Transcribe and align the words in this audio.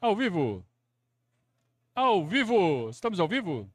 Ao 0.00 0.14
vivo. 0.14 0.64
Ao 1.94 2.26
vivo. 2.26 2.90
Estamos 2.90 3.18
ao 3.18 3.26
vivo? 3.26 3.70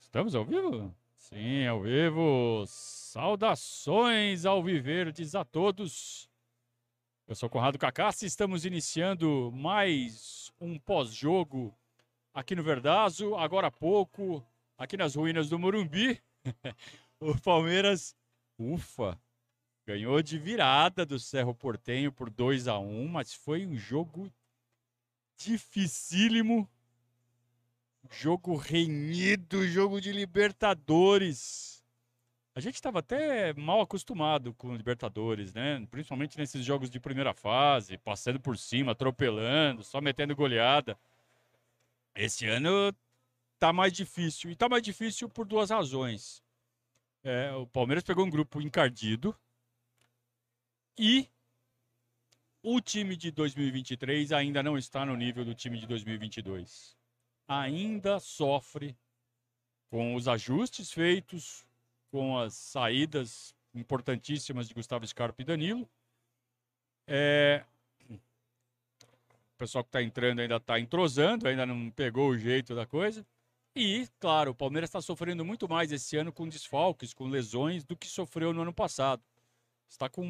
Estamos 0.00 0.34
ao 0.34 0.44
vivo? 0.44 0.94
Sim, 1.14 1.66
ao 1.66 1.82
vivo. 1.82 2.64
Saudações 2.66 4.46
ao 4.46 4.62
Viverdes 4.62 5.34
a 5.34 5.44
todos. 5.44 6.28
Eu 7.28 7.34
sou 7.34 7.50
Conrado 7.50 7.78
Cacassi, 7.78 8.24
estamos 8.24 8.64
iniciando 8.64 9.52
mais 9.52 10.50
um 10.60 10.78
pós-jogo 10.78 11.74
aqui 12.32 12.54
no 12.54 12.62
Verdazo, 12.62 13.34
agora 13.34 13.68
há 13.68 13.70
pouco, 13.70 14.44
aqui 14.76 14.96
nas 14.96 15.14
ruínas 15.14 15.48
do 15.48 15.58
Morumbi. 15.58 16.20
o 17.20 17.38
Palmeiras, 17.40 18.16
ufa, 18.58 19.18
ganhou 19.86 20.22
de 20.22 20.38
virada 20.38 21.04
do 21.04 21.18
Cerro 21.18 21.54
Portenho 21.54 22.10
por 22.10 22.30
2 22.30 22.68
a 22.68 22.78
1 22.78 23.08
mas 23.08 23.34
foi 23.34 23.66
um 23.66 23.76
jogo 23.76 24.32
dificílimo. 25.36 26.68
Jogo 28.10 28.54
renhido, 28.56 29.66
jogo 29.66 30.00
de 30.00 30.12
Libertadores. 30.12 31.82
A 32.54 32.60
gente 32.60 32.74
estava 32.74 33.00
até 33.00 33.52
mal 33.54 33.80
acostumado 33.80 34.54
com 34.54 34.76
Libertadores, 34.76 35.52
né? 35.52 35.84
Principalmente 35.90 36.38
nesses 36.38 36.64
jogos 36.64 36.88
de 36.88 37.00
primeira 37.00 37.34
fase, 37.34 37.98
passando 37.98 38.38
por 38.38 38.56
cima, 38.56 38.92
atropelando, 38.92 39.82
só 39.82 40.00
metendo 40.00 40.36
goleada. 40.36 40.96
Esse 42.14 42.46
ano 42.46 42.94
tá 43.58 43.72
mais 43.72 43.92
difícil. 43.92 44.50
E 44.50 44.56
tá 44.56 44.68
mais 44.68 44.82
difícil 44.82 45.28
por 45.28 45.46
duas 45.46 45.70
razões. 45.70 46.42
É, 47.24 47.52
o 47.54 47.66
Palmeiras 47.66 48.04
pegou 48.04 48.24
um 48.24 48.30
grupo 48.30 48.60
encardido 48.60 49.34
e 50.98 51.28
o 52.62 52.80
time 52.80 53.16
de 53.16 53.30
2023 53.30 54.32
ainda 54.32 54.62
não 54.62 54.78
está 54.78 55.04
no 55.04 55.16
nível 55.16 55.44
do 55.44 55.54
time 55.54 55.78
de 55.78 55.86
2022. 55.86 56.96
Ainda 57.46 58.18
sofre 58.18 58.96
com 59.90 60.14
os 60.14 60.26
ajustes 60.26 60.90
feitos, 60.90 61.66
com 62.10 62.38
as 62.38 62.54
saídas 62.54 63.54
importantíssimas 63.74 64.66
de 64.66 64.74
Gustavo 64.74 65.06
Scarpa 65.06 65.42
e 65.42 65.44
Danilo. 65.44 65.88
É... 67.06 67.64
O 68.10 69.56
pessoal 69.58 69.84
que 69.84 69.88
está 69.88 70.02
entrando 70.02 70.40
ainda 70.40 70.56
está 70.56 70.80
entrosando, 70.80 71.46
ainda 71.46 71.66
não 71.66 71.90
pegou 71.90 72.30
o 72.30 72.38
jeito 72.38 72.74
da 72.74 72.86
coisa. 72.86 73.26
E, 73.76 74.08
claro, 74.18 74.52
o 74.52 74.54
Palmeiras 74.54 74.88
está 74.88 75.00
sofrendo 75.00 75.44
muito 75.44 75.68
mais 75.68 75.92
esse 75.92 76.16
ano 76.16 76.32
com 76.32 76.48
desfalques, 76.48 77.12
com 77.12 77.28
lesões, 77.28 77.84
do 77.84 77.96
que 77.96 78.06
sofreu 78.06 78.52
no 78.52 78.62
ano 78.62 78.72
passado. 78.72 79.22
Está 79.88 80.08
com 80.08 80.24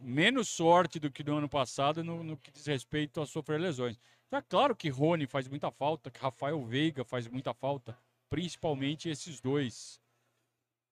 menos 0.00 0.48
sorte 0.48 0.98
do 0.98 1.10
que 1.10 1.22
no 1.22 1.36
ano 1.36 1.48
passado 1.48 2.02
no, 2.02 2.22
no 2.24 2.36
que 2.36 2.50
diz 2.50 2.66
respeito 2.66 3.20
a 3.20 3.26
sofrer 3.26 3.60
lesões. 3.60 3.98
Então, 4.26 4.38
é 4.38 4.42
claro 4.42 4.74
que 4.74 4.88
Rony 4.88 5.26
faz 5.26 5.46
muita 5.46 5.70
falta, 5.70 6.10
que 6.10 6.18
Rafael 6.18 6.64
Veiga 6.64 7.04
faz 7.04 7.28
muita 7.28 7.52
falta, 7.52 7.98
principalmente 8.30 9.08
esses 9.08 9.40
dois. 9.40 10.00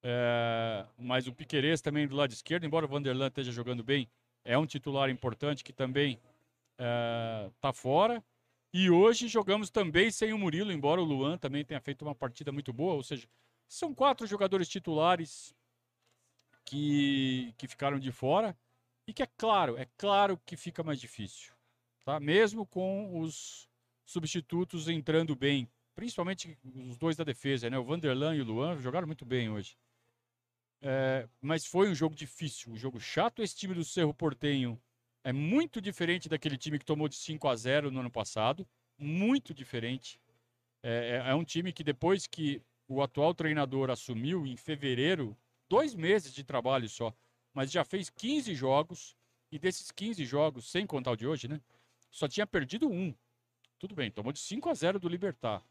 É, 0.02 0.84
mas 0.98 1.26
o 1.26 1.32
Piquerez 1.32 1.80
também 1.80 2.06
do 2.06 2.16
lado 2.16 2.32
esquerdo, 2.32 2.64
embora 2.64 2.84
o 2.84 2.88
Vanderlan 2.88 3.28
esteja 3.28 3.52
jogando 3.52 3.82
bem, 3.82 4.08
é 4.44 4.58
um 4.58 4.66
titular 4.66 5.08
importante 5.08 5.64
que 5.64 5.72
também 5.72 6.20
está 6.76 7.68
é, 7.68 7.72
fora. 7.72 8.22
E 8.72 8.88
hoje 8.90 9.26
jogamos 9.26 9.70
também 9.70 10.10
sem 10.10 10.32
o 10.32 10.38
Murilo, 10.38 10.70
embora 10.70 11.00
o 11.00 11.04
Luan 11.04 11.36
também 11.36 11.64
tenha 11.64 11.80
feito 11.80 12.02
uma 12.02 12.14
partida 12.14 12.52
muito 12.52 12.72
boa. 12.72 12.94
Ou 12.94 13.02
seja, 13.02 13.26
são 13.66 13.94
quatro 13.94 14.26
jogadores 14.26 14.68
titulares 14.68 15.54
que, 16.70 17.52
que 17.58 17.66
ficaram 17.66 17.98
de 17.98 18.12
fora. 18.12 18.56
E 19.06 19.12
que 19.12 19.24
é 19.24 19.28
claro, 19.36 19.76
é 19.76 19.88
claro 19.96 20.40
que 20.46 20.56
fica 20.56 20.84
mais 20.84 21.00
difícil. 21.00 21.52
Tá? 22.04 22.20
Mesmo 22.20 22.64
com 22.64 23.18
os 23.18 23.68
substitutos 24.06 24.88
entrando 24.88 25.34
bem, 25.34 25.68
principalmente 25.96 26.56
os 26.64 26.96
dois 26.96 27.16
da 27.16 27.24
defesa, 27.24 27.68
né? 27.68 27.76
O 27.76 27.84
Vanderlan 27.84 28.36
e 28.36 28.40
o 28.40 28.44
Luan 28.44 28.80
jogaram 28.80 29.06
muito 29.06 29.24
bem 29.24 29.50
hoje. 29.50 29.76
É, 30.80 31.28
mas 31.40 31.66
foi 31.66 31.90
um 31.90 31.94
jogo 31.94 32.14
difícil, 32.14 32.72
um 32.72 32.76
jogo 32.76 33.00
chato. 33.00 33.42
Esse 33.42 33.56
time 33.56 33.74
do 33.74 33.84
Cerro 33.84 34.14
Portenho 34.14 34.80
é 35.24 35.32
muito 35.32 35.80
diferente 35.80 36.28
daquele 36.28 36.56
time 36.56 36.78
que 36.78 36.84
tomou 36.84 37.08
de 37.08 37.16
5 37.16 37.48
a 37.48 37.56
0 37.56 37.90
no 37.90 38.00
ano 38.00 38.10
passado. 38.10 38.66
Muito 38.96 39.52
diferente. 39.52 40.20
É, 40.84 41.22
é, 41.26 41.30
é 41.30 41.34
um 41.34 41.44
time 41.44 41.72
que 41.72 41.82
depois 41.82 42.28
que 42.28 42.62
o 42.86 43.02
atual 43.02 43.34
treinador 43.34 43.90
assumiu 43.90 44.46
em 44.46 44.56
fevereiro, 44.56 45.36
dois 45.70 45.94
meses 45.94 46.34
de 46.34 46.42
trabalho 46.42 46.88
só, 46.88 47.14
mas 47.54 47.70
já 47.70 47.84
fez 47.84 48.10
15 48.10 48.54
jogos. 48.54 49.16
E 49.52 49.58
desses 49.58 49.90
15 49.90 50.24
jogos, 50.24 50.70
sem 50.70 50.86
contar 50.86 51.12
o 51.12 51.16
de 51.16 51.26
hoje, 51.26 51.48
né? 51.48 51.60
Só 52.10 52.28
tinha 52.28 52.46
perdido 52.46 52.88
um. 52.88 53.12
Tudo 53.78 53.94
bem, 53.96 54.10
tomou 54.10 54.32
de 54.32 54.38
5 54.38 54.68
a 54.68 54.74
0 54.74 55.00
do 55.00 55.08
Libertar. 55.08 55.64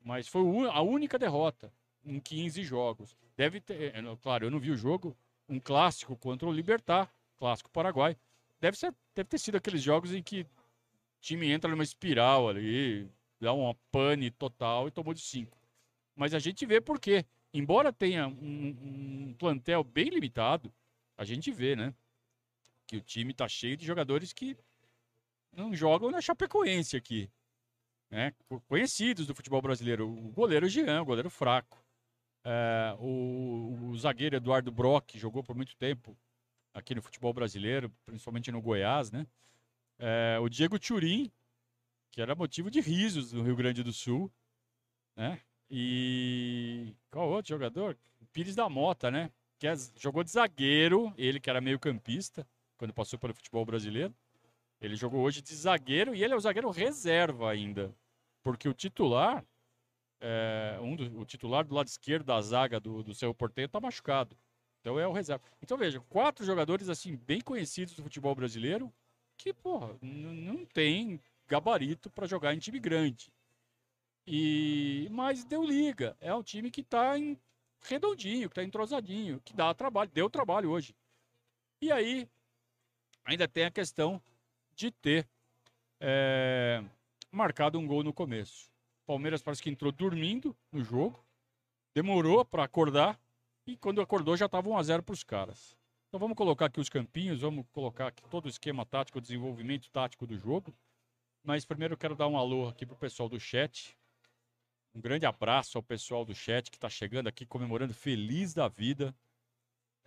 Mas 0.00 0.28
foi 0.28 0.42
a 0.68 0.80
única 0.80 1.18
derrota 1.18 1.72
em 2.04 2.20
15 2.20 2.62
jogos. 2.62 3.16
Deve 3.36 3.60
ter, 3.60 3.96
é, 3.96 4.16
claro, 4.22 4.46
eu 4.46 4.50
não 4.50 4.60
vi 4.60 4.70
o 4.70 4.76
jogo, 4.76 5.16
um 5.48 5.58
clássico 5.58 6.16
contra 6.16 6.48
o 6.48 6.52
Libertar, 6.52 7.12
clássico 7.36 7.70
paraguai. 7.70 8.16
Deve, 8.60 8.76
ser, 8.76 8.94
deve 9.12 9.28
ter 9.28 9.38
sido 9.38 9.56
aqueles 9.56 9.82
jogos 9.82 10.14
em 10.14 10.22
que 10.22 10.42
o 10.42 10.46
time 11.20 11.50
entra 11.50 11.68
numa 11.68 11.82
espiral 11.82 12.48
ali, 12.48 13.10
dá 13.40 13.52
uma 13.52 13.74
pane 13.90 14.30
total 14.30 14.86
e 14.86 14.92
tomou 14.92 15.12
de 15.12 15.20
5. 15.20 15.58
Mas 16.14 16.32
a 16.32 16.38
gente 16.38 16.64
vê 16.64 16.80
por 16.80 17.00
quê. 17.00 17.26
Embora 17.52 17.92
tenha 17.92 18.28
um, 18.28 19.28
um 19.28 19.34
plantel 19.38 19.82
bem 19.82 20.10
limitado, 20.10 20.72
a 21.16 21.24
gente 21.24 21.50
vê, 21.50 21.74
né? 21.74 21.94
Que 22.86 22.96
o 22.96 23.00
time 23.00 23.32
tá 23.32 23.48
cheio 23.48 23.76
de 23.76 23.86
jogadores 23.86 24.32
que 24.32 24.56
não 25.52 25.74
jogam 25.74 26.10
na 26.10 26.20
Chapecoense 26.20 26.96
aqui. 26.96 27.30
Né? 28.10 28.32
Conhecidos 28.68 29.26
do 29.26 29.34
futebol 29.34 29.60
brasileiro. 29.60 30.08
O 30.08 30.30
goleiro 30.30 30.68
Jean, 30.68 31.02
o 31.02 31.06
goleiro 31.06 31.30
fraco. 31.30 31.82
É, 32.44 32.94
o, 33.00 33.90
o, 33.90 33.96
zagueiro 33.96 34.36
Eduardo 34.36 34.70
Brock 34.70 35.16
jogou 35.16 35.42
por 35.42 35.56
muito 35.56 35.74
tempo 35.76 36.16
aqui 36.72 36.94
no 36.94 37.02
futebol 37.02 37.32
brasileiro, 37.32 37.92
principalmente 38.04 38.52
no 38.52 38.62
Goiás, 38.62 39.10
né? 39.10 39.26
É, 39.98 40.38
o 40.40 40.48
Diego 40.48 40.78
Turim, 40.78 41.32
que 42.12 42.20
era 42.20 42.36
motivo 42.36 42.70
de 42.70 42.80
risos 42.80 43.32
no 43.32 43.42
Rio 43.42 43.56
Grande 43.56 43.82
do 43.82 43.92
Sul, 43.92 44.30
né? 45.16 45.40
E 45.70 46.94
qual 47.10 47.28
outro 47.28 47.50
jogador? 47.50 47.96
Pires 48.32 48.54
da 48.54 48.68
Mota, 48.68 49.10
né? 49.10 49.30
Que 49.58 49.66
é, 49.66 49.74
jogou 49.96 50.22
de 50.22 50.30
zagueiro, 50.30 51.12
ele 51.16 51.40
que 51.40 51.50
era 51.50 51.60
meio 51.60 51.78
campista 51.78 52.46
quando 52.76 52.92
passou 52.92 53.18
pelo 53.18 53.34
futebol 53.34 53.64
brasileiro. 53.64 54.14
Ele 54.80 54.94
jogou 54.94 55.22
hoje 55.22 55.40
de 55.40 55.54
zagueiro 55.54 56.14
e 56.14 56.22
ele 56.22 56.34
é 56.34 56.36
o 56.36 56.40
zagueiro 56.40 56.70
reserva 56.70 57.50
ainda, 57.50 57.94
porque 58.42 58.68
o 58.68 58.74
titular 58.74 59.44
é, 60.20 60.78
um 60.80 60.96
do, 60.96 61.20
o 61.20 61.24
titular 61.24 61.64
do 61.64 61.74
lado 61.74 61.86
esquerdo 61.88 62.26
da 62.26 62.40
zaga 62.40 62.80
do, 62.80 63.02
do 63.02 63.14
seu 63.14 63.34
porteiro 63.34 63.68
está 63.68 63.80
machucado. 63.80 64.36
Então 64.80 64.98
é 64.98 65.06
o 65.06 65.12
reserva. 65.12 65.42
Então 65.62 65.76
veja, 65.76 66.00
quatro 66.08 66.44
jogadores 66.44 66.88
assim 66.88 67.16
bem 67.16 67.40
conhecidos 67.40 67.94
do 67.94 68.02
futebol 68.02 68.34
brasileiro 68.34 68.92
que, 69.36 69.52
porra, 69.52 69.96
não 70.00 70.64
tem 70.64 71.20
gabarito 71.46 72.10
para 72.10 72.26
jogar 72.26 72.54
em 72.54 72.58
time 72.58 72.78
grande. 72.78 73.32
E 74.26 75.08
mas 75.10 75.44
deu 75.44 75.62
liga. 75.64 76.16
É 76.20 76.34
um 76.34 76.42
time 76.42 76.70
que 76.70 76.80
está 76.80 77.18
em 77.18 77.38
redondinho, 77.80 78.48
que 78.48 78.52
está 78.52 78.64
entrosadinho, 78.64 79.40
que 79.44 79.54
dá 79.54 79.72
trabalho, 79.72 80.10
deu 80.12 80.28
trabalho 80.28 80.70
hoje. 80.70 80.94
E 81.80 81.92
aí 81.92 82.28
ainda 83.24 83.46
tem 83.46 83.64
a 83.64 83.70
questão 83.70 84.20
de 84.74 84.90
ter 84.90 85.28
é, 86.00 86.82
marcado 87.30 87.78
um 87.78 87.86
gol 87.86 88.02
no 88.02 88.12
começo. 88.12 88.70
Palmeiras 89.06 89.42
parece 89.42 89.62
que 89.62 89.70
entrou 89.70 89.92
dormindo 89.92 90.56
no 90.72 90.82
jogo, 90.82 91.24
demorou 91.94 92.44
para 92.44 92.64
acordar 92.64 93.18
e 93.66 93.76
quando 93.76 94.00
acordou 94.00 94.36
já 94.36 94.46
estava 94.46 94.68
1 94.68 94.76
a 94.76 94.82
0 94.82 95.02
para 95.02 95.12
os 95.12 95.22
caras. 95.22 95.76
Então 96.08 96.18
vamos 96.18 96.36
colocar 96.36 96.66
aqui 96.66 96.80
os 96.80 96.88
campinhos, 96.88 97.40
vamos 97.40 97.66
colocar 97.72 98.08
aqui 98.08 98.22
todo 98.28 98.46
o 98.46 98.48
esquema 98.48 98.84
tático, 98.84 99.18
o 99.18 99.20
desenvolvimento 99.20 99.90
tático 99.90 100.26
do 100.26 100.36
jogo. 100.36 100.74
Mas 101.42 101.64
primeiro 101.64 101.94
eu 101.94 101.98
quero 101.98 102.16
dar 102.16 102.26
um 102.26 102.36
alô 102.36 102.68
aqui 102.68 102.84
pro 102.84 102.96
pessoal 102.96 103.28
do 103.28 103.38
chat. 103.38 103.96
Um 104.96 105.00
grande 105.02 105.26
abraço 105.26 105.76
ao 105.76 105.82
pessoal 105.82 106.24
do 106.24 106.34
chat 106.34 106.70
que 106.70 106.78
está 106.78 106.88
chegando 106.88 107.26
aqui 107.26 107.44
comemorando 107.44 107.92
feliz 107.92 108.54
da 108.54 108.66
vida. 108.66 109.14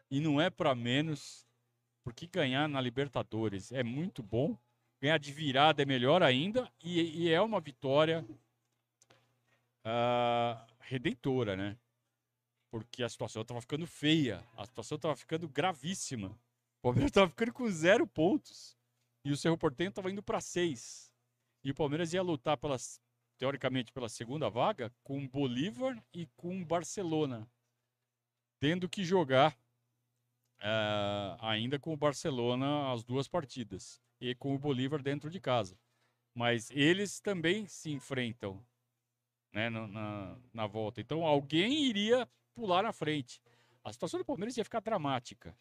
E 0.09 0.19
não 0.19 0.41
é 0.41 0.49
para 0.49 0.73
menos, 0.73 1.45
porque 2.03 2.25
ganhar 2.25 2.67
na 2.67 2.81
Libertadores 2.81 3.71
é 3.71 3.83
muito 3.83 4.23
bom. 4.23 4.57
Ganhar 4.99 5.19
de 5.19 5.31
virada 5.31 5.83
é 5.83 5.85
melhor 5.85 6.23
ainda 6.23 6.67
e, 6.83 7.01
e 7.21 7.29
é 7.29 7.39
uma 7.39 7.61
vitória 7.61 8.25
uh, 9.85 10.59
redentora, 10.79 11.55
né? 11.55 11.77
Porque 12.71 13.03
a 13.03 13.09
situação 13.09 13.43
estava 13.43 13.61
ficando 13.61 13.85
feia, 13.85 14.43
a 14.57 14.65
situação 14.65 14.95
estava 14.95 15.15
ficando 15.15 15.47
gravíssima. 15.47 16.29
O 16.79 16.81
Palmeiras 16.81 17.11
estava 17.11 17.29
ficando 17.29 17.53
com 17.53 17.69
zero 17.69 18.07
pontos 18.07 18.75
e 19.23 19.31
o 19.31 19.37
Cerro 19.37 19.55
Portenho 19.55 19.89
estava 19.89 20.09
indo 20.09 20.23
para 20.23 20.41
seis. 20.41 21.11
E 21.63 21.69
o 21.69 21.75
Palmeiras 21.75 22.11
ia 22.11 22.23
lutar 22.23 22.57
pelas, 22.57 22.99
teoricamente 23.39 23.91
pela 23.91 24.09
segunda 24.09 24.49
vaga 24.49 24.93
com 25.01 25.27
Bolívar 25.27 25.97
e 26.13 26.27
com 26.35 26.63
Barcelona, 26.63 27.49
tendo 28.59 28.87
que 28.89 29.03
jogar 29.03 29.57
uh, 30.59 31.39
ainda 31.39 31.79
com 31.79 31.93
o 31.93 31.97
Barcelona 31.97 32.91
as 32.91 33.03
duas 33.03 33.27
partidas 33.27 34.01
e 34.19 34.35
com 34.35 34.53
o 34.53 34.59
Bolívar 34.59 35.01
dentro 35.01 35.29
de 35.29 35.39
casa. 35.39 35.79
Mas 36.35 36.69
eles 36.71 37.19
também 37.21 37.65
se 37.65 37.89
enfrentam 37.89 38.63
né, 39.53 39.69
na, 39.69 40.37
na 40.53 40.67
volta. 40.67 41.01
Então 41.01 41.25
alguém 41.25 41.85
iria 41.85 42.29
pular 42.53 42.83
na 42.83 42.91
frente. 42.91 43.41
A 43.83 43.93
situação 43.93 44.19
do 44.19 44.25
Palmeiras 44.25 44.57
ia 44.57 44.63
ficar 44.65 44.81
dramática 44.81 45.57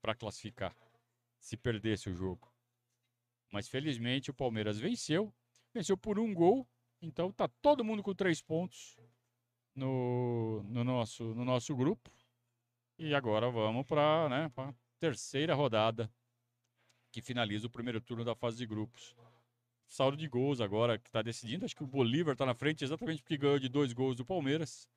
para 0.00 0.14
classificar 0.14 0.74
se 1.38 1.56
perdesse 1.56 2.08
o 2.08 2.14
jogo. 2.14 2.50
Mas 3.52 3.68
felizmente 3.68 4.30
o 4.30 4.34
Palmeiras 4.34 4.78
venceu, 4.78 5.32
venceu 5.72 5.96
por 5.96 6.18
um 6.18 6.32
gol, 6.32 6.66
então 7.00 7.32
tá 7.32 7.48
todo 7.60 7.84
mundo 7.84 8.02
com 8.02 8.14
três 8.14 8.42
pontos 8.42 8.98
no, 9.74 10.62
no, 10.64 10.84
nosso, 10.84 11.34
no 11.34 11.44
nosso 11.44 11.74
grupo. 11.74 12.10
E 12.98 13.14
agora 13.14 13.50
vamos 13.50 13.86
para 13.86 14.28
né, 14.28 14.52
a 14.56 14.74
terceira 14.98 15.54
rodada 15.54 16.12
que 17.10 17.22
finaliza 17.22 17.66
o 17.66 17.70
primeiro 17.70 18.00
turno 18.00 18.24
da 18.24 18.34
fase 18.34 18.58
de 18.58 18.66
grupos. 18.66 19.16
Saldo 19.88 20.16
de 20.16 20.28
gols 20.28 20.60
agora 20.60 20.98
que 20.98 21.08
está 21.08 21.22
decidindo. 21.22 21.64
Acho 21.64 21.74
que 21.74 21.82
o 21.82 21.86
Bolívar 21.86 22.34
está 22.34 22.46
na 22.46 22.54
frente 22.54 22.84
exatamente 22.84 23.22
porque 23.22 23.36
ganhou 23.36 23.58
de 23.58 23.68
dois 23.68 23.92
gols 23.92 24.14
do 24.14 24.24
Palmeiras. 24.24 24.88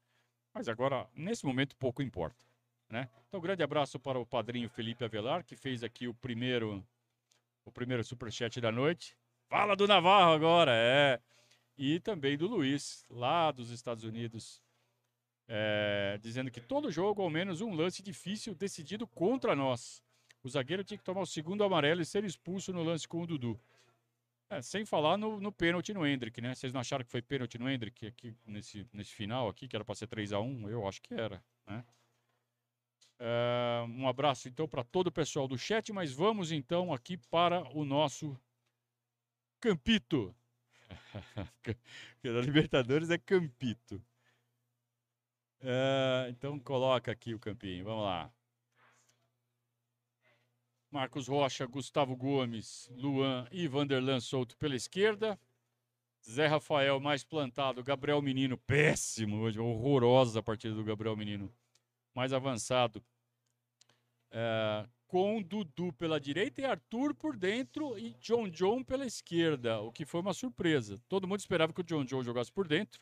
Mas 0.54 0.68
agora, 0.68 1.10
nesse 1.16 1.46
momento, 1.46 1.76
pouco 1.78 2.04
importa. 2.04 2.46
Né? 2.90 3.10
Então, 3.28 3.42
grande 3.42 3.64
abraço 3.64 4.00
para 4.00 4.20
o 4.20 4.26
padrinho 4.26 4.70
Felipe 4.70 5.04
Avelar, 5.04 5.44
que 5.44 5.56
fez 5.56 5.84
aqui 5.84 6.08
o 6.08 6.14
primeiro 6.14 6.86
o 7.66 7.72
primeiro 7.72 8.04
superchat 8.04 8.60
da 8.62 8.72
noite. 8.72 9.18
Fala 9.48 9.76
do 9.76 9.88
Navarro 9.88 10.34
agora, 10.34 10.72
é. 10.76 11.20
E 11.78 12.00
também 12.00 12.38
do 12.38 12.48
Luiz, 12.48 13.06
lá 13.10 13.52
dos 13.52 13.70
Estados 13.72 14.04
Unidos, 14.04 14.62
é, 15.48 16.20
dizendo 16.22 16.52
que 16.52 16.62
todo 16.62 16.92
jogo, 16.92 17.22
ao 17.22 17.30
menos 17.30 17.62
um 17.62 17.74
lance 17.74 18.02
difícil 18.02 18.54
decidido 18.54 19.08
contra 19.08 19.56
nós. 19.56 20.04
O 20.44 20.50
zagueiro 20.50 20.84
tinha 20.84 20.98
que 20.98 21.04
tomar 21.04 21.22
o 21.22 21.26
segundo 21.26 21.64
amarelo 21.64 22.02
e 22.02 22.06
ser 22.06 22.24
expulso 22.24 22.74
no 22.74 22.84
lance 22.84 23.08
com 23.08 23.22
o 23.22 23.28
Dudu. 23.28 23.60
É, 24.50 24.62
sem 24.62 24.86
falar 24.86 25.18
no, 25.18 25.40
no 25.40 25.52
pênalti 25.52 25.94
no 25.94 26.06
Hendrick, 26.06 26.40
né? 26.42 26.54
Vocês 26.54 26.74
não 26.74 26.82
acharam 26.82 27.04
que 27.04 27.12
foi 27.12 27.22
pênalti 27.22 27.58
no 27.58 27.70
Hendrick 27.70 28.06
aqui 28.06 28.36
nesse, 28.46 28.88
nesse 28.94 29.14
final 29.14 29.48
aqui, 29.48 29.68
que 29.68 29.76
era 29.76 29.86
para 29.86 29.96
ser 29.96 30.08
3 30.08 30.34
a 30.34 30.40
1 30.40 30.70
Eu 30.70 30.88
acho 30.88 31.02
que 31.02 31.14
era, 31.14 31.44
né? 31.66 31.84
É, 33.20 33.86
um 33.88 34.08
abraço 34.08 34.50
então 34.50 34.68
para 34.68 34.84
todo 34.84 35.08
o 35.08 35.12
pessoal 35.12 35.48
do 35.48 35.58
chat, 35.58 35.94
mas 35.94 36.12
vamos 36.12 36.52
então 36.52 36.94
aqui 36.94 37.18
para 37.18 37.64
o 37.76 37.86
nosso 37.86 38.38
Campito. 39.62 40.36
da 42.24 42.42
Libertadores 42.42 43.10
é 43.10 43.18
Campito. 43.18 44.02
É, 45.62 46.28
então 46.30 46.60
coloca 46.60 47.12
aqui 47.12 47.34
o 47.34 47.40
campinho, 47.40 47.86
vamos 47.86 48.04
lá. 48.04 48.32
Marcos 50.92 51.28
Rocha, 51.28 51.66
Gustavo 51.66 52.16
Gomes, 52.16 52.90
Luan 52.96 53.48
e 53.52 53.68
Vanderlan 53.68 54.20
Souto 54.20 54.58
pela 54.58 54.76
esquerda. 54.76 55.40
Zé 56.30 56.48
Rafael 56.48 57.00
mais 57.00 57.24
plantado, 57.24 57.84
Gabriel 57.84 58.22
Menino, 58.22 58.58
péssimo 58.58 59.40
hoje, 59.40 59.60
horrorosa 59.60 60.40
a 60.40 60.44
partida 60.44 60.74
do 60.74 60.84
Gabriel 60.84 61.18
Menino. 61.18 61.54
Mais 62.14 62.32
avançado, 62.32 63.04
é, 64.32 64.88
com 65.08 65.42
Dudu 65.42 65.94
pela 65.94 66.20
direita 66.20 66.62
e 66.62 66.66
Arthur 66.66 67.14
por 67.14 67.38
dentro 67.38 67.98
e 67.98 68.14
John 68.16 68.50
John 68.50 68.84
pela 68.84 69.06
esquerda, 69.06 69.80
o 69.80 69.92
que 69.92 70.06
foi 70.06 70.22
uma 70.22 70.34
surpresa. 70.34 71.00
Todo 71.08 71.28
mundo 71.28 71.40
esperava 71.40 71.74
que 71.74 71.82
o 71.82 71.84
John 71.84 72.04
John 72.04 72.24
jogasse 72.24 72.52
por 72.52 72.68
dentro, 72.68 73.02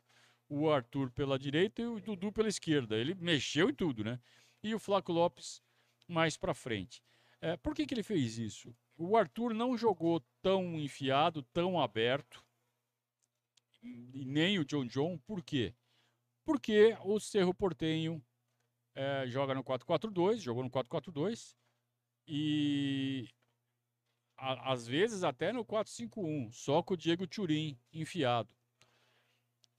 o 0.49 0.69
Arthur 0.69 1.09
pela 1.11 1.39
direita 1.39 1.81
e 1.81 1.85
o 1.85 1.99
Dudu 1.99 2.31
pela 2.31 2.49
esquerda. 2.49 2.97
Ele 2.97 3.15
mexeu 3.15 3.69
em 3.69 3.73
tudo, 3.73 4.03
né? 4.03 4.19
E 4.61 4.75
o 4.75 4.79
Flaco 4.79 5.11
Lopes 5.11 5.61
mais 6.07 6.35
para 6.35 6.53
frente. 6.53 7.01
É, 7.39 7.55
por 7.57 7.73
que, 7.73 7.85
que 7.85 7.93
ele 7.93 8.03
fez 8.03 8.37
isso? 8.37 8.75
O 8.97 9.17
Arthur 9.17 9.53
não 9.53 9.77
jogou 9.77 10.21
tão 10.41 10.79
enfiado, 10.79 11.41
tão 11.53 11.79
aberto, 11.79 12.43
e 13.81 14.25
nem 14.25 14.59
o 14.59 14.65
John 14.65 14.85
John. 14.85 15.17
Por 15.19 15.41
quê? 15.41 15.73
Porque 16.45 16.95
o 17.03 17.19
Cerro 17.19 17.53
Portenho 17.53 18.23
é, 18.93 19.25
joga 19.27 19.55
no 19.55 19.63
4-4-2, 19.63 20.37
jogou 20.37 20.63
no 20.63 20.69
4-4-2, 20.69 21.55
e 22.33 23.27
a, 24.37 24.71
às 24.71 24.87
vezes 24.87 25.21
até 25.21 25.51
no 25.51 25.65
4-5-1, 25.65 26.49
só 26.53 26.81
com 26.81 26.93
o 26.93 26.97
Diego 26.97 27.27
Turim 27.27 27.77
enfiado. 27.91 28.55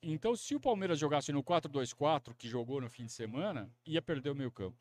Então, 0.03 0.37
se 0.37 0.55
o 0.55 0.61
Palmeiras 0.61 0.99
jogasse 0.99 1.33
no 1.33 1.43
4-2-4, 1.43 2.35
que 2.37 2.47
jogou 2.47 2.79
no 2.79 2.91
fim 2.91 3.07
de 3.07 3.13
semana, 3.13 3.75
ia 3.87 4.03
perder 4.03 4.31
o 4.31 4.35
meio 4.35 4.51
campo. 4.51 4.77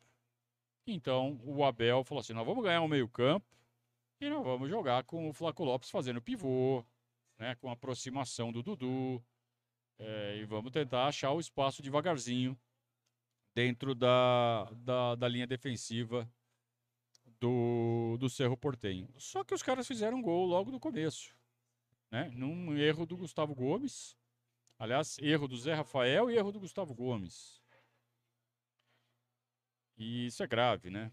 Então 0.86 1.40
o 1.44 1.64
Abel 1.64 2.04
falou 2.04 2.20
assim: 2.20 2.34
nós 2.34 2.44
vamos 2.44 2.62
ganhar 2.62 2.82
o 2.82 2.88
meio-campo 2.88 3.46
e 4.20 4.28
nós 4.28 4.44
vamos 4.44 4.68
jogar 4.68 5.04
com 5.04 5.30
o 5.30 5.32
Flaco 5.32 5.64
Lopes 5.64 5.88
fazendo 5.88 6.20
pivô, 6.20 6.84
né, 7.38 7.54
com 7.54 7.70
aproximação 7.70 8.52
do 8.52 8.62
Dudu. 8.62 9.24
É, 9.98 10.36
e 10.38 10.44
vamos 10.44 10.72
tentar 10.72 11.06
achar 11.06 11.32
o 11.32 11.40
espaço 11.40 11.80
devagarzinho 11.80 12.58
dentro 13.54 13.94
da, 13.94 14.68
da, 14.74 15.14
da 15.14 15.28
linha 15.28 15.46
defensiva 15.46 16.28
do, 17.42 18.16
do 18.18 18.30
Cerro 18.30 18.56
Portenho. 18.56 19.12
Só 19.18 19.42
que 19.42 19.52
os 19.52 19.64
caras 19.64 19.88
fizeram 19.88 20.18
um 20.18 20.22
gol 20.22 20.46
logo 20.46 20.70
no 20.70 20.78
começo. 20.78 21.34
Né? 22.08 22.30
Num 22.32 22.76
erro 22.76 23.04
do 23.04 23.16
Gustavo 23.16 23.52
Gomes. 23.52 24.16
Aliás, 24.78 25.18
erro 25.18 25.48
do 25.48 25.56
Zé 25.56 25.74
Rafael 25.74 26.30
e 26.30 26.36
erro 26.36 26.52
do 26.52 26.60
Gustavo 26.60 26.94
Gomes. 26.94 27.60
E 29.96 30.26
isso 30.26 30.42
é 30.44 30.46
grave, 30.46 30.88
né? 30.88 31.10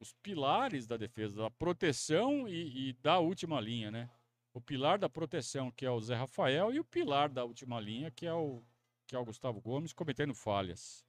Os 0.00 0.12
pilares 0.12 0.88
da 0.88 0.96
defesa, 0.96 1.42
da 1.42 1.50
proteção 1.50 2.48
e, 2.48 2.88
e 2.88 2.92
da 2.94 3.20
última 3.20 3.60
linha, 3.60 3.92
né? 3.92 4.10
O 4.52 4.60
pilar 4.60 4.98
da 4.98 5.08
proteção, 5.08 5.70
que 5.70 5.86
é 5.86 5.90
o 5.90 6.00
Zé 6.00 6.16
Rafael, 6.16 6.72
e 6.72 6.80
o 6.80 6.84
pilar 6.84 7.28
da 7.28 7.44
última 7.44 7.78
linha, 7.78 8.10
que 8.10 8.26
é 8.26 8.34
o, 8.34 8.60
que 9.06 9.14
é 9.14 9.18
o 9.18 9.24
Gustavo 9.24 9.60
Gomes, 9.60 9.92
cometendo 9.92 10.34
falhas. 10.34 11.06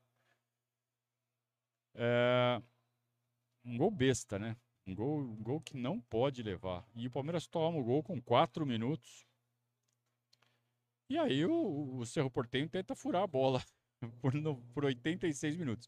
É... 1.95 2.61
Um 3.63 3.77
gol 3.77 3.91
besta, 3.91 4.39
né? 4.39 4.55
Um 4.85 4.95
gol, 4.95 5.19
um 5.19 5.43
gol 5.43 5.61
que 5.61 5.77
não 5.77 5.99
pode 5.99 6.41
levar. 6.41 6.85
E 6.95 7.07
o 7.07 7.11
Palmeiras 7.11 7.47
toma 7.47 7.77
o 7.77 7.83
gol 7.83 8.03
com 8.03 8.21
quatro 8.21 8.65
minutos. 8.65 9.25
E 11.09 11.17
aí 11.17 11.45
o, 11.45 11.97
o 11.97 12.05
Cerro 12.05 12.31
Portenho 12.31 12.69
tenta 12.69 12.95
furar 12.95 13.23
a 13.23 13.27
bola 13.27 13.63
por, 14.21 14.33
no, 14.33 14.57
por 14.73 14.85
86 14.85 15.55
minutos. 15.55 15.87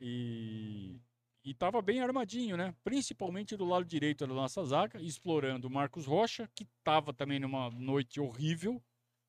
E 0.00 1.00
estava 1.44 1.80
bem 1.82 2.00
armadinho, 2.00 2.56
né? 2.56 2.74
Principalmente 2.82 3.56
do 3.56 3.64
lado 3.64 3.84
direito 3.84 4.26
da 4.26 4.34
nossa 4.34 4.64
zaga, 4.64 5.00
explorando 5.00 5.68
o 5.68 5.70
Marcos 5.70 6.06
Rocha, 6.06 6.48
que 6.54 6.64
estava 6.64 7.12
também 7.12 7.38
numa 7.38 7.70
noite 7.70 8.20
horrível, 8.20 8.82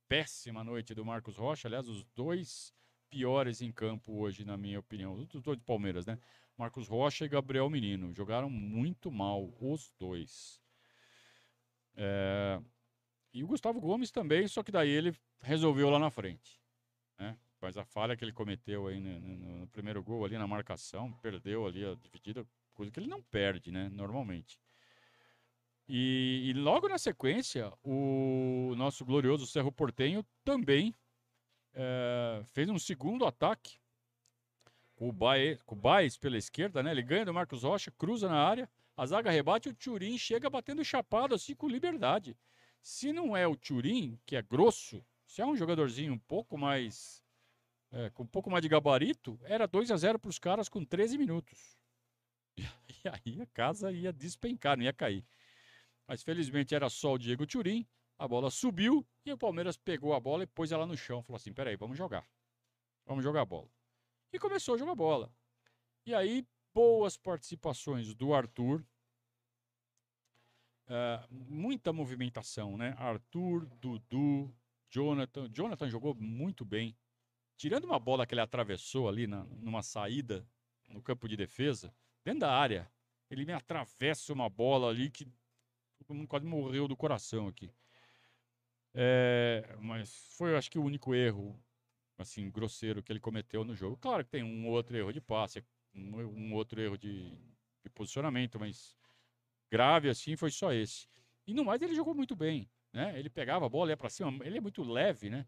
péssima 0.07 0.63
noite 0.63 0.95
do 0.95 1.05
Marcos 1.05 1.37
Rocha. 1.37 1.67
Aliás, 1.67 1.87
os 1.87 2.03
dois 2.15 2.73
piores 3.09 3.61
em 3.61 3.71
campo 3.71 4.13
hoje, 4.13 4.43
na 4.43 4.57
minha 4.57 4.79
opinião, 4.79 5.13
os 5.13 5.41
dois 5.41 5.57
de 5.57 5.63
Palmeiras, 5.63 6.05
né? 6.05 6.17
Marcos 6.57 6.87
Rocha 6.87 7.25
e 7.25 7.29
Gabriel 7.29 7.69
Menino 7.69 8.13
jogaram 8.13 8.49
muito 8.49 9.11
mal, 9.11 9.53
os 9.59 9.91
dois. 9.99 10.61
É... 11.95 12.61
E 13.33 13.43
o 13.43 13.47
Gustavo 13.47 13.81
Gomes 13.81 14.11
também, 14.11 14.47
só 14.47 14.63
que 14.63 14.71
daí 14.71 14.89
ele 14.89 15.13
resolveu 15.41 15.89
lá 15.89 15.99
na 15.99 16.09
frente. 16.09 16.61
Né? 17.19 17.37
Mas 17.61 17.77
a 17.77 17.83
falha 17.83 18.15
que 18.15 18.23
ele 18.23 18.31
cometeu 18.31 18.87
aí 18.87 18.99
no, 18.99 19.19
no, 19.19 19.59
no, 19.59 19.67
primeiro 19.67 20.01
gol 20.01 20.23
ali 20.23 20.37
na 20.37 20.47
marcação, 20.47 21.11
perdeu 21.21 21.65
ali 21.65 21.83
a 21.85 21.95
dividida, 21.95 22.45
coisa 22.73 22.91
que 22.91 22.99
ele 22.99 23.09
não 23.09 23.21
perde, 23.21 23.71
né? 23.71 23.89
Normalmente. 23.89 24.59
E, 25.87 26.49
e 26.49 26.53
logo 26.53 26.87
na 26.87 26.97
sequência, 26.97 27.71
o 27.83 28.73
nosso 28.75 29.05
glorioso 29.05 29.45
Cerro 29.45 29.71
Portenho 29.71 30.25
também 30.43 30.95
é, 31.73 32.41
fez 32.45 32.69
um 32.69 32.79
segundo 32.79 33.25
ataque 33.25 33.77
o, 34.97 35.11
Baez, 35.11 36.17
pela 36.17 36.37
esquerda, 36.37 36.81
né? 36.81 36.91
Ele 36.91 37.03
ganha 37.03 37.25
do 37.25 37.33
Marcos 37.33 37.63
Rocha, 37.63 37.91
cruza 37.91 38.29
na 38.29 38.41
área, 38.41 38.69
a 38.95 39.05
zaga 39.05 39.29
rebate 39.29 39.69
o 39.69 39.73
Turim 39.73 40.17
chega 40.17 40.49
batendo 40.49 40.83
chapado 40.83 41.35
assim 41.35 41.53
com 41.53 41.67
liberdade. 41.67 42.37
Se 42.81 43.11
não 43.11 43.35
é 43.35 43.47
o 43.47 43.55
Turim, 43.55 44.17
que 44.25 44.35
é 44.35 44.41
grosso, 44.41 45.03
se 45.25 45.41
é 45.41 45.45
um 45.45 45.55
jogadorzinho 45.55 46.13
um 46.13 46.19
pouco 46.19 46.57
mais 46.57 47.21
é, 47.91 48.09
com 48.09 48.23
um 48.23 48.27
pouco 48.27 48.49
mais 48.49 48.61
de 48.61 48.69
gabarito, 48.69 49.39
era 49.43 49.67
2 49.67 49.91
a 49.91 49.97
0 49.97 50.19
para 50.19 50.29
os 50.29 50.39
caras 50.39 50.69
com 50.69 50.83
13 50.83 51.17
minutos. 51.17 51.77
E 53.05 53.07
aí 53.07 53.39
a 53.39 53.45
casa 53.45 53.91
ia 53.91 54.11
despencar, 54.11 54.75
não 54.75 54.83
ia 54.83 54.91
cair. 54.91 55.23
Mas 56.07 56.23
felizmente 56.23 56.73
era 56.73 56.89
só 56.89 57.13
o 57.13 57.19
Diego 57.19 57.45
Turim, 57.45 57.85
a 58.17 58.27
bola 58.27 58.49
subiu 58.49 59.05
e 59.23 59.31
o 59.31 59.37
Palmeiras 59.37 59.77
pegou 59.77 60.15
a 60.15 60.19
bola 60.19 60.43
e 60.43 60.47
pôs 60.47 60.71
ela 60.71 60.87
no 60.87 60.97
chão. 60.97 61.21
Falou 61.21 61.37
assim: 61.37 61.53
peraí, 61.53 61.75
vamos 61.75 61.97
jogar. 61.97 62.25
Vamos 63.05 63.23
jogar 63.23 63.41
a 63.41 63.45
bola. 63.45 63.69
E 64.35 64.39
começou 64.39 64.75
a 64.75 64.77
jogar 64.77 64.95
bola. 64.95 65.33
E 66.05 66.13
aí, 66.13 66.45
boas 66.73 67.15
participações 67.15 68.13
do 68.13 68.33
Arthur. 68.33 68.85
Uh, 70.87 71.25
muita 71.31 71.93
movimentação, 71.93 72.75
né? 72.75 72.93
Arthur, 72.97 73.65
Dudu, 73.79 74.53
Jonathan. 74.89 75.49
Jonathan 75.49 75.89
jogou 75.89 76.13
muito 76.13 76.65
bem 76.65 76.93
tirando 77.55 77.85
uma 77.85 77.97
bola 77.97 78.27
que 78.27 78.33
ele 78.33 78.41
atravessou 78.41 79.07
ali 79.07 79.25
na, 79.25 79.45
numa 79.45 79.81
saída 79.81 80.45
no 80.89 81.01
campo 81.01 81.29
de 81.29 81.37
defesa, 81.37 81.95
dentro 82.21 82.41
da 82.41 82.51
área, 82.51 82.91
ele 83.29 83.45
me 83.45 83.53
atravessa 83.53 84.33
uma 84.33 84.49
bola 84.49 84.89
ali 84.89 85.09
que 85.09 85.25
todo 86.05 86.13
mundo 86.13 86.27
quase 86.27 86.45
morreu 86.45 86.89
do 86.89 86.97
coração 86.97 87.47
aqui. 87.47 87.71
É, 88.93 89.77
mas 89.79 90.27
foi, 90.37 90.57
acho 90.57 90.69
que, 90.69 90.77
o 90.77 90.83
único 90.83 91.15
erro, 91.15 91.57
assim, 92.17 92.49
grosseiro 92.49 93.03
que 93.03 93.11
ele 93.11 93.19
cometeu 93.19 93.63
no 93.63 93.75
jogo. 93.75 93.97
Claro 93.97 94.23
que 94.23 94.31
tem 94.31 94.43
um 94.43 94.67
outro 94.67 94.95
erro 94.95 95.11
de 95.11 95.21
passe, 95.21 95.63
um, 95.93 96.17
um 96.21 96.53
outro 96.53 96.81
erro 96.81 96.97
de, 96.97 97.37
de 97.83 97.89
posicionamento, 97.89 98.59
mas 98.59 98.95
grave 99.69 100.09
assim 100.09 100.35
foi 100.35 100.51
só 100.51 100.71
esse. 100.71 101.07
E 101.45 101.53
no 101.53 101.65
mais 101.65 101.81
ele 101.81 101.95
jogou 101.95 102.15
muito 102.15 102.35
bem, 102.35 102.69
né? 102.91 103.17
Ele 103.19 103.29
pegava 103.29 103.65
a 103.65 103.69
bola, 103.69 103.91
ia 103.91 103.97
para 103.97 104.09
cima, 104.09 104.45
ele 104.45 104.57
é 104.57 104.61
muito 104.61 104.83
leve, 104.83 105.29
né? 105.29 105.45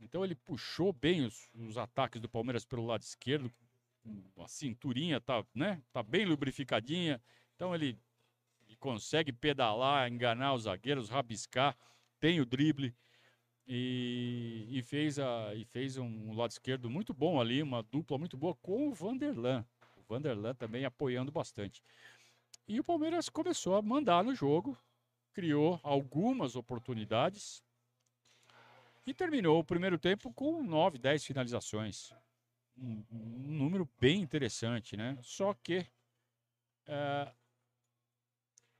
Então 0.00 0.24
ele 0.24 0.34
puxou 0.34 0.92
bem 0.92 1.24
os, 1.24 1.50
os, 1.54 1.76
ataques 1.76 2.20
do 2.20 2.28
Palmeiras 2.28 2.64
pelo 2.64 2.86
lado 2.86 3.02
esquerdo, 3.02 3.52
a 4.38 4.48
cinturinha 4.48 5.20
tá, 5.20 5.44
né? 5.54 5.82
Tá 5.92 6.02
bem 6.02 6.24
lubrificadinha. 6.24 7.20
Então 7.56 7.74
ele, 7.74 7.98
ele 8.66 8.76
consegue 8.76 9.32
pedalar, 9.32 10.10
enganar 10.10 10.54
os 10.54 10.62
zagueiros, 10.62 11.08
rabiscar, 11.08 11.76
tem 12.20 12.40
o 12.40 12.46
drible 12.46 12.94
e, 13.68 14.66
e 14.70 14.82
fez 14.82 15.18
a 15.18 15.54
e 15.54 15.64
fez 15.66 15.98
um, 15.98 16.32
lado 16.34 16.50
esquerdo 16.50 16.88
muito 16.88 17.12
bom 17.12 17.38
ali, 17.38 17.62
uma 17.62 17.82
dupla 17.82 18.16
muito 18.16 18.36
boa 18.36 18.54
com 18.56 18.88
o 18.88 18.94
Vanderlan. 18.94 19.64
O 19.96 20.02
Vanderlan 20.08 20.54
também 20.54 20.86
apoiando 20.86 21.30
bastante. 21.30 21.82
E 22.66 22.80
o 22.80 22.84
Palmeiras 22.84 23.28
começou 23.28 23.76
a 23.76 23.82
mandar 23.82 24.24
no 24.24 24.34
jogo, 24.34 24.76
criou 25.34 25.78
algumas 25.82 26.56
oportunidades 26.56 27.62
e 29.06 29.12
terminou 29.12 29.58
o 29.60 29.64
primeiro 29.64 29.98
tempo 29.98 30.32
com 30.32 30.62
9, 30.62 30.98
10 30.98 31.24
finalizações. 31.24 32.12
Um, 32.76 33.04
um 33.10 33.52
número 33.52 33.88
bem 34.00 34.20
interessante, 34.20 34.96
né? 34.96 35.18
Só 35.22 35.52
que 35.52 35.86
é, 36.86 37.32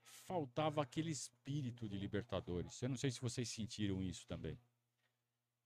faltava 0.03 0.81
aquele 0.81 1.11
espírito 1.11 1.87
de 1.87 1.97
Libertadores. 1.97 2.81
Eu 2.81 2.89
não 2.89 2.97
sei 2.97 3.11
se 3.11 3.19
vocês 3.19 3.49
sentiram 3.49 4.01
isso 4.01 4.25
também. 4.27 4.57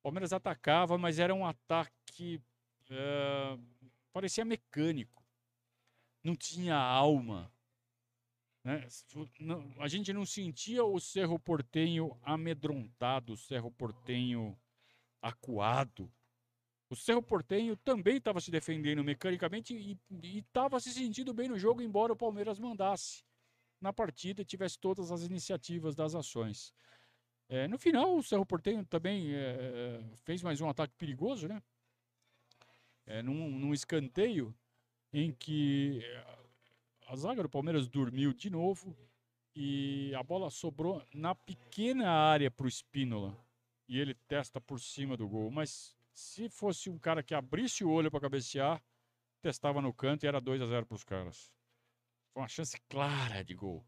O 0.04 0.12
Palmeiras 0.12 0.34
atacava, 0.34 0.98
mas 0.98 1.18
era 1.18 1.34
um 1.34 1.46
ataque. 1.46 2.42
É, 2.90 3.58
parecia 4.12 4.44
mecânico. 4.44 5.24
Não 6.22 6.36
tinha 6.36 6.76
alma. 6.76 7.50
Né? 8.66 8.86
A 9.80 9.88
gente 9.88 10.12
não 10.12 10.26
sentia 10.26 10.84
o 10.84 11.00
Cerro 11.00 11.40
Portenho 11.40 12.18
amedrontado, 12.22 13.32
o 13.32 13.38
Cerro 13.38 13.72
Portenho 13.72 14.60
acuado. 15.22 16.12
O 16.90 16.98
Cerro 16.98 17.24
Portenho 17.24 17.78
também 17.78 18.18
estava 18.18 18.42
se 18.42 18.52
defendendo 18.52 19.06
mecanicamente 19.06 19.74
e 19.74 20.38
estava 20.38 20.82
se 20.82 20.92
sentindo 20.92 21.34
bem 21.34 21.48
no 21.48 21.58
jogo, 21.58 21.82
embora 21.82 22.12
o 22.12 22.18
Palmeiras 22.18 22.60
mandasse 22.60 23.24
na 23.80 23.94
partida 23.94 24.42
e 24.42 24.46
tivesse 24.46 24.78
todas 24.78 25.12
as 25.12 25.24
iniciativas 25.24 25.96
das 25.96 26.14
ações. 26.14 26.74
É, 27.50 27.68
no 27.68 27.78
final, 27.78 28.16
o 28.18 28.24
Cerro 28.24 28.46
Portenho 28.46 28.86
também 28.86 29.34
é, 29.34 30.02
fez 30.24 30.42
mais 30.42 30.60
um 30.62 30.70
ataque 30.70 30.94
perigoso, 30.98 31.48
né? 31.48 31.62
É, 33.06 33.22
num, 33.22 33.50
num 33.50 33.74
escanteio 33.74 34.56
em 35.12 35.32
que 35.32 36.02
a 37.08 37.16
zaga 37.16 37.44
do 37.44 37.50
Palmeiras 37.50 37.88
dormiu 37.88 38.34
de 38.34 38.50
novo 38.50 38.98
e 39.56 40.14
a 40.16 40.24
bola 40.24 40.50
sobrou 40.50 41.06
na 41.14 41.36
pequena 41.36 42.10
área 42.10 42.50
para 42.50 42.66
o 42.66 42.70
Espínola. 42.70 43.38
E 43.88 44.00
ele 44.00 44.16
testa 44.16 44.60
por 44.60 44.80
cima 44.80 45.16
do 45.16 45.28
gol. 45.28 45.52
Mas 45.52 45.96
se 46.14 46.50
fosse 46.50 46.90
um 46.90 46.98
cara 46.98 47.22
que 47.22 47.36
abrisse 47.36 47.84
o 47.84 47.92
olho 47.92 48.10
para 48.10 48.22
cabecear, 48.22 48.82
testava 49.42 49.82
no 49.82 49.94
canto 49.94 50.24
e 50.24 50.28
era 50.28 50.40
2 50.40 50.62
a 50.62 50.66
0 50.66 50.86
para 50.86 50.96
os 50.96 51.04
caras. 51.04 51.52
Foi 52.34 52.42
uma 52.42 52.48
chance 52.48 52.80
clara 52.90 53.44
de 53.44 53.54
gol 53.54 53.86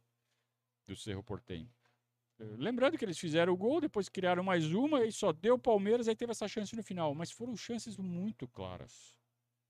do 0.85 0.95
Cerro 0.95 1.23
Portenho. 1.23 1.73
Lembrando 2.37 2.97
que 2.97 3.05
eles 3.05 3.17
fizeram 3.17 3.53
o 3.53 3.57
gol, 3.57 3.79
depois 3.79 4.09
criaram 4.09 4.43
mais 4.43 4.65
uma 4.73 5.05
e 5.05 5.11
só 5.11 5.31
deu 5.31 5.55
o 5.55 5.59
Palmeiras, 5.59 6.07
aí 6.07 6.15
teve 6.15 6.31
essa 6.31 6.47
chance 6.47 6.75
no 6.75 6.83
final. 6.83 7.15
Mas 7.15 7.31
foram 7.31 7.55
chances 7.55 7.97
muito 7.97 8.47
claras 8.47 9.15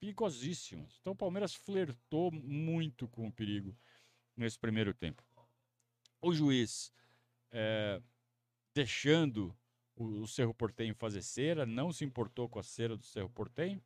perigosíssimas. 0.06 0.98
Então 1.02 1.14
o 1.14 1.16
Palmeiras 1.16 1.56
flertou 1.56 2.32
muito 2.32 3.08
com 3.08 3.28
o 3.28 3.32
perigo 3.32 3.76
nesse 4.36 4.60
primeiro 4.60 4.94
tempo. 4.94 5.24
O 6.22 6.34
juiz, 6.34 6.92
é, 7.52 8.02
deixando 8.74 9.56
o, 9.96 10.22
o 10.22 10.28
Cerro 10.28 10.54
Portenho 10.54 10.94
fazer 10.94 11.22
cera, 11.22 11.66
não 11.66 11.92
se 11.92 12.06
importou 12.06 12.48
com 12.48 12.60
a 12.60 12.64
cera 12.64 12.96
do 12.96 13.06
Cerro 13.06 13.30
Portenho 13.30 13.82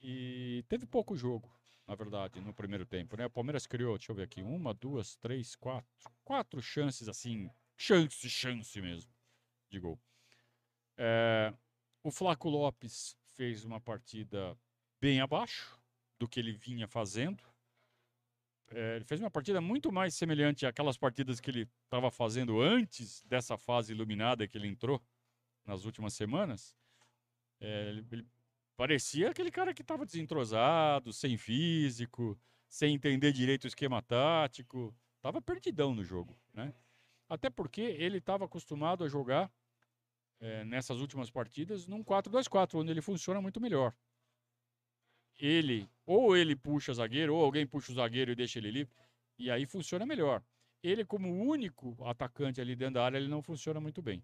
e 0.00 0.64
teve 0.68 0.86
pouco 0.86 1.16
jogo, 1.16 1.50
na 1.86 1.94
verdade, 1.94 2.40
no 2.40 2.52
primeiro 2.52 2.84
tempo. 2.84 3.16
Né? 3.16 3.26
O 3.26 3.30
Palmeiras 3.30 3.66
criou, 3.66 3.96
deixa 3.96 4.12
eu 4.12 4.16
ver 4.16 4.24
aqui, 4.24 4.42
uma, 4.42 4.74
duas, 4.74 5.16
três, 5.16 5.54
quatro, 5.54 5.88
quatro 6.24 6.60
chances 6.60 7.08
assim, 7.08 7.50
chance, 7.76 8.28
chance 8.28 8.80
mesmo, 8.80 9.10
de 9.70 9.78
gol. 9.78 10.00
É, 10.96 11.52
o 12.02 12.10
Flaco 12.10 12.48
Lopes 12.48 13.16
fez 13.32 13.64
uma 13.64 13.80
partida 13.80 14.56
bem 15.00 15.20
abaixo 15.20 15.80
do 16.18 16.28
que 16.28 16.38
ele 16.38 16.52
vinha 16.52 16.86
fazendo. 16.86 17.42
É, 18.70 18.96
ele 18.96 19.04
fez 19.04 19.20
uma 19.20 19.30
partida 19.30 19.60
muito 19.60 19.92
mais 19.92 20.14
semelhante 20.14 20.64
àquelas 20.64 20.96
partidas 20.96 21.40
que 21.40 21.50
ele 21.50 21.68
estava 21.84 22.10
fazendo 22.10 22.60
antes 22.60 23.22
dessa 23.24 23.58
fase 23.58 23.92
iluminada 23.92 24.46
que 24.46 24.56
ele 24.56 24.68
entrou 24.68 25.02
nas 25.64 25.84
últimas 25.84 26.14
semanas. 26.14 26.74
É, 27.60 27.88
ele, 27.88 28.06
ele, 28.10 28.26
parecia 28.76 29.30
aquele 29.30 29.50
cara 29.50 29.74
que 29.74 29.82
estava 29.82 30.06
desentrosado, 30.06 31.12
sem 31.12 31.36
físico, 31.36 32.38
sem 32.68 32.94
entender 32.94 33.32
direito 33.32 33.64
o 33.64 33.68
esquema 33.68 34.00
tático. 34.00 34.94
Estava 35.16 35.42
perdidão 35.42 35.94
no 35.94 36.02
jogo, 36.02 36.38
né? 36.52 36.74
Até 37.32 37.48
porque 37.48 37.80
ele 37.80 38.18
estava 38.18 38.44
acostumado 38.44 39.04
a 39.04 39.08
jogar 39.08 39.50
é, 40.40 40.64
nessas 40.64 41.00
últimas 41.00 41.30
partidas 41.30 41.86
num 41.86 42.04
4-2-4, 42.04 42.74
onde 42.74 42.90
ele 42.90 43.00
funciona 43.00 43.40
muito 43.40 43.60
melhor 43.60 43.94
ele, 45.38 45.90
ou 46.06 46.36
ele 46.36 46.54
puxa 46.54 46.94
zagueiro, 46.94 47.34
ou 47.34 47.44
alguém 47.44 47.66
puxa 47.66 47.92
o 47.92 47.94
zagueiro 47.94 48.32
e 48.32 48.34
deixa 48.34 48.58
ele 48.58 48.70
livre, 48.70 48.94
e 49.38 49.50
aí 49.50 49.66
funciona 49.66 50.06
melhor. 50.06 50.42
Ele, 50.82 51.04
como 51.04 51.44
único 51.44 51.96
atacante 52.04 52.60
ali 52.60 52.74
dentro 52.74 52.94
da 52.94 53.04
área, 53.04 53.18
ele 53.18 53.28
não 53.28 53.42
funciona 53.42 53.80
muito 53.80 54.02
bem. 54.02 54.22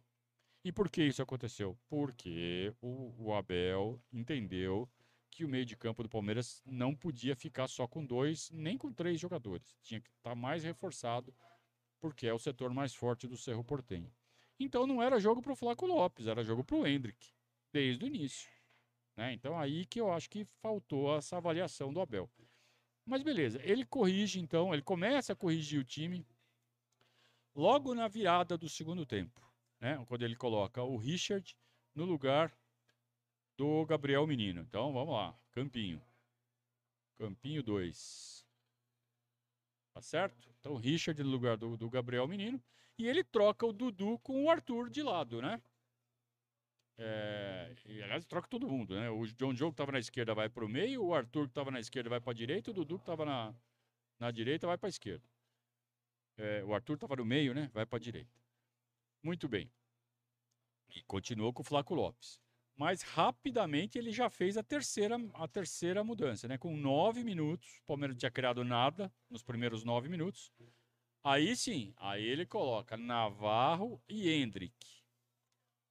E 0.65 0.73
por 0.73 0.91
que 0.91 1.03
isso 1.03 1.23
aconteceu? 1.23 1.79
Porque 1.89 2.75
o, 2.81 3.15
o 3.19 3.35
Abel 3.35 4.01
entendeu 4.13 4.89
que 5.31 5.45
o 5.45 5.49
meio 5.49 5.65
de 5.65 5.77
campo 5.77 6.03
do 6.03 6.09
Palmeiras 6.09 6.63
não 6.67 6.95
podia 6.95 7.37
ficar 7.37 7.69
só 7.69 7.87
com 7.87 8.05
dois, 8.05 8.51
nem 8.51 8.77
com 8.77 8.93
três 8.93 9.21
jogadores. 9.21 9.77
Tinha 9.83 10.01
que 10.01 10.11
estar 10.11 10.31
tá 10.31 10.35
mais 10.37 10.65
reforçado, 10.65 11.33
porque 12.01 12.27
é 12.27 12.33
o 12.35 12.39
setor 12.39 12.73
mais 12.73 12.95
forte 12.95 13.27
do 13.27 13.37
Cerro 13.37 13.65
Portenho. 13.65 14.13
Então 14.59 14.87
não 14.87 15.03
era 15.03 15.21
jogo 15.21 15.41
para 15.41 15.53
o 15.53 15.57
Flaco 15.57 15.87
Lopes, 15.87 16.27
era 16.27 16.43
jogo 16.43 16.65
para 16.65 16.77
o 16.77 16.87
Hendrick, 16.87 17.33
desde 17.73 18.05
o 18.05 18.09
início. 18.09 18.51
Né? 19.17 19.33
Então 19.33 19.59
aí 19.59 19.87
que 19.87 20.01
eu 20.01 20.13
acho 20.13 20.29
que 20.29 20.45
faltou 20.61 21.17
essa 21.17 21.37
avaliação 21.37 21.93
do 21.93 22.01
Abel. 22.01 22.31
Mas 23.05 23.23
beleza, 23.23 23.61
ele 23.63 23.85
corrige 23.85 24.41
então, 24.41 24.73
ele 24.73 24.83
começa 24.83 25.33
a 25.33 25.37
corrigir 25.37 25.81
o 25.81 25.85
time 25.85 26.27
logo 27.55 27.95
na 27.95 28.07
virada 28.07 28.57
do 28.59 28.69
segundo 28.69 29.07
tempo, 29.07 29.41
né? 29.81 30.05
Quando 30.07 30.23
ele 30.23 30.37
coloca 30.37 30.83
o 30.83 30.97
Richard 30.97 31.57
no 31.95 32.05
lugar 32.05 32.57
do 33.57 33.85
Gabriel 33.87 34.27
Menino. 34.27 34.61
Então 34.61 34.93
vamos 34.93 35.15
lá, 35.15 35.37
Campinho. 35.51 36.01
Campinho 37.17 37.63
2. 37.63 38.48
Tá 39.99 40.03
certo? 40.03 40.49
Então 40.61 40.77
Richard 40.77 41.21
no 41.25 41.29
lugar 41.29 41.57
do, 41.57 41.77
do 41.77 41.91
Gabriel 41.91 42.29
Menino. 42.29 42.63
E 42.97 43.09
ele 43.09 43.25
troca 43.25 43.67
o 43.67 43.73
Dudu 43.73 44.17
com 44.21 44.45
o 44.45 44.49
Arthur 44.49 44.89
de 44.89 45.03
lado, 45.03 45.43
né? 45.43 45.61
É, 46.97 47.75
e, 47.85 48.01
aliás, 48.01 48.25
troca 48.25 48.47
todo 48.47 48.69
mundo, 48.69 48.95
né? 48.95 49.11
O 49.11 49.27
John 49.27 49.53
Joe 49.57 49.71
que 49.71 49.75
estava 49.75 49.91
na 49.91 49.99
esquerda 49.99 50.37
vai 50.37 50.49
para 50.49 50.65
o 50.65 50.69
meio, 50.69 51.05
o 51.05 51.13
Arthur 51.13 51.47
que 51.47 51.51
estava 51.51 51.73
na 51.73 51.81
esquerda 51.81 52.09
vai 52.09 52.21
para 52.21 52.31
a 52.31 52.35
direita, 52.35 52.71
o 52.71 52.75
Dudu 52.75 52.97
que 52.97 53.03
estava 53.03 53.25
na, 53.25 53.53
na 54.21 54.31
direita 54.31 54.69
vai 54.69 54.79
para 54.79 54.87
a 54.87 54.91
esquerda. 54.91 55.25
É, 56.37 56.63
o 56.63 56.73
Arthur 56.73 56.95
estava 56.95 57.17
no 57.17 57.25
meio, 57.25 57.53
né? 57.53 57.69
Vai 57.75 57.85
para 57.85 57.97
a 57.97 58.01
direita. 58.01 58.41
Muito 59.21 59.49
bem. 59.49 59.69
E 60.95 61.03
continuou 61.03 61.53
com 61.53 61.63
o 61.63 61.65
Flaco 61.65 61.93
Lopes. 61.93 62.41
Mas 62.79 63.03
rapidamente 63.03 63.99
ele 63.99 64.13
já 64.13 64.31
fez 64.31 64.57
a 64.57 64.63
terceira, 64.63 65.17
a 65.35 65.49
terceira 65.49 66.05
mudança, 66.05 66.47
né? 66.47 66.57
Com 66.57 66.77
nove 66.77 67.25
minutos, 67.25 67.81
o 67.81 67.87
Palmeiras 67.87 68.15
não 68.15 68.21
tinha 68.21 68.31
criado 68.31 68.63
nada 68.63 69.13
nos 69.29 69.43
primeiros 69.43 69.83
nove 69.83 70.09
minutos. 70.09 70.53
Aí 71.25 71.57
sim, 71.57 71.93
aí 71.97 72.25
ele 72.25 72.47
coloca 72.47 72.97
Navarro 72.97 74.01
e 74.09 74.31
Hendrick. 74.31 74.77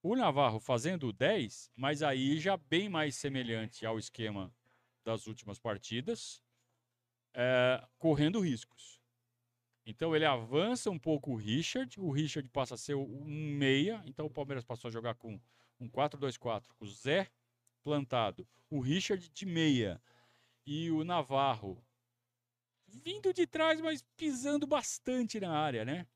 O 0.02 0.16
Navarro 0.16 0.62
fazendo 0.62 1.12
10, 1.12 1.70
mas 1.76 2.02
aí 2.02 2.40
já 2.40 2.56
bem 2.56 2.88
mais 2.88 3.18
semelhante 3.18 3.86
ao 3.86 4.00
esquema 4.00 4.50
das 5.04 5.28
últimas 5.28 5.60
partidas, 5.60 6.42
é, 7.34 7.86
correndo 7.98 8.40
riscos. 8.40 9.02
Então 9.86 10.16
ele 10.16 10.26
avança 10.26 10.90
um 10.90 10.98
pouco 10.98 11.32
o 11.32 11.36
Richard, 11.36 12.00
o 12.00 12.12
Richard 12.12 12.48
passa 12.50 12.76
a 12.76 12.78
ser 12.78 12.96
um 12.96 13.26
meia, 13.26 14.02
então 14.06 14.26
o 14.26 14.30
Palmeiras 14.30 14.64
passou 14.64 14.88
a 14.88 14.92
jogar 14.92 15.16
com 15.16 15.38
um 15.80 15.90
4-2-4, 15.90 16.64
com 16.78 16.86
o 16.86 16.88
Zé 16.88 17.30
plantado, 17.84 18.48
o 18.70 18.80
Richard 18.80 19.30
de 19.30 19.46
meia 19.46 20.02
e 20.66 20.92
o 20.92 21.04
Navarro 21.04 21.82
vindo 22.88 23.34
de 23.34 23.46
trás, 23.46 23.80
mas 23.82 24.04
pisando 24.16 24.66
bastante 24.66 25.40
na 25.40 25.58
área, 25.58 25.86
né? 25.86 26.08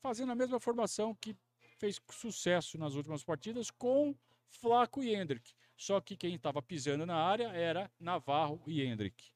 Fazendo 0.00 0.32
a 0.32 0.34
mesma 0.34 0.60
formação 0.60 1.14
que 1.14 1.36
fez 1.78 2.00
sucesso 2.10 2.78
nas 2.78 2.94
últimas 2.94 3.24
partidas 3.24 3.70
com 3.70 4.14
Flaco 4.48 5.02
e 5.02 5.14
Hendrick. 5.14 5.52
Só 5.76 6.00
que 6.00 6.16
quem 6.16 6.34
estava 6.34 6.60
pisando 6.60 7.06
na 7.06 7.16
área 7.16 7.48
era 7.48 7.90
Navarro 7.98 8.60
e 8.66 8.82
Hendrick. 8.82 9.32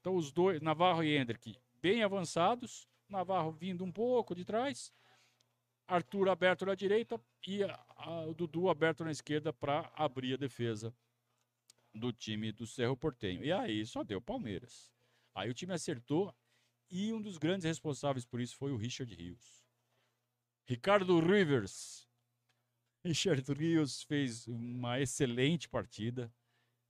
Então 0.00 0.16
os 0.16 0.32
dois, 0.32 0.60
Navarro 0.60 1.02
e 1.02 1.16
Hendrick, 1.16 1.56
bem 1.80 2.02
avançados, 2.02 2.88
Navarro 3.08 3.52
vindo 3.52 3.84
um 3.84 3.92
pouco 3.92 4.34
de 4.34 4.44
trás, 4.44 4.92
Arthur 5.86 6.28
aberto 6.28 6.66
na 6.66 6.74
direita 6.74 7.20
e 7.46 7.60
o 8.26 8.34
Dudu 8.34 8.68
aberto 8.68 9.04
na 9.04 9.10
esquerda 9.10 9.52
para 9.52 9.90
abrir 9.94 10.34
a 10.34 10.36
defesa 10.36 10.94
do 11.94 12.12
time 12.12 12.52
do 12.52 12.66
Cerro 12.66 12.96
Portenho. 12.96 13.44
E 13.44 13.52
aí 13.52 13.84
só 13.86 14.02
deu 14.02 14.20
Palmeiras. 14.20 14.92
Aí 15.34 15.48
o 15.48 15.54
time 15.54 15.72
acertou 15.72 16.34
e 16.90 17.12
um 17.12 17.20
dos 17.20 17.38
grandes 17.38 17.64
responsáveis 17.64 18.24
por 18.24 18.40
isso 18.40 18.56
foi 18.56 18.72
o 18.72 18.76
Richard 18.76 19.12
Rios. 19.14 19.64
Ricardo 20.66 21.20
Rivers. 21.20 22.08
Richard 23.04 23.52
Rios 23.52 24.02
fez 24.02 24.48
uma 24.48 25.00
excelente 25.00 25.68
partida 25.68 26.32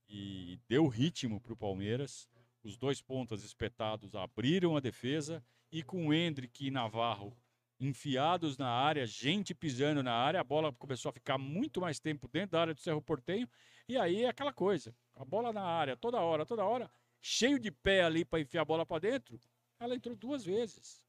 e 0.09 0.59
deu 0.67 0.87
ritmo 0.87 1.39
para 1.39 1.53
o 1.53 1.57
Palmeiras. 1.57 2.27
Os 2.63 2.75
dois 2.77 3.01
pontas 3.01 3.43
espetados 3.43 4.15
abriram 4.15 4.75
a 4.75 4.79
defesa 4.79 5.45
e 5.71 5.83
com 5.83 6.11
Hendrick 6.11 6.65
e 6.65 6.71
Navarro 6.71 7.37
enfiados 7.79 8.57
na 8.57 8.69
área, 8.69 9.05
gente 9.05 9.53
pisando 9.53 10.01
na 10.01 10.13
área, 10.13 10.41
a 10.41 10.43
bola 10.43 10.73
começou 10.73 11.09
a 11.09 11.13
ficar 11.13 11.37
muito 11.37 11.79
mais 11.79 11.99
tempo 11.99 12.27
dentro 12.27 12.51
da 12.51 12.61
área 12.61 12.73
do 12.73 12.79
Cerro 12.79 13.01
Portenho. 13.01 13.47
E 13.87 13.97
aí 13.97 14.23
é 14.23 14.29
aquela 14.29 14.51
coisa, 14.51 14.95
a 15.15 15.23
bola 15.23 15.53
na 15.53 15.63
área 15.63 15.95
toda 15.95 16.19
hora, 16.19 16.45
toda 16.45 16.65
hora, 16.65 16.89
cheio 17.21 17.59
de 17.59 17.71
pé 17.71 18.03
ali 18.03 18.25
para 18.25 18.39
enfiar 18.39 18.61
a 18.61 18.65
bola 18.65 18.85
para 18.85 18.99
dentro, 18.99 19.39
ela 19.79 19.95
entrou 19.95 20.15
duas 20.15 20.43
vezes. 20.43 21.03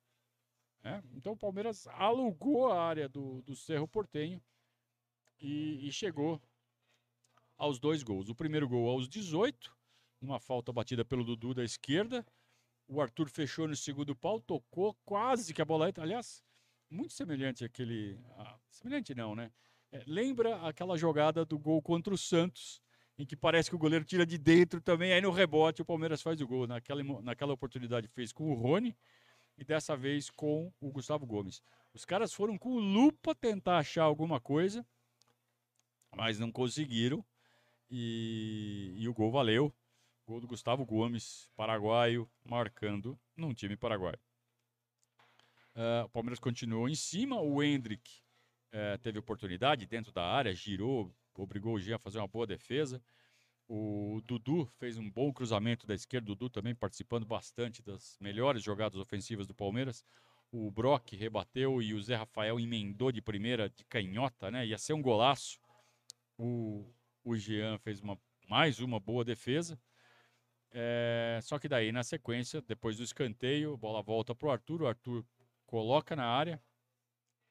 É? 0.84 1.02
Então 1.14 1.32
o 1.32 1.36
Palmeiras 1.36 1.86
alugou 1.88 2.70
a 2.70 2.80
área 2.80 3.08
do, 3.08 3.42
do 3.42 3.56
Cerro 3.56 3.88
Portenho 3.88 4.40
e, 5.40 5.88
e 5.88 5.92
chegou 5.92 6.40
aos 7.56 7.80
dois 7.80 8.02
gols. 8.02 8.28
O 8.28 8.34
primeiro 8.34 8.68
gol 8.68 8.88
aos 8.88 9.08
18, 9.08 9.76
uma 10.20 10.38
falta 10.38 10.72
batida 10.72 11.04
pelo 11.04 11.24
Dudu 11.24 11.52
da 11.52 11.64
esquerda. 11.64 12.24
O 12.86 13.00
Arthur 13.00 13.28
fechou 13.28 13.66
no 13.66 13.76
segundo 13.76 14.14
pau, 14.14 14.40
tocou 14.40 14.94
quase 15.04 15.52
que 15.52 15.60
a 15.60 15.64
bola 15.64 15.88
entra. 15.88 16.04
Aliás, 16.04 16.42
muito 16.90 17.12
semelhante 17.12 17.64
àquele. 17.64 18.18
Ah, 18.36 18.56
semelhante 18.70 19.14
não, 19.14 19.34
né? 19.34 19.50
É, 19.90 20.02
lembra 20.06 20.56
aquela 20.66 20.96
jogada 20.96 21.44
do 21.44 21.58
gol 21.58 21.80
contra 21.80 22.12
o 22.12 22.18
Santos, 22.18 22.82
em 23.18 23.24
que 23.24 23.36
parece 23.36 23.70
que 23.70 23.76
o 23.76 23.78
goleiro 23.78 24.04
tira 24.04 24.26
de 24.26 24.36
dentro 24.36 24.80
também, 24.80 25.12
aí 25.12 25.20
no 25.20 25.30
rebote 25.30 25.82
o 25.82 25.84
Palmeiras 25.84 26.22
faz 26.22 26.40
o 26.40 26.46
gol. 26.46 26.66
Naquela, 26.66 27.02
naquela 27.22 27.52
oportunidade 27.52 28.08
fez 28.08 28.32
com 28.32 28.50
o 28.50 28.54
Rony 28.54 28.96
e 29.56 29.64
dessa 29.64 29.96
vez 29.96 30.30
com 30.30 30.72
o 30.80 30.90
Gustavo 30.90 31.26
Gomes. 31.26 31.62
Os 31.92 32.04
caras 32.04 32.32
foram 32.32 32.56
com 32.56 32.78
lupa 32.78 33.34
tentar 33.34 33.78
achar 33.78 34.04
alguma 34.04 34.40
coisa, 34.40 34.86
mas 36.14 36.38
não 36.38 36.52
conseguiram. 36.52 37.24
E, 37.90 38.94
e 38.98 39.08
o 39.08 39.14
gol 39.14 39.30
valeu. 39.30 39.74
Gol 40.26 40.40
do 40.40 40.46
Gustavo 40.46 40.84
Gomes, 40.84 41.50
paraguaio, 41.56 42.30
marcando 42.44 43.18
num 43.34 43.54
time 43.54 43.76
paraguaio. 43.76 44.18
Uh, 45.78 46.06
o 46.06 46.08
Palmeiras 46.08 46.40
continuou 46.40 46.88
em 46.88 46.94
cima. 46.96 47.40
O 47.40 47.62
Hendrick 47.62 48.10
uh, 48.74 48.98
teve 48.98 49.16
oportunidade 49.16 49.86
dentro 49.86 50.10
da 50.10 50.24
área, 50.24 50.52
girou, 50.52 51.14
obrigou 51.36 51.74
o 51.74 51.78
Jean 51.78 51.94
a 51.94 52.00
fazer 52.00 52.18
uma 52.18 52.26
boa 52.26 52.48
defesa. 52.48 53.00
O 53.68 54.20
Dudu 54.26 54.66
fez 54.78 54.98
um 54.98 55.08
bom 55.08 55.32
cruzamento 55.32 55.86
da 55.86 55.94
esquerda. 55.94 56.32
O 56.32 56.34
Dudu 56.34 56.50
também 56.50 56.74
participando 56.74 57.24
bastante 57.24 57.80
das 57.80 58.16
melhores 58.20 58.60
jogadas 58.60 58.98
ofensivas 58.98 59.46
do 59.46 59.54
Palmeiras. 59.54 60.04
O 60.50 60.68
Brock 60.68 61.12
rebateu 61.12 61.80
e 61.80 61.94
o 61.94 62.02
Zé 62.02 62.16
Rafael 62.16 62.58
emendou 62.58 63.12
de 63.12 63.22
primeira 63.22 63.68
de 63.68 63.84
canhota, 63.84 64.50
né? 64.50 64.66
Ia 64.66 64.78
ser 64.78 64.94
um 64.94 65.02
golaço. 65.02 65.60
O, 66.36 66.92
o 67.22 67.36
Jean 67.36 67.78
fez 67.78 68.00
uma, 68.00 68.18
mais 68.48 68.80
uma 68.80 68.98
boa 68.98 69.24
defesa. 69.24 69.78
É, 70.72 71.38
só 71.42 71.56
que 71.56 71.68
daí, 71.68 71.92
na 71.92 72.02
sequência, 72.02 72.60
depois 72.62 72.96
do 72.96 73.04
escanteio, 73.04 73.76
bola 73.76 74.02
volta 74.02 74.34
para 74.34 74.48
o 74.48 74.50
Arthur. 74.50 74.82
O 74.82 74.86
Arthur 74.88 75.24
coloca 75.68 76.16
na 76.16 76.26
área. 76.26 76.60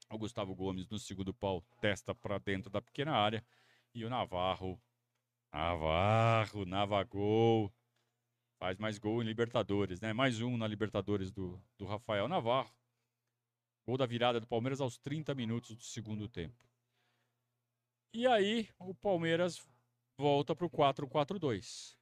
O 0.10 0.18
Gustavo 0.18 0.56
Gomes 0.56 0.88
no 0.90 1.00
segundo 1.00 1.34
pau 1.34 1.64
testa 1.80 2.14
para 2.14 2.38
dentro 2.40 2.70
da 2.70 2.82
pequena 2.82 3.14
área. 3.14 3.46
E 3.94 4.04
o 4.04 4.10
Navarro, 4.10 4.82
Navarro, 5.54 6.66
Navagol, 6.66 7.74
faz 8.60 8.78
mais 8.78 8.98
gol 8.98 9.22
em 9.22 9.26
Libertadores, 9.26 10.02
né? 10.02 10.14
Mais 10.14 10.42
um 10.42 10.58
na 10.58 10.68
Libertadores 10.68 11.32
do, 11.32 11.62
do 11.78 11.86
Rafael 11.86 12.28
Navarro. 12.28 12.74
Gol 13.86 13.98
da 13.98 14.06
virada 14.06 14.40
do 14.40 14.48
Palmeiras 14.48 14.82
aos 14.82 14.98
30 14.98 15.34
minutos 15.36 15.76
do 15.76 15.84
segundo 15.84 16.28
tempo. 16.28 16.68
E 18.14 18.26
aí 18.26 18.70
o 18.80 18.96
Palmeiras 18.96 19.66
volta 20.18 20.56
para 20.56 20.66
o 20.66 20.70
4-4-2. 20.70 21.96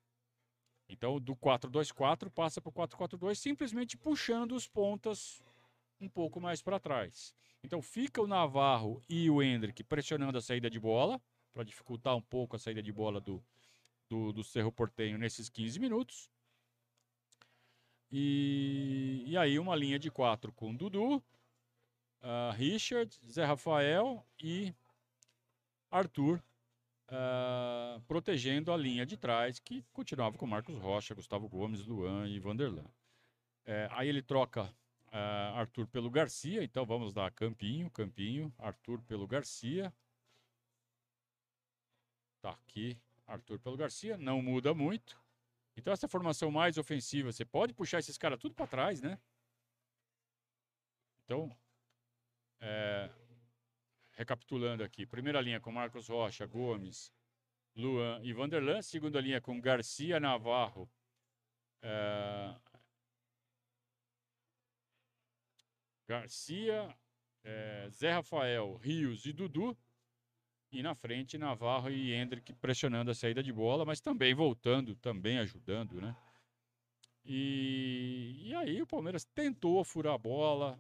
Então, 0.88 1.20
do 1.20 1.36
4-2-4 1.36 2.30
passa 2.30 2.62
para 2.62 2.70
o 2.70 2.74
4-4-2, 2.74 3.36
simplesmente 3.36 3.98
puxando 3.98 4.54
os 4.54 4.68
pontas 4.68 5.44
um 6.00 6.10
pouco 6.10 6.40
mais 6.40 6.62
para 6.62 6.80
trás. 6.80 7.34
Então 7.64 7.82
fica 7.82 8.22
o 8.22 8.28
Navarro 8.28 9.02
e 9.10 9.30
o 9.30 9.42
Hendrick 9.42 9.84
pressionando 9.84 10.38
a 10.38 10.42
saída 10.42 10.70
de 10.70 10.80
bola, 10.80 11.22
para 11.54 11.64
dificultar 11.64 12.16
um 12.16 12.22
pouco 12.22 12.56
a 12.56 12.60
saída 12.60 12.84
de 12.84 12.92
bola 12.92 13.22
do, 13.22 13.44
do, 14.10 14.34
do 14.34 14.44
Cerro 14.44 14.72
Portenho 14.72 15.18
nesses 15.18 15.50
15 15.50 15.80
minutos. 15.80 16.30
E, 18.12 19.24
e 19.26 19.38
aí 19.38 19.58
uma 19.58 19.76
linha 19.76 19.98
de 19.98 20.12
quatro 20.12 20.52
com 20.52 20.76
Dudu, 20.76 21.18
uh, 21.18 22.52
Richard, 22.56 23.18
Zé 23.26 23.46
Rafael 23.46 24.26
e 24.40 24.74
Arthur 25.90 26.42
uh, 27.10 28.02
protegendo 28.02 28.72
a 28.72 28.78
linha 28.78 29.06
de 29.06 29.18
trás, 29.18 29.60
que 29.60 29.84
continuava 29.94 30.38
com 30.38 30.46
Marcos 30.46 30.78
Rocha, 30.78 31.16
Gustavo 31.16 31.48
Gomes, 31.48 31.86
Luan 31.86 32.28
e 32.28 32.40
Vanderlan. 32.40 32.86
É, 33.66 33.88
aí 33.92 34.08
ele 34.08 34.22
troca 34.22 34.72
uh, 35.16 35.56
Arthur 35.56 35.88
pelo 35.88 36.10
Garcia, 36.10 36.64
então 36.64 36.86
vamos 36.86 37.14
dar 37.14 37.32
Campinho, 37.32 37.90
Campinho, 37.90 38.54
Arthur 38.58 39.02
pelo 39.04 39.26
Garcia. 39.26 39.94
Tá 42.42 42.52
aqui, 42.52 43.00
Arthur 43.26 43.60
pelo 43.60 43.78
Garcia, 43.78 44.18
não 44.18 44.42
muda 44.42 44.74
muito. 44.74 45.18
Então 45.78 45.94
essa 45.94 46.08
formação 46.08 46.52
mais 46.52 46.78
ofensiva, 46.78 47.32
você 47.32 47.46
pode 47.46 47.74
puxar 47.74 48.00
esses 48.00 48.18
caras 48.18 48.40
tudo 48.40 48.54
para 48.54 48.68
trás, 48.68 49.02
né? 49.02 49.20
Então, 51.24 51.50
é, 52.60 53.10
recapitulando 54.12 54.84
aqui, 54.84 55.06
primeira 55.06 55.42
linha 55.42 55.60
com 55.60 55.72
Marcos 55.72 56.08
Rocha, 56.08 56.46
Gomes, 56.46 57.12
Luan 57.76 58.22
e 58.24 58.32
Vanderlan, 58.32 58.82
segunda 58.82 59.20
linha 59.20 59.42
com 59.42 59.60
Garcia, 59.60 60.20
Navarro, 60.20 60.90
é, 61.82 62.56
Garcia, 66.08 66.96
é, 67.44 67.88
Zé 67.92 68.14
Rafael, 68.14 68.76
Rios 68.78 69.26
e 69.26 69.34
Dudu. 69.34 69.78
E 70.72 70.84
na 70.84 70.94
frente, 70.94 71.38
Navarro 71.38 71.90
e 71.90 72.12
Hendrick 72.12 72.54
pressionando 72.54 73.12
a 73.12 73.16
saída 73.16 73.42
de 73.42 73.54
bola, 73.54 73.86
mas 73.86 74.02
também 74.02 74.34
voltando, 74.34 74.96
também 74.96 75.38
ajudando, 75.40 76.02
né? 76.02 76.16
E, 77.24 78.42
e 78.44 78.56
aí 78.56 78.82
o 78.82 78.88
Palmeiras 78.88 79.26
tentou 79.26 79.84
furar 79.84 80.14
a 80.14 80.18
bola, 80.18 80.80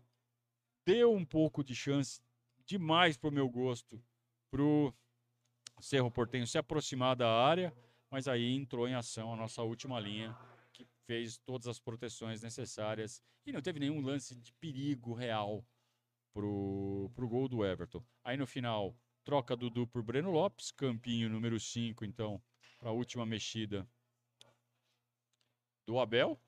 deu 0.85 1.13
um 1.13 1.25
pouco 1.25 1.63
de 1.63 1.73
chance, 1.73 2.21
demais 2.65 3.17
para 3.17 3.29
o 3.29 3.33
meu 3.33 3.49
gosto, 3.49 4.03
para 4.51 4.61
o 4.61 4.93
Cerro 5.79 6.11
Portenho 6.11 6.45
se 6.45 6.57
aproximar 6.57 7.15
da 7.15 7.29
área, 7.29 7.73
mas 8.09 8.27
aí 8.27 8.53
entrou 8.53 8.87
em 8.87 8.93
ação 8.93 9.33
a 9.33 9.35
nossa 9.35 9.63
última 9.63 9.99
linha, 9.99 10.37
fez 11.05 11.37
todas 11.37 11.67
as 11.67 11.79
proteções 11.79 12.41
necessárias 12.41 13.21
e 13.45 13.51
não 13.51 13.61
teve 13.61 13.79
nenhum 13.79 14.01
lance 14.01 14.35
de 14.35 14.51
perigo 14.53 15.13
real 15.13 15.65
pro, 16.33 17.11
pro 17.13 17.27
gol 17.27 17.47
do 17.47 17.65
Everton. 17.65 18.03
Aí 18.23 18.35
no 18.35 18.47
final, 18.47 18.97
troca 19.23 19.55
Dudu 19.55 19.87
por 19.87 20.03
Breno 20.03 20.31
Lopes, 20.31 20.71
campinho 20.71 21.29
número 21.29 21.59
5, 21.59 22.03
então, 22.03 22.41
para 22.77 22.89
a 22.89 22.93
última 22.93 23.25
mexida 23.25 23.87
do 25.85 25.99
Abel. 25.99 26.39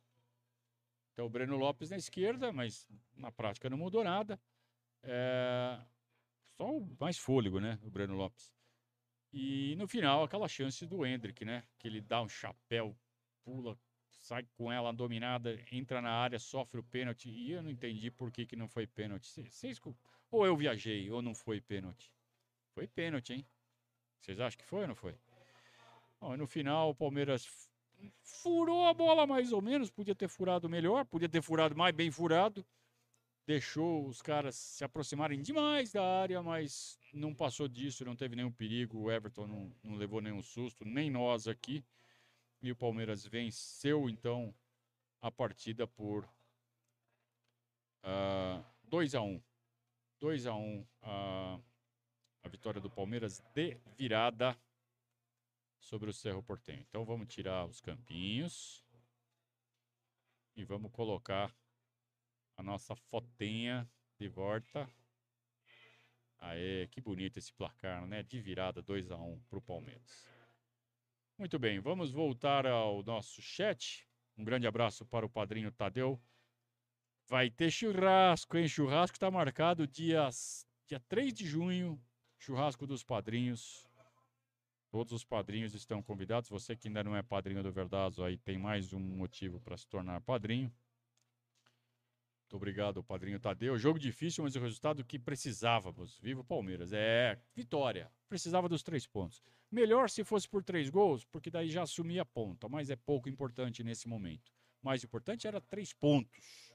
Então 1.14 1.26
o 1.26 1.30
Breno 1.30 1.58
Lopes 1.58 1.90
na 1.90 1.98
esquerda, 1.98 2.52
mas 2.52 2.88
na 3.16 3.32
prática 3.32 3.70
não 3.70 3.78
mudou 3.78 4.04
nada. 4.04 4.40
É... 5.04 5.80
Só 6.58 6.68
mais 7.00 7.18
fôlego, 7.18 7.60
né? 7.60 7.80
O 7.84 7.90
Breno 7.90 8.16
Lopes. 8.16 8.52
E 9.32 9.76
no 9.76 9.88
final, 9.88 10.24
aquela 10.24 10.48
chance 10.48 10.86
do 10.86 11.06
Hendrick, 11.06 11.46
né? 11.46 11.64
Que 11.78 11.88
ele 11.88 12.02
dá 12.02 12.22
um 12.22 12.30
chapéu, 12.30 12.98
pula 13.44 13.78
sai 14.28 14.46
com 14.58 14.70
ela 14.70 14.92
dominada, 14.92 15.58
entra 15.72 16.02
na 16.02 16.12
área, 16.12 16.38
sofre 16.38 16.80
o 16.80 16.84
pênalti. 16.84 17.30
E 17.30 17.52
eu 17.54 17.64
não 17.64 17.72
entendi 17.72 18.12
por 18.12 18.30
que, 18.30 18.46
que 18.46 18.58
não 18.58 18.68
foi 18.68 18.86
pênalti. 18.86 19.26
Vocês, 19.26 19.80
ou 20.30 20.46
eu 20.46 20.56
viajei, 20.58 21.10
ou 21.10 21.22
não 21.22 21.34
foi 21.34 21.62
pênalti. 21.62 22.12
Foi 22.74 22.86
pênalti, 22.88 23.34
hein? 23.34 23.48
Vocês 24.20 24.40
acham 24.40 24.58
que 24.58 24.66
foi 24.66 24.82
ou 24.82 24.88
não 24.90 24.96
foi? 24.96 25.16
Bom, 26.20 26.36
no 26.36 26.46
final, 26.46 26.90
o 26.90 26.96
Palmeiras 26.96 27.48
furou 28.22 28.86
a 28.86 28.94
bola 28.94 29.26
mais 29.26 29.54
ou 29.54 29.62
menos. 29.62 29.90
Podia 29.90 30.14
ter 30.14 30.28
furado 30.28 30.68
melhor, 30.68 31.06
podia 31.06 31.30
ter 31.30 31.42
furado 31.42 31.76
mais 31.76 31.96
bem 31.96 32.12
furado. 32.12 32.66
deixou 33.46 34.06
os 34.10 34.22
caras 34.22 34.56
se 34.56 34.84
aproximarem 34.84 35.42
demais 35.42 35.94
da 35.94 36.04
área, 36.04 36.44
mas 36.44 37.00
não 37.14 37.34
passou 37.34 37.66
disso, 37.66 38.04
não 38.04 38.14
teve 38.14 38.36
nenhum 38.36 38.52
perigo. 38.52 39.04
O 39.04 39.10
Everton 39.10 39.48
não, 39.48 39.74
não 39.82 39.96
levou 39.96 40.20
nenhum 40.20 40.42
susto, 40.42 40.84
nem 40.84 41.10
nós 41.10 41.48
aqui. 41.48 41.82
E 42.62 42.72
o 42.72 42.76
Palmeiras 42.76 43.26
venceu 43.26 44.10
então 44.10 44.54
a 45.22 45.32
partida 45.32 45.88
por 45.88 46.26
uh, 48.04 48.66
2 48.84 49.16
a 49.16 49.22
1 49.22 49.42
2 50.20 50.48
a 50.48 50.56
1 50.56 50.82
uh, 50.82 51.64
a 52.44 52.50
vitória 52.50 52.82
do 52.82 52.90
Palmeiras 52.90 53.44
de 53.54 53.78
virada 53.98 54.58
sobre 55.80 56.10
o 56.10 56.14
Cerro 56.14 56.42
Portenho. 56.42 56.84
Então 56.90 57.06
vamos 57.06 57.28
tirar 57.28 57.66
os 57.66 57.80
campinhos 57.80 58.84
e 60.56 60.64
vamos 60.64 60.92
colocar 60.92 61.56
a 62.56 62.64
nossa 62.64 62.96
fotinha 62.96 63.88
de 64.18 64.28
volta. 64.28 64.90
Aê, 66.40 66.88
que 66.88 67.02
bonito 67.02 67.38
esse 67.38 67.54
placar, 67.54 68.06
né? 68.08 68.24
De 68.24 68.40
virada 68.40 68.82
2 68.82 69.12
a 69.12 69.18
1 69.18 69.40
para 69.42 69.60
o 69.60 69.62
Palmeiras. 69.62 70.37
Muito 71.38 71.60
bem, 71.60 71.80
vamos 71.80 72.10
voltar 72.10 72.66
ao 72.66 73.04
nosso 73.04 73.44
chat. 73.44 74.08
Um 74.36 74.44
grande 74.44 74.66
abraço 74.66 75.06
para 75.06 75.24
o 75.24 75.30
padrinho 75.30 75.72
Tadeu. 75.72 76.20
Vai 77.28 77.52
ter 77.52 77.70
churrasco, 77.70 78.58
hein? 78.58 78.68
Churrasco 78.68 79.18
está 79.18 79.30
marcado 79.30 79.86
dia, 79.86 80.28
dia 80.88 81.00
3 81.08 81.32
de 81.32 81.46
junho. 81.46 82.02
Churrasco 82.40 82.88
dos 82.88 83.04
padrinhos. 83.04 83.88
Todos 84.90 85.14
os 85.14 85.24
padrinhos 85.24 85.76
estão 85.76 86.02
convidados. 86.02 86.50
Você 86.50 86.76
que 86.76 86.88
ainda 86.88 87.04
não 87.04 87.16
é 87.16 87.22
padrinho 87.22 87.62
do 87.62 87.72
Verdazo, 87.72 88.24
aí 88.24 88.36
tem 88.40 88.58
mais 88.58 88.92
um 88.92 89.00
motivo 89.00 89.60
para 89.60 89.78
se 89.78 89.88
tornar 89.88 90.20
padrinho. 90.22 90.74
Muito 92.48 92.56
obrigado, 92.56 93.04
padrinho 93.04 93.42
Tadeu. 93.42 93.78
Jogo 93.78 94.00
difícil, 94.00 94.42
mas 94.42 94.56
o 94.56 94.62
resultado 94.62 95.04
que 95.04 95.20
precisávamos. 95.20 96.18
Viva 96.20 96.40
o 96.40 96.46
Palmeiras. 96.46 96.94
É, 96.94 97.38
vitória. 97.54 98.10
Precisava 98.30 98.70
dos 98.70 98.82
três 98.82 99.06
pontos. 99.06 99.44
Melhor 99.70 100.10
se 100.10 100.24
fosse 100.24 100.48
por 100.48 100.64
três 100.64 100.90
gols, 100.90 101.26
porque 101.26 101.52
daí 101.52 101.70
já 101.70 101.82
assumia 101.82 102.22
a 102.22 102.26
ponta, 102.26 102.70
mas 102.70 102.90
é 102.90 102.96
pouco 102.96 103.28
importante 103.28 103.84
nesse 103.84 104.08
momento. 104.08 104.50
Mais 104.82 105.04
importante 105.04 105.46
era 105.46 105.60
três 105.60 105.92
pontos. 105.92 106.74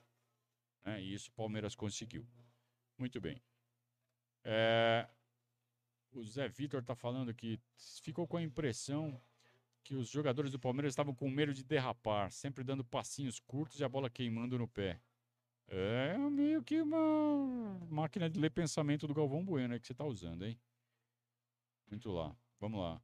Né? 0.84 1.02
E 1.02 1.14
isso 1.14 1.30
o 1.30 1.32
Palmeiras 1.32 1.74
conseguiu. 1.74 2.28
Muito 2.98 3.18
bem. 3.18 3.42
É, 4.44 5.08
o 6.12 6.22
Zé 6.22 6.48
Vitor 6.48 6.80
está 6.80 6.94
falando 6.94 7.32
que 7.32 7.58
ficou 8.02 8.26
com 8.28 8.36
a 8.36 8.42
impressão 8.42 9.18
que 9.82 9.94
os 9.94 10.10
jogadores 10.10 10.52
do 10.52 10.58
Palmeiras 10.58 10.92
estavam 10.92 11.14
com 11.14 11.30
medo 11.30 11.54
de 11.54 11.64
derrapar, 11.64 12.30
sempre 12.30 12.62
dando 12.62 12.84
passinhos 12.84 13.40
curtos 13.40 13.80
e 13.80 13.84
a 13.84 13.88
bola 13.88 14.10
queimando 14.10 14.58
no 14.58 14.68
pé. 14.68 15.00
É 15.74 16.18
meio 16.18 16.62
que 16.62 16.82
uma 16.82 17.78
máquina 17.88 18.28
de 18.28 18.38
ler 18.38 18.50
pensamento 18.50 19.06
do 19.06 19.14
Galvão 19.14 19.42
Bueno 19.42 19.80
que 19.80 19.86
você 19.86 19.94
está 19.94 20.04
usando, 20.04 20.44
hein? 20.44 20.60
Muito 21.88 22.12
lá. 22.12 22.36
Vamos 22.60 22.78
lá. 22.78 23.02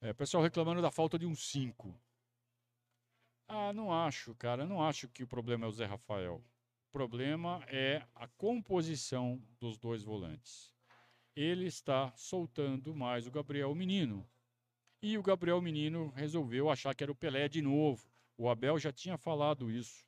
É, 0.00 0.12
pessoal 0.12 0.42
reclamando 0.42 0.82
da 0.82 0.90
falta 0.90 1.16
de 1.16 1.24
um 1.24 1.36
5. 1.36 1.96
Ah, 3.46 3.72
não 3.72 3.92
acho, 3.92 4.34
cara. 4.34 4.66
Não 4.66 4.82
acho 4.82 5.08
que 5.08 5.22
o 5.22 5.26
problema 5.28 5.66
é 5.66 5.68
o 5.68 5.72
Zé 5.72 5.84
Rafael. 5.84 6.44
O 6.88 6.90
problema 6.90 7.64
é 7.68 8.04
a 8.12 8.26
composição 8.26 9.40
dos 9.60 9.78
dois 9.78 10.02
volantes. 10.02 10.74
Ele 11.36 11.66
está 11.66 12.12
soltando 12.16 12.92
mais 12.92 13.24
o 13.28 13.30
Gabriel 13.30 13.72
Menino. 13.72 14.28
E 15.00 15.16
o 15.16 15.22
Gabriel 15.22 15.62
Menino 15.62 16.08
resolveu 16.16 16.68
achar 16.68 16.92
que 16.92 17.04
era 17.04 17.12
o 17.12 17.16
Pelé 17.16 17.48
de 17.48 17.62
novo. 17.62 18.04
O 18.36 18.48
Abel 18.48 18.80
já 18.80 18.92
tinha 18.92 19.16
falado 19.16 19.70
isso 19.70 20.04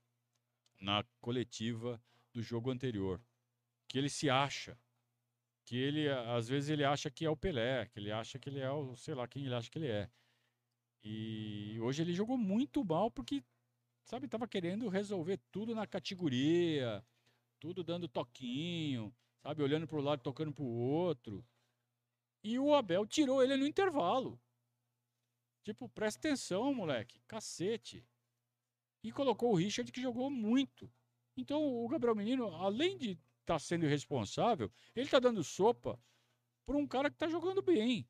na 0.80 1.04
coletiva 1.20 2.00
do 2.32 2.42
jogo 2.42 2.70
anterior, 2.70 3.20
que 3.88 3.98
ele 3.98 4.08
se 4.08 4.28
acha, 4.28 4.78
que 5.64 5.76
ele 5.76 6.08
às 6.08 6.48
vezes 6.48 6.70
ele 6.70 6.84
acha 6.84 7.10
que 7.10 7.24
é 7.24 7.30
o 7.30 7.36
Pelé, 7.36 7.86
que 7.86 7.98
ele 7.98 8.12
acha 8.12 8.38
que 8.38 8.48
ele 8.48 8.60
é 8.60 8.70
o, 8.70 8.94
sei 8.96 9.14
lá 9.14 9.26
quem 9.26 9.44
ele 9.44 9.54
acha 9.54 9.70
que 9.70 9.78
ele 9.78 9.88
é. 9.88 10.10
E 11.02 11.78
hoje 11.80 12.02
ele 12.02 12.12
jogou 12.12 12.36
muito 12.36 12.84
mal 12.84 13.10
porque 13.10 13.42
sabe, 14.04 14.28
tava 14.28 14.46
querendo 14.46 14.88
resolver 14.88 15.40
tudo 15.50 15.74
na 15.74 15.86
categoria, 15.86 17.04
tudo 17.58 17.82
dando 17.82 18.08
toquinho, 18.08 19.14
sabe, 19.42 19.62
olhando 19.62 19.86
para 19.86 19.98
o 19.98 20.02
lado, 20.02 20.22
tocando 20.22 20.52
para 20.52 20.64
o 20.64 20.66
outro. 20.66 21.44
E 22.42 22.58
o 22.58 22.74
Abel 22.74 23.06
tirou 23.06 23.42
ele 23.42 23.56
no 23.56 23.66
intervalo. 23.66 24.40
Tipo, 25.64 25.88
presta 25.88 26.28
atenção, 26.28 26.72
moleque, 26.72 27.20
cacete 27.26 28.04
e 29.06 29.12
colocou 29.12 29.52
o 29.52 29.54
Richard, 29.54 29.90
que 29.92 30.00
jogou 30.02 30.28
muito. 30.28 30.90
Então, 31.36 31.62
o 31.62 31.86
Gabriel 31.88 32.16
Menino, 32.16 32.46
além 32.56 32.98
de 32.98 33.10
estar 33.10 33.54
tá 33.54 33.58
sendo 33.58 33.86
irresponsável, 33.86 34.70
ele 34.94 35.06
está 35.06 35.20
dando 35.20 35.44
sopa 35.44 35.98
para 36.66 36.76
um 36.76 36.86
cara 36.86 37.08
que 37.08 37.14
está 37.14 37.28
jogando 37.28 37.62
bem. 37.62 38.08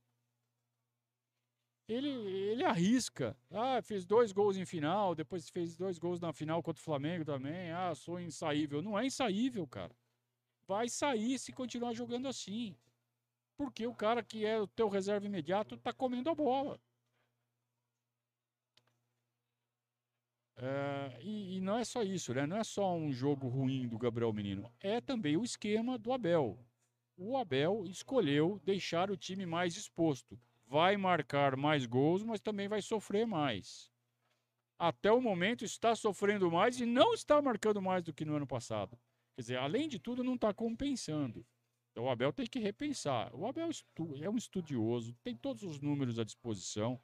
Ele, 1.86 2.08
ele 2.08 2.64
arrisca. 2.64 3.36
Ah, 3.50 3.80
fez 3.82 4.06
dois 4.06 4.32
gols 4.32 4.56
em 4.56 4.64
final, 4.64 5.14
depois 5.14 5.50
fez 5.50 5.76
dois 5.76 5.98
gols 5.98 6.18
na 6.18 6.32
final 6.32 6.62
contra 6.62 6.80
o 6.80 6.84
Flamengo 6.84 7.24
também. 7.24 7.70
Ah, 7.70 7.94
sou 7.94 8.18
insaível. 8.18 8.80
Não 8.80 8.98
é 8.98 9.04
insaível, 9.04 9.66
cara. 9.66 9.94
Vai 10.66 10.88
sair 10.88 11.38
se 11.38 11.52
continuar 11.52 11.92
jogando 11.92 12.26
assim. 12.26 12.74
Porque 13.56 13.86
o 13.86 13.94
cara 13.94 14.22
que 14.22 14.44
é 14.46 14.58
o 14.58 14.66
teu 14.66 14.88
reserva 14.88 15.26
imediato 15.26 15.74
está 15.74 15.92
comendo 15.92 16.30
a 16.30 16.34
bola. 16.34 16.80
É, 20.58 21.18
e, 21.20 21.56
e, 21.56 21.60
não 21.60 21.78
é 21.78 21.84
só 21.84 22.02
isso, 22.02 22.32
né? 22.32 22.46
Não 22.46 22.56
é 22.56 22.64
só 22.64 22.94
um 22.96 23.12
jogo 23.12 23.46
ruim 23.46 23.86
do 23.86 23.98
Gabriel 23.98 24.32
Menino, 24.32 24.70
é 24.80 25.00
também 25.00 25.36
o 25.36 25.44
esquema 25.44 25.98
do 25.98 26.12
Abel. 26.12 26.58
O 27.16 27.36
Abel 27.36 27.84
escolheu 27.86 28.60
deixar 28.64 29.10
o 29.10 29.16
time 29.16 29.44
mais 29.44 29.76
exposto. 29.76 30.38
Vai 30.66 30.96
marcar 30.96 31.56
mais 31.56 31.86
gols, 31.86 32.22
mas 32.22 32.40
também 32.40 32.68
vai 32.68 32.80
sofrer 32.82 33.26
mais. 33.26 33.90
Até 34.78 35.10
o 35.12 35.20
momento 35.20 35.64
está 35.64 35.94
sofrendo 35.94 36.50
mais 36.50 36.80
e 36.80 36.86
não 36.86 37.14
está 37.14 37.40
marcando 37.40 37.80
mais 37.80 38.02
do 38.02 38.12
que 38.12 38.24
no 38.24 38.36
ano 38.36 38.46
passado. 38.46 38.98
Quer 39.34 39.42
dizer, 39.42 39.56
além 39.58 39.88
de 39.88 39.98
tudo, 39.98 40.24
não 40.24 40.34
está 40.34 40.52
compensando. 40.52 41.46
Então 41.90 42.04
o 42.04 42.10
Abel 42.10 42.32
tem 42.32 42.46
que 42.46 42.58
repensar. 42.58 43.34
O 43.34 43.46
Abel 43.46 43.70
é 44.20 44.28
um 44.28 44.36
estudioso, 44.36 45.14
tem 45.22 45.34
todos 45.34 45.62
os 45.62 45.80
números 45.80 46.18
à 46.18 46.24
disposição 46.24 47.00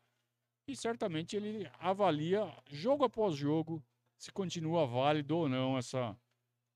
e 0.73 0.77
certamente 0.77 1.37
ele 1.37 1.71
avalia 1.79 2.51
jogo 2.71 3.05
após 3.05 3.37
jogo 3.37 3.83
se 4.17 4.33
continua 4.33 4.87
válido 4.87 5.37
ou 5.37 5.49
não 5.49 5.77
essa, 5.77 6.17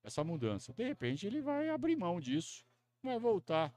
essa 0.02 0.22
mudança. 0.22 0.72
De 0.72 0.84
repente 0.84 1.26
ele 1.26 1.40
vai 1.40 1.68
abrir 1.68 1.96
mão 1.96 2.20
disso, 2.20 2.64
vai 3.02 3.18
voltar 3.18 3.74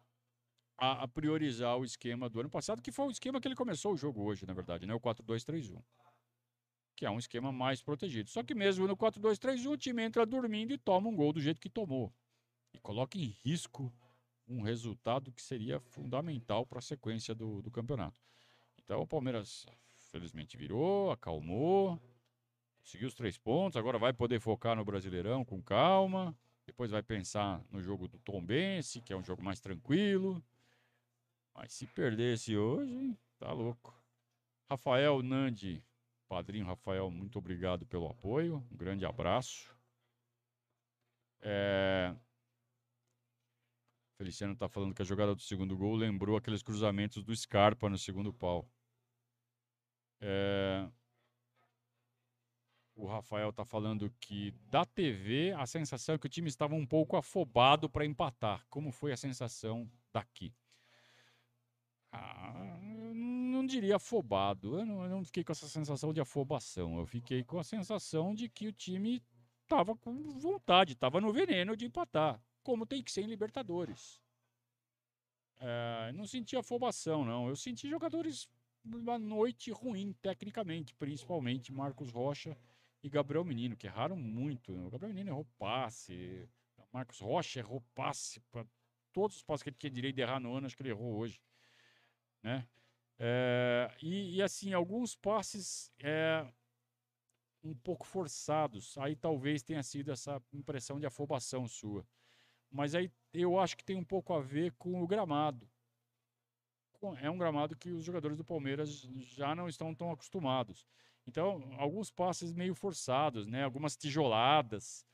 a, 0.78 1.04
a 1.04 1.08
priorizar 1.08 1.78
o 1.78 1.86
esquema 1.86 2.30
do 2.30 2.40
ano 2.40 2.50
passado, 2.50 2.82
que 2.82 2.92
foi 2.92 3.08
o 3.08 3.12
esquema 3.12 3.40
que 3.40 3.48
ele 3.48 3.56
começou 3.56 3.94
o 3.94 3.98
jogo 3.98 4.24
hoje, 4.24 4.46
na 4.46 4.54
verdade, 4.54 4.86
né? 4.86 4.94
o 4.94 5.00
4-2-3-1. 5.00 5.82
Que 6.96 7.06
é 7.06 7.12
um 7.12 7.20
esquema 7.20 7.52
mais 7.52 7.82
protegido. 7.82 8.30
Só 8.30 8.44
que 8.44 8.54
mesmo 8.54 8.88
no 8.88 8.98
4-2-3-1, 8.98 9.72
o 9.72 9.78
time 9.78 10.04
entra 10.04 10.26
dormindo 10.26 10.74
e 10.74 10.78
toma 10.78 11.10
um 11.10 11.16
gol 11.16 11.32
do 11.32 11.40
jeito 11.40 11.62
que 11.62 11.70
tomou. 11.70 12.14
E 12.74 12.80
coloca 12.80 13.18
em 13.18 13.36
risco 13.44 13.94
um 14.48 14.62
resultado 14.62 15.32
que 15.32 15.42
seria 15.42 15.80
fundamental 15.80 16.66
para 16.66 16.80
a 16.80 16.82
sequência 16.82 17.36
do, 17.36 17.62
do 17.62 17.70
campeonato. 17.70 18.20
Então 18.84 19.02
o 19.02 19.08
Palmeiras 19.08 19.68
felizmente 20.12 20.58
virou, 20.58 21.12
acalmou, 21.12 22.00
conseguiu 22.80 23.08
os 23.08 23.16
três 23.16 23.38
pontos, 23.38 23.78
agora 23.78 23.98
vai 23.98 24.14
poder 24.14 24.40
focar 24.40 24.76
no 24.76 24.86
Brasileirão 24.86 25.46
com 25.46 25.62
calma, 25.62 26.38
depois 26.66 26.92
vai 26.92 27.02
pensar 27.02 27.64
no 27.72 27.82
jogo 27.82 28.08
do 28.08 28.20
Tom 28.20 28.44
Bense, 28.44 29.02
que 29.02 29.14
é 29.14 29.18
um 29.18 29.24
jogo 29.24 29.44
mais 29.44 29.60
tranquilo. 29.60 30.44
Mas 31.54 31.74
se 31.74 31.88
perdesse 31.88 32.56
hoje, 32.56 33.18
tá 33.38 33.52
louco. 33.52 33.94
Rafael 34.70 35.22
Nandi, 35.24 35.84
padrinho 36.28 36.66
Rafael, 36.66 37.10
muito 37.10 37.40
obrigado 37.40 37.86
pelo 37.86 38.08
apoio, 38.08 38.64
um 38.72 38.78
grande 38.78 39.06
abraço. 39.06 39.76
É... 41.42 42.16
Feliciano 44.18 44.54
está 44.54 44.68
falando 44.68 44.94
que 44.94 45.02
a 45.02 45.06
jogada 45.06 45.34
do 45.34 45.42
segundo 45.42 45.78
gol 45.78 45.96
lembrou 45.96 46.38
aqueles 46.38 46.62
cruzamentos 46.62 47.24
do 47.24 47.36
Scarpa 47.36 47.90
no 47.90 47.98
segundo 47.98 48.34
pau. 48.34 48.70
É... 50.22 50.88
O 52.96 53.08
Rafael 53.08 53.50
está 53.50 53.64
falando 53.64 54.14
que 54.20 54.52
da 54.70 54.84
TV 54.84 55.54
a 55.58 55.66
sensação 55.66 56.16
é 56.16 56.18
que 56.18 56.26
o 56.26 56.30
time 56.30 56.50
estava 56.50 56.76
um 56.76 56.86
pouco 56.86 57.16
afobado 57.16 57.90
para 57.90 58.06
empatar. 58.06 58.66
Como 58.70 58.92
foi 58.92 59.14
a 59.14 59.18
sensação 59.18 59.90
daqui? 60.12 60.54
Ah, 62.12 62.78
não 63.14 63.66
diria 63.66 63.96
afobado. 63.96 64.80
Eu 64.80 64.86
não, 64.86 65.04
eu 65.04 65.10
não, 65.10 65.24
fiquei 65.24 65.46
com 65.46 65.52
essa 65.54 65.68
sensação 65.68 66.12
de 66.12 66.20
afobação. 66.20 67.00
Eu 67.00 67.06
fiquei 67.06 67.44
com 67.44 67.58
a 67.58 67.64
sensação 67.64 68.36
de 68.36 68.50
que 68.50 68.68
o 68.68 68.74
time 68.74 69.24
estava 69.64 69.96
com 69.96 70.38
vontade, 70.40 70.94
estava 70.94 71.22
no 71.22 71.32
veneno 71.32 71.78
de 71.78 71.86
empatar, 71.86 72.42
como 72.64 72.86
tem 72.86 73.04
que 73.04 73.12
ser 73.12 73.22
em 73.22 73.28
Libertadores. 73.28 74.20
É, 75.60 76.12
não 76.14 76.26
senti 76.26 76.58
afobação, 76.58 77.24
não. 77.24 77.48
Eu 77.48 77.56
senti 77.56 77.88
jogadores 77.90 78.50
uma 78.98 79.20
noite 79.20 79.72
ruim, 79.72 80.14
tecnicamente, 80.22 80.94
principalmente 80.96 81.72
Marcos 81.72 82.10
Rocha 82.10 82.58
e 83.04 83.10
Gabriel 83.10 83.46
Menino, 83.46 83.76
que 83.76 83.88
erraram 83.88 84.16
muito. 84.16 84.74
O 84.74 84.90
Gabriel 84.90 85.14
Menino 85.14 85.32
errou 85.32 85.46
passe, 85.58 86.50
Marcos 86.92 87.20
Rocha 87.20 87.60
errou 87.60 87.82
passe 87.94 88.40
para 88.52 88.66
todos 89.12 89.38
os 89.38 89.44
passes 89.44 89.64
que 89.64 89.70
ele 89.70 89.78
tinha 89.78 89.92
direito 89.92 90.16
de 90.16 90.22
errar 90.22 90.40
no 90.40 90.56
ano, 90.56 90.66
acho 90.66 90.76
que 90.76 90.82
ele 90.82 90.90
errou 90.90 91.16
hoje. 91.18 91.42
Né? 92.44 92.68
É, 93.18 93.92
e, 94.02 94.38
e, 94.38 94.42
assim, 94.42 94.74
alguns 94.74 95.16
passes 95.16 95.92
é, 96.00 96.46
um 97.64 97.76
pouco 97.76 98.06
forçados. 98.06 98.98
Aí 98.98 99.16
talvez 99.16 99.62
tenha 99.62 99.84
sido 99.84 100.12
essa 100.12 100.42
impressão 100.54 101.00
de 101.00 101.06
afobação 101.06 101.68
sua. 101.68 102.06
Mas 102.72 102.96
aí 102.96 103.12
eu 103.34 103.60
acho 103.60 103.76
que 103.76 103.84
tem 103.84 103.96
um 103.96 104.06
pouco 104.06 104.34
a 104.34 104.40
ver 104.40 104.74
com 104.74 105.02
o 105.02 105.08
gramado. 105.08 105.70
É 107.22 107.30
um 107.30 107.38
gramado 107.38 107.76
que 107.76 107.92
os 107.92 108.04
jogadores 108.04 108.38
do 108.38 108.44
Palmeiras 108.44 109.02
já 109.22 109.56
não 109.56 109.68
estão 109.70 109.96
tão 109.96 110.12
acostumados. 110.12 110.86
Então, 111.26 111.64
alguns 111.78 112.12
passes 112.12 112.52
meio 112.52 112.76
forçados, 112.76 113.46
né? 113.46 113.64
Algumas 113.64 113.96
tijoladas, 113.96 115.06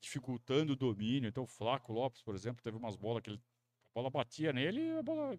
dificultando 0.00 0.72
o 0.72 0.76
domínio. 0.76 1.28
Então, 1.28 1.44
o 1.44 1.46
Flaco 1.46 1.92
Lopes, 1.92 2.22
por 2.22 2.34
exemplo, 2.34 2.62
teve 2.62 2.76
umas 2.76 2.96
bolas 2.96 3.22
que 3.22 3.30
ele, 3.30 3.38
a 3.38 3.92
bola 3.94 4.10
batia 4.10 4.52
nele 4.52 4.80
e 4.80 4.98
a 4.98 5.02
bola. 5.02 5.38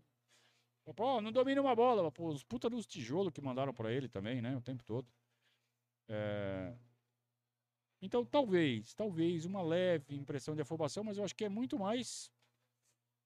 Pô, 0.96 1.22
não 1.22 1.32
domina 1.32 1.62
uma 1.62 1.76
bola. 1.76 2.12
Pô, 2.12 2.30
os 2.30 2.44
puta 2.44 2.70
dos 2.70 2.88
tijolos 2.88 3.32
que 3.32 3.42
mandaram 3.42 3.74
para 3.74 3.92
ele 3.92 4.10
também, 4.10 4.42
né? 4.42 4.56
O 4.58 4.62
tempo 4.62 4.84
todo. 4.84 5.08
É... 6.08 6.76
Então, 8.02 8.26
talvez, 8.26 8.94
talvez 8.96 9.46
uma 9.46 9.62
leve 9.62 10.16
impressão 10.16 10.56
de 10.56 10.62
afobação, 10.62 11.04
mas 11.04 11.18
eu 11.18 11.24
acho 11.24 11.36
que 11.36 11.46
é 11.46 11.50
muito 11.50 11.78
mais 11.78 12.32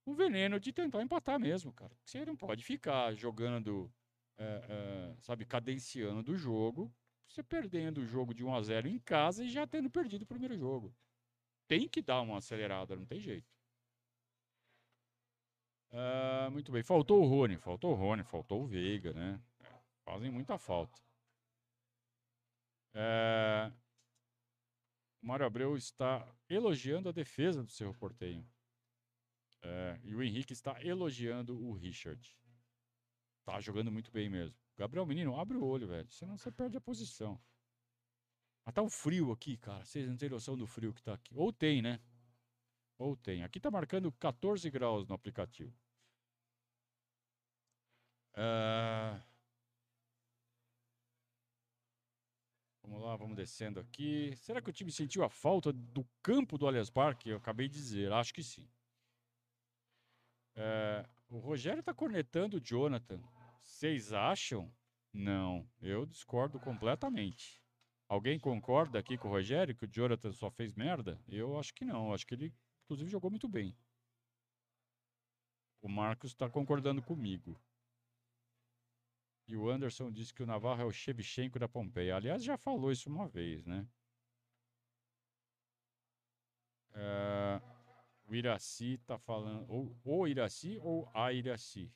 o 0.05 0.13
veneno 0.13 0.59
de 0.59 0.71
tentar 0.71 1.01
empatar 1.01 1.39
mesmo, 1.39 1.73
cara. 1.73 1.97
Você 2.03 2.23
não 2.25 2.35
pode 2.35 2.63
ficar 2.63 3.13
jogando, 3.15 3.91
é, 4.37 4.43
é, 4.69 5.15
sabe, 5.21 5.45
cadenciando 5.45 6.21
do 6.21 6.35
jogo, 6.35 6.93
você 7.27 7.41
perdendo 7.41 8.01
o 8.01 8.05
jogo 8.05 8.33
de 8.33 8.45
1 8.45 8.55
a 8.55 8.61
0 8.61 8.87
em 8.87 8.99
casa 8.99 9.43
e 9.43 9.49
já 9.49 9.65
tendo 9.65 9.89
perdido 9.89 10.21
o 10.21 10.27
primeiro 10.27 10.55
jogo. 10.55 10.95
Tem 11.67 11.87
que 11.87 12.01
dar 12.01 12.21
uma 12.21 12.37
acelerada, 12.37 12.95
não 12.95 13.05
tem 13.05 13.19
jeito. 13.19 13.49
Uh, 15.91 16.51
muito 16.51 16.71
bem. 16.71 16.83
Faltou 16.83 17.23
o 17.23 17.27
Rony, 17.27 17.57
faltou 17.57 17.91
o 17.91 17.95
Rony, 17.95 18.23
faltou 18.23 18.63
o 18.63 18.67
Veiga, 18.67 19.13
né? 19.13 19.41
Fazem 20.03 20.29
muita 20.29 20.57
falta. 20.57 21.01
É... 22.93 23.71
O 25.21 25.27
Mário 25.27 25.45
Abreu 25.45 25.75
está 25.75 26.27
elogiando 26.47 27.09
a 27.09 27.11
defesa 27.11 27.63
do 27.63 27.71
Cerro 27.71 27.93
Porteio. 27.95 28.45
É... 29.65 29.99
E 30.03 30.13
o 30.13 30.21
Henrique 30.21 30.53
está 30.53 30.81
elogiando 30.83 31.59
o 31.59 31.73
Richard. 31.73 32.37
Tá 33.43 33.59
jogando 33.59 33.91
muito 33.91 34.11
bem 34.11 34.29
mesmo. 34.29 34.55
Gabriel 34.77 35.05
Menino, 35.05 35.39
abre 35.39 35.57
o 35.57 35.65
olho, 35.65 35.87
velho. 35.87 36.09
Senão 36.11 36.37
você 36.37 36.51
perde 36.51 36.77
a 36.77 36.81
posição. 36.81 37.39
Mas 38.63 38.73
tá 38.73 38.81
um 38.81 38.89
frio 38.89 39.31
aqui, 39.31 39.57
cara. 39.57 39.83
Vocês 39.83 40.07
não 40.07 40.17
têm 40.17 40.29
noção 40.29 40.57
do 40.57 40.67
frio 40.67 40.93
que 40.93 41.01
tá 41.01 41.13
aqui. 41.13 41.33
Ou 41.35 41.51
tem, 41.51 41.81
né? 41.81 41.99
Ou 42.97 43.15
tem. 43.15 43.43
Aqui 43.43 43.59
tá 43.59 43.71
marcando 43.71 44.11
14 44.13 44.69
graus 44.69 45.07
no 45.07 45.15
aplicativo. 45.15 45.73
Uh... 48.33 49.21
Vamos 52.83 53.01
lá, 53.01 53.15
vamos 53.15 53.35
descendo 53.35 53.79
aqui. 53.79 54.35
Será 54.37 54.61
que 54.61 54.69
o 54.69 54.73
time 54.73 54.91
sentiu 54.91 55.23
a 55.23 55.29
falta 55.29 55.73
do 55.73 56.05
campo 56.21 56.57
do 56.57 56.67
Allianz 56.67 56.89
Parque? 56.89 57.29
Eu 57.29 57.37
acabei 57.37 57.67
de 57.67 57.73
dizer, 57.75 58.11
acho 58.11 58.33
que 58.33 58.43
sim. 58.43 58.67
É, 60.55 61.05
o 61.29 61.37
Rogério 61.37 61.79
está 61.79 61.93
cornetando 61.93 62.57
o 62.57 62.61
Jonathan. 62.61 63.21
Vocês 63.61 64.13
acham? 64.13 64.71
Não, 65.11 65.67
eu 65.81 66.05
discordo 66.05 66.59
completamente. 66.59 67.61
Alguém 68.07 68.39
concorda 68.39 68.99
aqui 68.99 69.17
com 69.17 69.27
o 69.27 69.31
Rogério 69.31 69.75
que 69.75 69.85
o 69.85 69.91
Jonathan 69.91 70.31
só 70.31 70.51
fez 70.51 70.73
merda? 70.73 71.19
Eu 71.27 71.57
acho 71.57 71.73
que 71.73 71.83
não. 71.83 72.13
Acho 72.13 72.25
que 72.25 72.35
ele, 72.35 72.53
inclusive, 72.83 73.09
jogou 73.09 73.29
muito 73.29 73.47
bem. 73.47 73.75
O 75.81 75.89
Marcos 75.89 76.31
está 76.31 76.49
concordando 76.49 77.01
comigo. 77.01 77.59
E 79.47 79.55
o 79.55 79.69
Anderson 79.69 80.11
disse 80.11 80.33
que 80.33 80.43
o 80.43 80.45
Navarro 80.45 80.81
é 80.81 80.85
o 80.85 80.91
Shevchenko 80.91 81.59
da 81.59 81.67
Pompeia. 81.67 82.15
Aliás, 82.15 82.43
já 82.43 82.57
falou 82.57 82.91
isso 82.91 83.09
uma 83.09 83.27
vez, 83.27 83.65
né? 83.65 83.87
Uh, 86.91 87.74
o 88.27 88.35
Iraci 88.35 88.93
está 88.93 89.17
falando. 89.17 89.65
Ou 89.69 89.95
o 90.03 90.27
Iraci 90.27 90.79
ou 90.81 91.09
a 91.13 91.31
Iraci. 91.31 91.91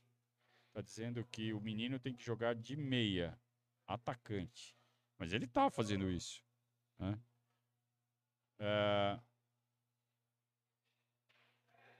Está 0.67 0.81
dizendo 0.81 1.25
que 1.25 1.53
o 1.53 1.59
menino 1.59 1.99
tem 1.99 2.13
que 2.13 2.23
jogar 2.23 2.55
de 2.55 2.75
meia, 2.75 3.39
atacante. 3.87 4.77
Mas 5.17 5.33
ele 5.33 5.45
está 5.45 5.69
fazendo 5.69 6.09
isso. 6.09 6.43
Né? 6.97 7.19
Uh, 8.59 9.21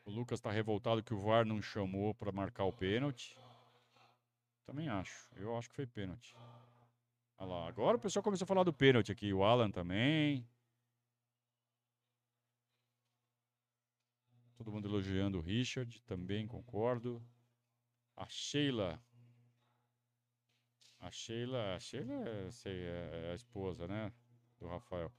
o 0.06 0.12
Lucas 0.12 0.40
está 0.40 0.52
revoltado 0.52 1.04
que 1.04 1.14
o 1.14 1.20
VAR 1.20 1.46
não 1.46 1.62
chamou 1.62 2.14
para 2.14 2.32
marcar 2.32 2.66
o 2.66 2.74
pênalti. 2.74 3.38
Também 4.66 4.88
acho. 4.88 5.28
Eu 5.36 5.58
acho 5.58 5.68
que 5.70 5.76
foi 5.76 5.88
pênalti. 5.88 6.36
Olha 7.38 7.50
lá. 7.50 7.68
Agora 7.68 7.98
o 7.98 8.00
pessoal 8.00 8.22
começou 8.22 8.46
a 8.46 8.48
falar 8.48 8.64
do 8.64 8.74
pênalti 8.74 9.12
aqui. 9.12 9.34
O 9.34 9.44
Alan 9.44 9.72
também. 9.72 10.48
Todo 14.60 14.74
mundo 14.74 14.90
elogiando 14.90 15.38
o 15.38 15.42
Richard. 15.42 16.02
Também 16.02 16.46
concordo. 16.46 17.26
A 18.18 18.28
Sheila. 18.28 19.02
A 21.00 21.10
Sheila. 21.10 21.76
A 21.76 21.80
Sheila 21.80 22.14
é, 22.28 22.52
sei, 22.52 22.78
é 22.78 23.30
a 23.32 23.36
esposa, 23.36 23.88
né? 23.88 24.12
Do 24.60 24.68
Rafael. 24.68 25.10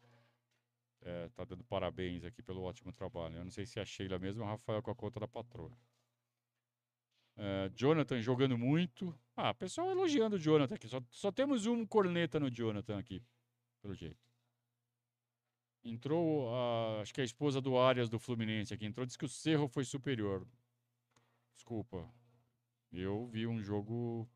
É, 1.00 1.30
tá 1.30 1.46
dando 1.46 1.64
parabéns 1.64 2.22
aqui 2.22 2.42
pelo 2.42 2.60
ótimo 2.60 2.92
trabalho. 2.92 3.38
Eu 3.38 3.44
não 3.44 3.50
sei 3.50 3.64
se 3.64 3.78
é 3.78 3.82
a 3.82 3.86
Sheila 3.86 4.18
mesmo 4.18 4.42
ou 4.42 4.46
o 4.46 4.50
Rafael 4.50 4.82
com 4.82 4.90
a 4.90 4.94
conta 4.94 5.18
da 5.18 5.26
patroa. 5.26 5.72
Uh, 7.38 7.72
Jonathan 7.74 8.20
jogando 8.20 8.58
muito. 8.58 9.18
Ah, 9.34 9.54
pessoal 9.54 9.90
elogiando 9.90 10.36
o 10.36 10.38
Jonathan 10.38 10.74
aqui. 10.74 10.86
Só, 10.86 11.02
só 11.08 11.32
temos 11.32 11.64
um 11.64 11.86
corneta 11.86 12.38
no 12.38 12.50
Jonathan 12.50 12.98
aqui, 12.98 13.24
pelo 13.80 13.94
jeito. 13.94 14.29
Entrou, 15.82 16.54
a, 16.54 17.00
acho 17.00 17.14
que 17.14 17.20
a 17.20 17.24
esposa 17.24 17.60
do 17.60 17.78
Arias 17.78 18.08
do 18.08 18.18
Fluminense 18.18 18.74
aqui 18.74 18.84
entrou, 18.84 19.06
disse 19.06 19.18
que 19.18 19.24
o 19.24 19.28
Cerro 19.28 19.66
foi 19.68 19.84
superior. 19.84 20.46
Desculpa. 21.54 22.08
Eu 22.92 23.26
vi 23.26 23.46
um 23.46 23.62
jogo 23.62 24.28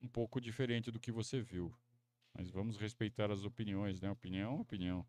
um 0.00 0.08
pouco 0.08 0.40
diferente 0.40 0.90
do 0.90 1.00
que 1.00 1.10
você 1.10 1.40
viu. 1.40 1.74
Mas 2.32 2.50
vamos 2.50 2.76
respeitar 2.76 3.30
as 3.30 3.44
opiniões, 3.44 4.00
né? 4.00 4.10
Opinião, 4.10 4.60
opinião. 4.60 5.06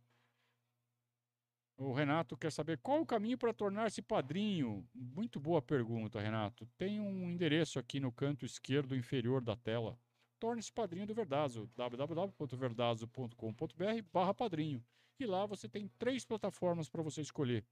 O 1.77 1.93
Renato 1.93 2.35
quer 2.35 2.51
saber 2.51 2.77
qual 2.79 3.01
o 3.01 3.05
caminho 3.05 3.37
para 3.37 3.53
tornar-se 3.53 4.01
padrinho. 4.01 4.85
Muito 4.93 5.39
boa 5.39 5.61
pergunta, 5.61 6.19
Renato. 6.19 6.65
Tem 6.77 6.99
um 6.99 7.29
endereço 7.29 7.79
aqui 7.79 7.99
no 7.99 8.11
canto 8.11 8.45
esquerdo 8.45 8.95
inferior 8.95 9.41
da 9.41 9.55
tela. 9.55 9.97
Torne-se 10.39 10.71
padrinho 10.71 11.05
do 11.05 11.13
Verdazo, 11.13 11.69
www.verdazo.com.br 11.75 14.01
barra 14.13 14.33
padrinho. 14.33 14.81
E 15.19 15.25
lá 15.25 15.45
você 15.45 15.67
tem 15.67 15.89
três 15.99 16.23
plataformas 16.23 16.89
para 16.89 17.03
você 17.03 17.19
escolher. 17.19 17.65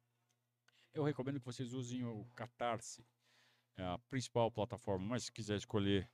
Eu 0.93 1.03
recomendo 1.03 1.39
que 1.39 1.45
vocês 1.45 1.73
usem 1.73 2.03
o 2.03 2.25
Catarse, 2.35 3.05
é 3.77 3.83
a 3.83 3.97
principal 4.09 4.51
plataforma, 4.51 5.05
mas 5.05 5.25
se 5.25 5.31
quiser 5.31 5.55
escolher 5.55 6.09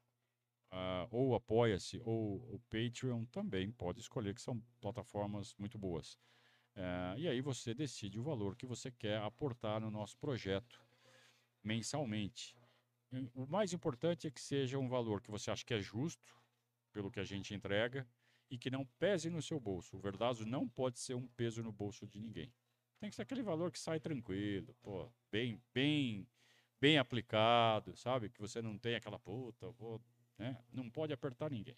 uh, 0.71 1.07
ou 1.09 1.33
Apoia-se 1.33 1.99
ou 2.03 2.35
o 2.53 2.59
Patreon, 2.69 3.25
também 3.25 3.71
pode 3.71 3.99
escolher, 3.99 4.35
que 4.35 4.41
são 4.41 4.61
plataformas 4.79 5.55
muito 5.57 5.79
boas. 5.79 6.19
É, 6.75 7.15
e 7.17 7.27
aí 7.27 7.41
você 7.41 7.73
decide 7.73 8.19
o 8.19 8.23
valor 8.23 8.55
que 8.55 8.65
você 8.65 8.91
quer 8.91 9.21
aportar 9.21 9.79
no 9.79 9.91
nosso 9.91 10.17
projeto 10.17 10.81
mensalmente. 11.63 12.55
O 13.35 13.45
mais 13.45 13.73
importante 13.73 14.27
é 14.27 14.31
que 14.31 14.41
seja 14.41 14.79
um 14.79 14.89
valor 14.89 15.21
que 15.21 15.29
você 15.29 15.51
acha 15.51 15.63
que 15.63 15.73
é 15.73 15.79
justo 15.79 16.35
pelo 16.93 17.11
que 17.11 17.19
a 17.19 17.23
gente 17.23 17.53
entrega 17.53 18.07
e 18.49 18.57
que 18.57 18.69
não 18.69 18.85
pese 18.99 19.29
no 19.29 19.41
seu 19.41 19.57
bolso. 19.59 19.97
O 19.97 19.99
Verdazo 19.99 20.45
não 20.45 20.69
pode 20.69 20.99
ser 20.99 21.15
um 21.15 21.27
peso 21.27 21.63
no 21.63 21.71
bolso 21.71 22.07
de 22.07 22.19
ninguém. 22.19 22.53
Tem 22.99 23.09
que 23.09 23.15
ser 23.15 23.23
aquele 23.23 23.41
valor 23.41 23.71
que 23.71 23.79
sai 23.79 23.99
tranquilo, 23.99 24.75
pô, 24.81 25.11
bem, 25.29 25.61
bem, 25.73 26.27
bem 26.79 26.97
aplicado, 26.97 27.97
sabe? 27.97 28.29
Que 28.29 28.39
você 28.39 28.61
não 28.61 28.77
tem 28.77 28.95
aquela 28.95 29.19
puta, 29.19 29.69
vou, 29.71 30.01
né? 30.37 30.63
Não 30.71 30.89
pode 30.89 31.11
apertar 31.11 31.49
ninguém, 31.49 31.77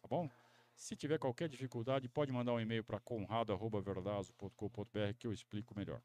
tá 0.00 0.08
bom? 0.08 0.30
Se 0.74 0.96
tiver 0.96 1.18
qualquer 1.18 1.48
dificuldade, 1.48 2.08
pode 2.08 2.32
mandar 2.32 2.54
um 2.54 2.60
e-mail 2.60 2.82
para 2.82 2.98
conrado.verdazo.com.br 3.00 5.14
que 5.18 5.26
eu 5.26 5.32
explico 5.32 5.76
melhor. 5.76 6.00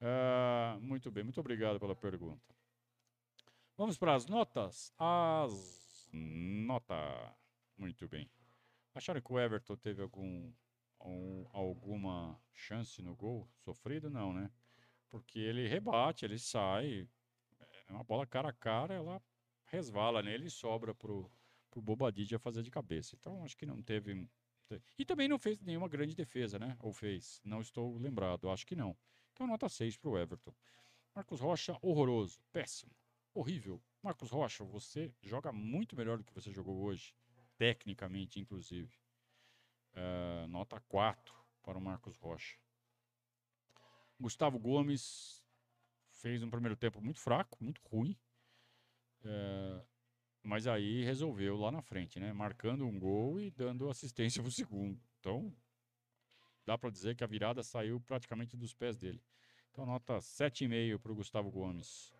Uh, 0.00 0.78
muito 0.80 1.10
bem, 1.10 1.24
muito 1.24 1.40
obrigado 1.40 1.80
pela 1.80 1.94
pergunta. 1.94 2.54
Vamos 3.76 3.96
para 3.96 4.14
as 4.14 4.26
notas. 4.26 4.92
As 4.98 5.81
nota. 6.12 6.94
Muito 7.76 8.08
bem. 8.08 8.30
Acharam 8.94 9.20
que 9.20 9.32
o 9.32 9.40
Everton 9.40 9.76
teve 9.76 10.02
algum, 10.02 10.52
um, 11.00 11.46
alguma 11.52 12.40
chance 12.52 13.02
no 13.02 13.16
gol 13.16 13.48
sofrido? 13.56 14.10
Não, 14.10 14.32
né? 14.32 14.50
Porque 15.08 15.38
ele 15.38 15.66
rebate, 15.66 16.24
ele 16.24 16.38
sai. 16.38 17.08
É 17.88 17.92
uma 17.92 18.04
bola 18.04 18.26
cara 18.26 18.50
a 18.50 18.52
cara, 18.52 18.94
ela 18.94 19.22
resvala 19.66 20.22
nele 20.22 20.46
e 20.46 20.50
sobra 20.50 20.94
pro 20.94 21.30
pro 21.72 21.80
Bobadilla 21.80 22.38
fazer 22.38 22.62
de 22.62 22.70
cabeça. 22.70 23.16
Então, 23.18 23.42
acho 23.42 23.56
que 23.56 23.64
não 23.64 23.82
teve. 23.82 24.28
E 24.98 25.04
também 25.04 25.26
não 25.26 25.38
fez 25.38 25.58
nenhuma 25.60 25.88
grande 25.88 26.14
defesa, 26.14 26.58
né? 26.58 26.76
Ou 26.80 26.92
fez? 26.92 27.40
Não 27.42 27.60
estou 27.60 27.96
lembrado, 27.98 28.50
acho 28.50 28.66
que 28.66 28.76
não. 28.76 28.96
Então, 29.32 29.46
nota 29.46 29.68
6 29.68 29.96
para 29.96 30.10
o 30.10 30.18
Everton. 30.18 30.54
Marcos 31.14 31.40
Rocha, 31.40 31.76
horroroso, 31.82 32.40
péssimo, 32.52 32.92
horrível. 33.34 33.82
Marcos 34.02 34.30
Rocha, 34.30 34.64
você 34.64 35.14
joga 35.22 35.52
muito 35.52 35.96
melhor 35.96 36.18
do 36.18 36.24
que 36.24 36.34
você 36.34 36.50
jogou 36.52 36.82
hoje, 36.82 37.14
tecnicamente, 37.56 38.40
inclusive. 38.40 38.92
Uh, 39.94 40.46
nota 40.48 40.80
4 40.80 41.34
para 41.62 41.78
o 41.78 41.80
Marcos 41.80 42.16
Rocha. 42.16 42.56
Gustavo 44.18 44.58
Gomes 44.58 45.44
fez 46.10 46.42
um 46.42 46.50
primeiro 46.50 46.76
tempo 46.76 47.00
muito 47.00 47.20
fraco, 47.20 47.62
muito 47.62 47.80
ruim. 47.84 48.18
Uh, 49.20 49.84
mas 50.42 50.66
aí 50.66 51.04
resolveu 51.04 51.56
lá 51.56 51.70
na 51.70 51.82
frente, 51.82 52.18
né? 52.18 52.32
Marcando 52.32 52.86
um 52.86 52.98
gol 52.98 53.40
e 53.40 53.50
dando 53.50 53.88
assistência 53.88 54.42
para 54.42 54.48
o 54.48 54.52
segundo. 54.52 55.00
Então, 55.20 55.54
dá 56.66 56.76
para 56.76 56.90
dizer 56.90 57.14
que 57.14 57.22
a 57.22 57.26
virada 57.28 57.62
saiu 57.62 58.00
praticamente 58.00 58.56
dos 58.56 58.74
pés 58.74 58.96
dele. 58.96 59.22
Então, 59.70 59.86
nota 59.86 60.18
7,5 60.18 60.98
para 60.98 61.12
o 61.12 61.14
Gustavo 61.14 61.50
Gomes. 61.50 62.12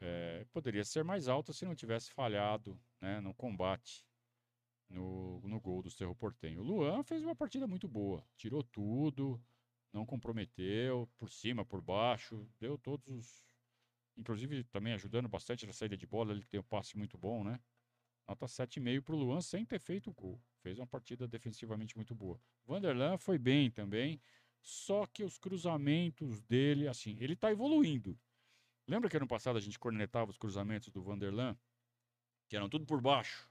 É, 0.00 0.44
poderia 0.52 0.84
ser 0.84 1.04
mais 1.04 1.28
alta 1.28 1.52
se 1.52 1.64
não 1.64 1.74
tivesse 1.74 2.12
falhado 2.12 2.78
né, 3.00 3.20
no 3.20 3.32
combate 3.32 4.04
no, 4.88 5.40
no 5.46 5.60
gol 5.60 5.82
do 5.82 5.90
Cerro 5.90 6.14
Portenho. 6.14 6.60
O 6.60 6.64
Luan 6.64 7.02
fez 7.02 7.22
uma 7.22 7.34
partida 7.34 7.66
muito 7.66 7.88
boa, 7.88 8.24
tirou 8.36 8.62
tudo, 8.62 9.40
não 9.92 10.04
comprometeu, 10.04 11.08
por 11.16 11.30
cima, 11.30 11.64
por 11.64 11.80
baixo, 11.80 12.48
deu 12.58 12.76
todos 12.78 13.08
os. 13.08 13.44
Inclusive 14.16 14.62
também 14.64 14.92
ajudando 14.92 15.28
bastante 15.28 15.66
na 15.66 15.72
saída 15.72 15.96
de 15.96 16.06
bola, 16.06 16.32
ele 16.32 16.44
tem 16.44 16.60
um 16.60 16.64
passe 16.64 16.96
muito 16.96 17.18
bom, 17.18 17.42
né? 17.42 17.58
Nota 18.28 18.46
7,5 18.46 19.02
para 19.02 19.14
o 19.14 19.18
Luan 19.18 19.40
sem 19.40 19.64
ter 19.64 19.80
feito 19.80 20.10
o 20.10 20.14
gol. 20.14 20.40
Fez 20.62 20.78
uma 20.78 20.86
partida 20.86 21.26
defensivamente 21.26 21.96
muito 21.96 22.14
boa. 22.14 22.40
Vanderlan 22.64 23.18
foi 23.18 23.38
bem 23.38 23.70
também, 23.70 24.20
só 24.62 25.04
que 25.04 25.24
os 25.24 25.36
cruzamentos 25.36 26.40
dele, 26.42 26.88
assim, 26.88 27.16
ele 27.20 27.34
está 27.34 27.50
evoluindo. 27.50 28.18
Lembra 28.86 29.08
que 29.08 29.16
ano 29.16 29.26
passado 29.26 29.56
a 29.56 29.60
gente 29.60 29.78
cornetava 29.78 30.30
os 30.30 30.36
cruzamentos 30.36 30.90
do 30.90 31.02
Vanderlan? 31.02 31.56
Que 32.48 32.56
eram 32.56 32.68
tudo 32.68 32.84
por 32.84 33.00
baixo. 33.00 33.48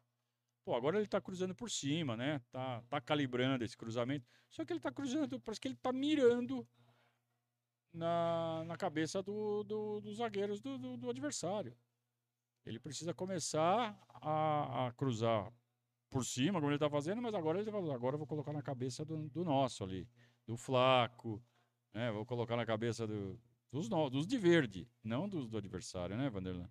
Pô, 0.63 0.75
agora 0.75 0.97
ele 0.97 1.07
tá 1.07 1.19
cruzando 1.19 1.53
por 1.53 1.69
cima, 1.69 2.15
né? 2.15 2.39
Tá, 2.51 2.81
tá 2.89 3.01
calibrando 3.01 3.65
esse 3.65 3.75
cruzamento. 3.75 4.25
Só 4.49 4.63
que 4.63 4.71
ele 4.71 4.79
tá 4.79 4.91
cruzando, 4.91 5.39
parece 5.39 5.59
que 5.59 5.67
ele 5.67 5.75
tá 5.75 5.91
mirando 5.91 6.65
na, 7.91 8.63
na 8.65 8.77
cabeça 8.77 9.21
do, 9.21 9.63
do, 9.63 9.99
dos 10.01 10.17
zagueiros 10.17 10.61
do, 10.61 10.77
do, 10.77 10.97
do, 10.97 11.09
adversário. 11.09 11.75
Ele 12.65 12.79
precisa 12.79 13.13
começar 13.13 13.99
a, 14.09 14.87
a, 14.87 14.91
cruzar 14.93 15.51
por 16.09 16.23
cima, 16.23 16.59
como 16.59 16.71
ele 16.71 16.79
tá 16.79 16.89
fazendo, 16.89 17.21
mas 17.21 17.33
agora 17.33 17.57
ele 17.57 17.65
tá 17.65 17.71
falando, 17.71 17.91
agora 17.91 18.13
eu 18.13 18.19
vou 18.19 18.27
colocar 18.27 18.53
na 18.53 18.61
cabeça 18.61 19.03
do, 19.03 19.27
do 19.29 19.43
nosso 19.43 19.83
ali, 19.83 20.07
do 20.45 20.55
Flaco, 20.55 21.43
né? 21.93 22.11
Vou 22.11 22.25
colocar 22.25 22.55
na 22.55 22.65
cabeça 22.65 23.05
do, 23.05 23.37
dos, 23.73 23.89
dos 23.89 24.27
de 24.27 24.37
verde, 24.37 24.87
não 25.03 25.27
dos 25.27 25.49
do 25.49 25.57
adversário, 25.57 26.15
né, 26.15 26.29
Vanderlan? 26.29 26.69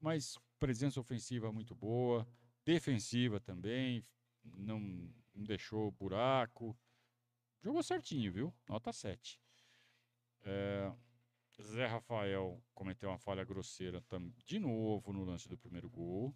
Mas 0.00 0.36
presença 0.58 0.98
ofensiva 0.98 1.52
muito 1.52 1.72
boa 1.72 2.26
defensiva 2.64 3.38
também, 3.38 4.04
não, 4.42 4.80
não 4.80 5.44
deixou 5.44 5.92
buraco. 5.92 6.76
Jogou 7.60 7.82
certinho, 7.82 8.32
viu? 8.32 8.54
Nota 8.68 8.92
7. 8.92 9.40
É, 10.44 10.92
Zé 11.62 11.86
Rafael 11.86 12.60
cometeu 12.74 13.08
uma 13.08 13.18
falha 13.18 13.44
grosseira 13.44 14.02
de 14.44 14.58
novo 14.58 15.12
no 15.12 15.24
lance 15.24 15.48
do 15.48 15.56
primeiro 15.56 15.88
gol. 15.88 16.34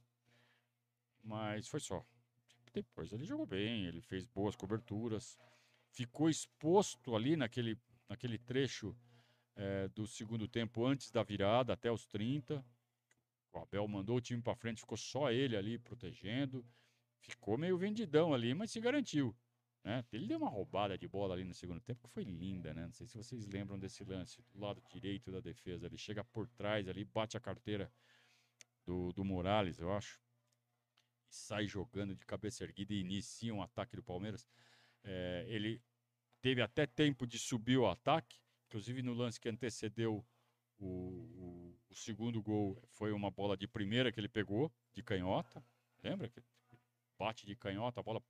Mas 1.22 1.66
foi 1.66 1.80
só. 1.80 2.06
Depois 2.72 3.12
ele 3.12 3.24
jogou 3.24 3.46
bem, 3.46 3.86
ele 3.86 4.00
fez 4.00 4.24
boas 4.24 4.54
coberturas. 4.54 5.36
Ficou 5.90 6.30
exposto 6.30 7.16
ali 7.16 7.34
naquele, 7.36 7.76
naquele 8.08 8.38
trecho 8.38 8.96
é, 9.56 9.88
do 9.88 10.06
segundo 10.06 10.46
tempo 10.46 10.84
antes 10.84 11.10
da 11.10 11.22
virada, 11.22 11.72
até 11.72 11.90
os 11.90 12.06
30. 12.06 12.64
O 13.52 13.58
Abel 13.58 13.88
mandou 13.88 14.16
o 14.16 14.20
time 14.20 14.42
para 14.42 14.54
frente, 14.54 14.80
ficou 14.80 14.98
só 14.98 15.30
ele 15.30 15.56
ali 15.56 15.78
protegendo. 15.78 16.64
Ficou 17.18 17.56
meio 17.56 17.78
vendidão 17.78 18.34
ali, 18.34 18.54
mas 18.54 18.70
se 18.70 18.80
garantiu. 18.80 19.34
Né? 19.82 20.04
Ele 20.12 20.26
deu 20.26 20.38
uma 20.38 20.50
roubada 20.50 20.98
de 20.98 21.08
bola 21.08 21.34
ali 21.34 21.44
no 21.44 21.54
segundo 21.54 21.80
tempo 21.80 22.06
que 22.06 22.12
foi 22.12 22.24
linda, 22.24 22.74
né? 22.74 22.84
Não 22.84 22.92
sei 22.92 23.06
se 23.06 23.16
vocês 23.16 23.46
lembram 23.46 23.78
desse 23.78 24.04
lance 24.04 24.42
do 24.52 24.58
lado 24.60 24.82
direito 24.90 25.30
da 25.30 25.40
defesa. 25.40 25.86
Ele 25.86 25.96
chega 25.96 26.22
por 26.24 26.48
trás 26.48 26.88
ali, 26.88 27.04
bate 27.04 27.36
a 27.36 27.40
carteira 27.40 27.90
do, 28.84 29.12
do 29.12 29.24
Morales, 29.24 29.78
eu 29.78 29.92
acho. 29.92 30.20
E 31.28 31.34
sai 31.34 31.66
jogando 31.66 32.14
de 32.14 32.26
cabeça 32.26 32.64
erguida 32.64 32.94
e 32.94 33.00
inicia 33.00 33.54
um 33.54 33.62
ataque 33.62 33.96
do 33.96 34.02
Palmeiras. 34.02 34.46
É, 35.02 35.44
ele 35.48 35.82
teve 36.40 36.60
até 36.62 36.86
tempo 36.86 37.26
de 37.26 37.38
subir 37.38 37.78
o 37.78 37.88
ataque, 37.88 38.40
inclusive 38.66 39.02
no 39.02 39.14
lance 39.14 39.40
que 39.40 39.48
antecedeu 39.48 40.24
o, 40.78 40.86
o, 40.86 41.78
o, 41.88 41.94
segundo 41.94 42.42
gol 42.42 42.80
foi 42.90 43.12
uma 43.12 43.30
bola 43.30 43.56
de 43.56 43.66
primeira 43.66 44.12
que 44.12 44.20
ele 44.20 44.28
pegou, 44.28 44.70
de 44.92 45.02
canhota. 45.02 45.64
Lembra? 46.02 46.28
que 46.28 46.42
Bate 47.18 47.46
de 47.46 47.56
canhota, 47.56 48.00
a 48.00 48.02
bola 48.02 48.22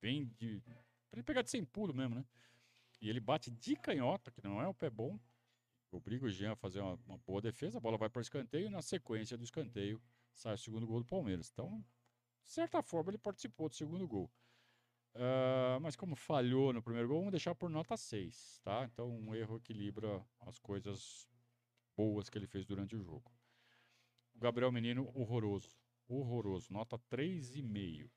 vem 0.00 0.24
de. 0.38 0.62
Para 1.10 1.18
ele 1.18 1.22
pegar 1.22 1.42
de 1.42 1.50
sem 1.50 1.62
pulo 1.62 1.92
mesmo, 1.92 2.14
né? 2.14 2.24
E 3.02 3.10
ele 3.10 3.20
bate 3.20 3.50
de 3.50 3.76
canhota, 3.76 4.30
que 4.30 4.42
não 4.42 4.62
é 4.62 4.66
o 4.66 4.72
pé 4.72 4.88
bom. 4.88 5.18
Obriga 5.90 6.24
o 6.24 6.30
Jean 6.30 6.52
a 6.52 6.56
fazer 6.56 6.80
uma, 6.80 6.98
uma 7.06 7.18
boa 7.18 7.42
defesa, 7.42 7.76
a 7.76 7.80
bola 7.80 7.98
vai 7.98 8.08
para 8.08 8.20
o 8.20 8.22
escanteio 8.22 8.66
e 8.66 8.70
na 8.70 8.80
sequência 8.80 9.36
do 9.36 9.44
escanteio 9.44 10.00
sai 10.32 10.54
o 10.54 10.58
segundo 10.58 10.86
gol 10.86 11.00
do 11.00 11.04
Palmeiras. 11.04 11.50
Então, 11.52 11.84
de 12.42 12.50
certa 12.50 12.82
forma, 12.82 13.10
ele 13.10 13.18
participou 13.18 13.68
do 13.68 13.74
segundo 13.74 14.08
gol. 14.08 14.30
Uh, 15.14 15.78
mas 15.82 15.94
como 15.94 16.16
falhou 16.16 16.72
no 16.72 16.82
primeiro 16.82 17.08
gol, 17.08 17.18
vamos 17.18 17.32
deixar 17.32 17.54
por 17.54 17.68
nota 17.68 17.96
6, 17.96 18.60
tá? 18.64 18.88
Então, 18.90 19.10
um 19.10 19.34
erro 19.34 19.56
equilibra 19.56 20.24
as 20.40 20.58
coisas 20.58 21.28
boas 21.94 22.30
que 22.30 22.38
ele 22.38 22.46
fez 22.46 22.64
durante 22.64 22.96
o 22.96 23.02
jogo. 23.02 23.30
O 24.34 24.38
Gabriel 24.38 24.72
Menino, 24.72 25.10
horroroso. 25.14 25.76
Horroroso. 26.08 26.72
Nota 26.72 26.98
3,5. 26.98 28.10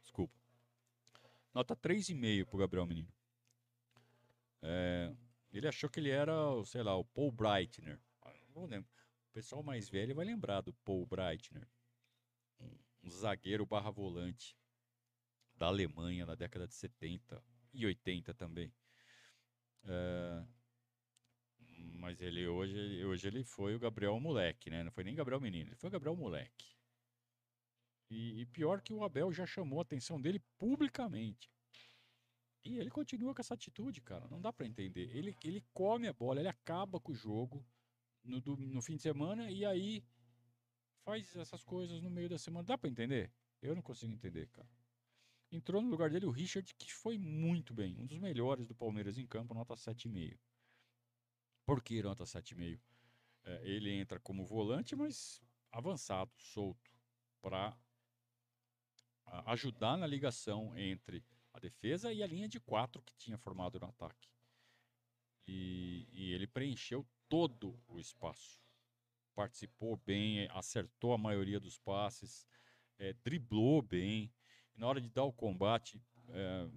Desculpa. 0.00 0.34
Nota 1.52 1.76
3,5 1.76 2.46
pro 2.46 2.58
Gabriel 2.58 2.86
Menino. 2.86 3.12
É, 4.62 5.14
ele 5.52 5.68
achou 5.68 5.90
que 5.90 6.00
ele 6.00 6.10
era, 6.10 6.32
sei 6.64 6.82
lá, 6.82 6.96
o 6.96 7.04
Paul 7.04 7.30
Breitner. 7.30 8.00
Não 8.54 8.64
lembro. 8.66 8.90
O 9.32 9.40
pessoal 9.40 9.62
mais 9.62 9.88
velho 9.88 10.14
vai 10.14 10.26
lembrar 10.26 10.60
do 10.60 10.74
Paul 10.84 11.06
Breitner. 11.06 11.66
Um, 12.60 13.08
zagueiro 13.08 13.64
barra 13.64 13.90
volante 13.90 14.54
da 15.56 15.68
Alemanha 15.68 16.26
na 16.26 16.34
década 16.34 16.68
de 16.68 16.74
70 16.74 17.42
e 17.72 17.86
80 17.86 18.34
também. 18.34 18.70
É, 19.84 20.44
mas 21.94 22.20
ele 22.20 22.46
hoje, 22.46 23.02
hoje 23.06 23.26
ele 23.26 23.42
foi 23.42 23.74
o 23.74 23.78
Gabriel 23.78 24.20
Moleque, 24.20 24.68
né? 24.68 24.82
Não 24.82 24.92
foi 24.92 25.02
nem 25.02 25.14
Gabriel 25.14 25.40
Menino, 25.40 25.70
ele 25.70 25.76
foi 25.76 25.88
o 25.88 25.92
Gabriel 25.92 26.14
Moleque. 26.14 26.76
E, 28.10 28.42
e 28.42 28.44
pior 28.44 28.82
que 28.82 28.92
o 28.92 29.02
Abel 29.02 29.32
já 29.32 29.46
chamou 29.46 29.78
a 29.78 29.82
atenção 29.82 30.20
dele 30.20 30.42
publicamente. 30.58 31.50
E 32.62 32.76
ele 32.76 32.90
continua 32.90 33.34
com 33.34 33.40
essa 33.40 33.54
atitude, 33.54 34.02
cara. 34.02 34.28
Não 34.28 34.42
dá 34.42 34.52
para 34.52 34.66
entender. 34.66 35.08
Ele, 35.16 35.34
ele 35.42 35.64
come 35.72 36.06
a 36.06 36.12
bola, 36.12 36.40
ele 36.40 36.50
acaba 36.50 37.00
com 37.00 37.12
o 37.12 37.14
jogo 37.14 37.64
no, 38.24 38.40
no 38.56 38.82
fim 38.82 38.96
de 38.96 39.02
semana 39.02 39.50
e 39.50 39.64
aí 39.64 40.04
faz 41.04 41.34
essas 41.36 41.62
coisas 41.64 42.00
no 42.00 42.10
meio 42.10 42.28
da 42.28 42.38
semana. 42.38 42.64
Dá 42.64 42.78
para 42.78 42.90
entender? 42.90 43.32
Eu 43.60 43.74
não 43.74 43.82
consigo 43.82 44.12
entender, 44.12 44.48
cara. 44.48 44.68
Entrou 45.50 45.82
no 45.82 45.88
lugar 45.88 46.10
dele 46.10 46.26
o 46.26 46.30
Richard, 46.30 46.74
que 46.74 46.92
foi 46.92 47.18
muito 47.18 47.74
bem. 47.74 47.98
Um 47.98 48.06
dos 48.06 48.18
melhores 48.18 48.66
do 48.66 48.74
Palmeiras 48.74 49.18
em 49.18 49.26
campo, 49.26 49.52
nota 49.52 49.74
7,5. 49.74 50.38
Por 51.66 51.82
que 51.82 52.02
nota 52.02 52.24
7,5? 52.24 52.80
É, 53.44 53.60
ele 53.68 53.90
entra 53.90 54.18
como 54.18 54.46
volante, 54.46 54.96
mas 54.96 55.42
avançado, 55.70 56.32
solto, 56.38 56.90
para 57.40 57.76
ajudar 59.46 59.96
na 59.96 60.06
ligação 60.06 60.76
entre 60.76 61.24
a 61.52 61.58
defesa 61.58 62.12
e 62.12 62.22
a 62.22 62.26
linha 62.26 62.48
de 62.48 62.60
quatro 62.60 63.02
que 63.02 63.14
tinha 63.16 63.38
formado 63.38 63.78
no 63.78 63.86
ataque. 63.86 64.28
E, 65.46 66.08
e 66.12 66.32
ele 66.32 66.46
preencheu 66.46 67.06
todo 67.28 67.78
o 67.88 67.98
espaço. 67.98 68.60
Participou 69.34 69.96
bem, 69.96 70.48
acertou 70.50 71.12
a 71.12 71.18
maioria 71.18 71.58
dos 71.58 71.78
passes, 71.78 72.46
é, 72.98 73.12
driblou 73.14 73.82
bem 73.82 74.32
na 74.76 74.86
hora 74.86 75.00
de 75.00 75.08
dar 75.08 75.24
o 75.24 75.32
combate, 75.32 76.02
é, 76.28 76.68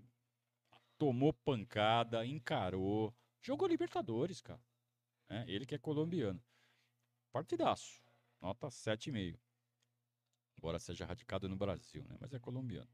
tomou 0.97 1.34
pancada, 1.34 2.26
encarou. 2.26 3.13
Jogou 3.41 3.68
Libertadores, 3.68 4.41
cara. 4.41 4.61
É, 5.30 5.43
ele 5.47 5.66
que 5.66 5.76
é 5.76 5.78
colombiano. 5.78 6.41
Partidaço. 7.32 8.01
Nota 8.41 8.68
7,5. 8.68 9.39
Embora 10.57 10.80
seja 10.80 11.05
radicado 11.05 11.49
no 11.49 11.55
Brasil, 11.55 12.05
né? 12.05 12.18
Mas 12.20 12.34
é 12.34 12.39
colombiano. 12.39 12.89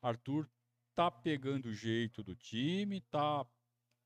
Arthur 0.00 0.50
tá 0.94 1.10
pegando 1.10 1.66
o 1.66 1.74
jeito 1.74 2.22
do 2.22 2.34
time, 2.34 3.00
tá, 3.02 3.46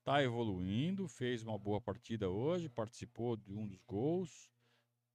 tá 0.09 0.23
evoluindo, 0.23 1.07
fez 1.07 1.43
uma 1.43 1.55
boa 1.55 1.79
partida 1.79 2.31
hoje, 2.31 2.67
participou 2.67 3.37
de 3.37 3.53
um 3.53 3.67
dos 3.67 3.79
gols, 3.83 4.49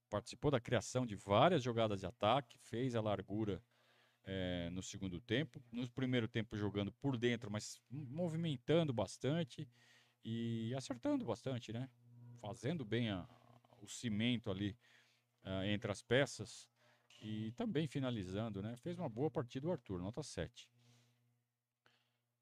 participou 0.09 0.53
da 0.53 0.61
criação 0.61 1.05
de 1.05 1.16
várias 1.16 1.64
jogadas 1.64 1.99
de 1.99 2.07
ataque, 2.07 2.57
fez 2.61 2.95
a 2.95 3.01
largura 3.01 3.61
é, 4.22 4.70
no 4.70 4.84
segundo 4.84 5.20
tempo. 5.20 5.61
No 5.72 5.90
primeiro 5.90 6.28
tempo 6.28 6.57
jogando 6.57 6.92
por 6.92 7.16
dentro, 7.16 7.51
mas 7.51 7.80
movimentando 7.90 8.92
bastante 8.92 9.68
e 10.24 10.72
acertando 10.76 11.24
bastante, 11.24 11.72
né? 11.72 11.90
Fazendo 12.40 12.84
bem 12.84 13.11
a, 13.11 13.26
o 13.82 13.88
cimento 13.88 14.49
ali 14.49 14.78
uh, 15.42 15.64
entre 15.64 15.90
as 15.90 16.03
peças 16.03 16.68
e 17.20 17.51
também 17.57 17.88
finalizando, 17.88 18.62
né? 18.62 18.76
Fez 18.76 18.97
uma 18.97 19.09
boa 19.09 19.28
partida 19.28 19.66
o 19.66 19.72
Arthur, 19.72 19.99
nota 19.99 20.22
7. 20.22 20.70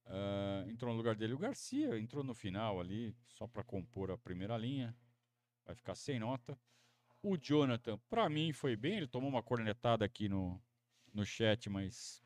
Uh, 0.05 0.69
entrou 0.69 0.91
no 0.91 0.97
lugar 0.97 1.15
dele 1.15 1.33
o 1.33 1.39
Garcia, 1.39 1.99
entrou 1.99 2.25
no 2.25 2.35
final 2.35 2.81
ali, 2.81 3.17
só 3.29 3.47
para 3.47 3.63
compor 3.63 4.11
a 4.11 4.19
primeira 4.19 4.57
linha. 4.57 4.97
Vai 5.65 5.75
ficar 5.75 5.95
sem 5.95 6.19
nota. 6.19 6.59
O 7.23 7.37
Jonathan, 7.37 7.99
para 8.11 8.29
mim, 8.29 8.53
foi 8.53 8.77
bem. 8.77 8.97
Ele 8.97 9.07
tomou 9.07 9.31
uma 9.31 9.43
cornetada 9.43 10.05
aqui 10.05 10.29
no, 10.29 10.61
no 11.15 11.25
chat, 11.25 11.71
mas 11.71 12.23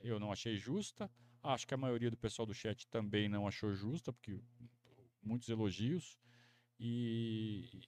eu 0.00 0.18
não 0.18 0.32
achei 0.32 0.56
justa. 0.56 1.10
Acho 1.42 1.66
que 1.66 1.74
a 1.74 1.78
maioria 1.78 2.10
do 2.10 2.16
pessoal 2.16 2.46
do 2.46 2.54
chat 2.54 2.86
também 2.88 3.28
não 3.28 3.46
achou 3.46 3.74
justa, 3.74 4.12
porque 4.12 4.40
muitos 5.22 5.48
elogios. 5.48 6.18
E 6.80 7.82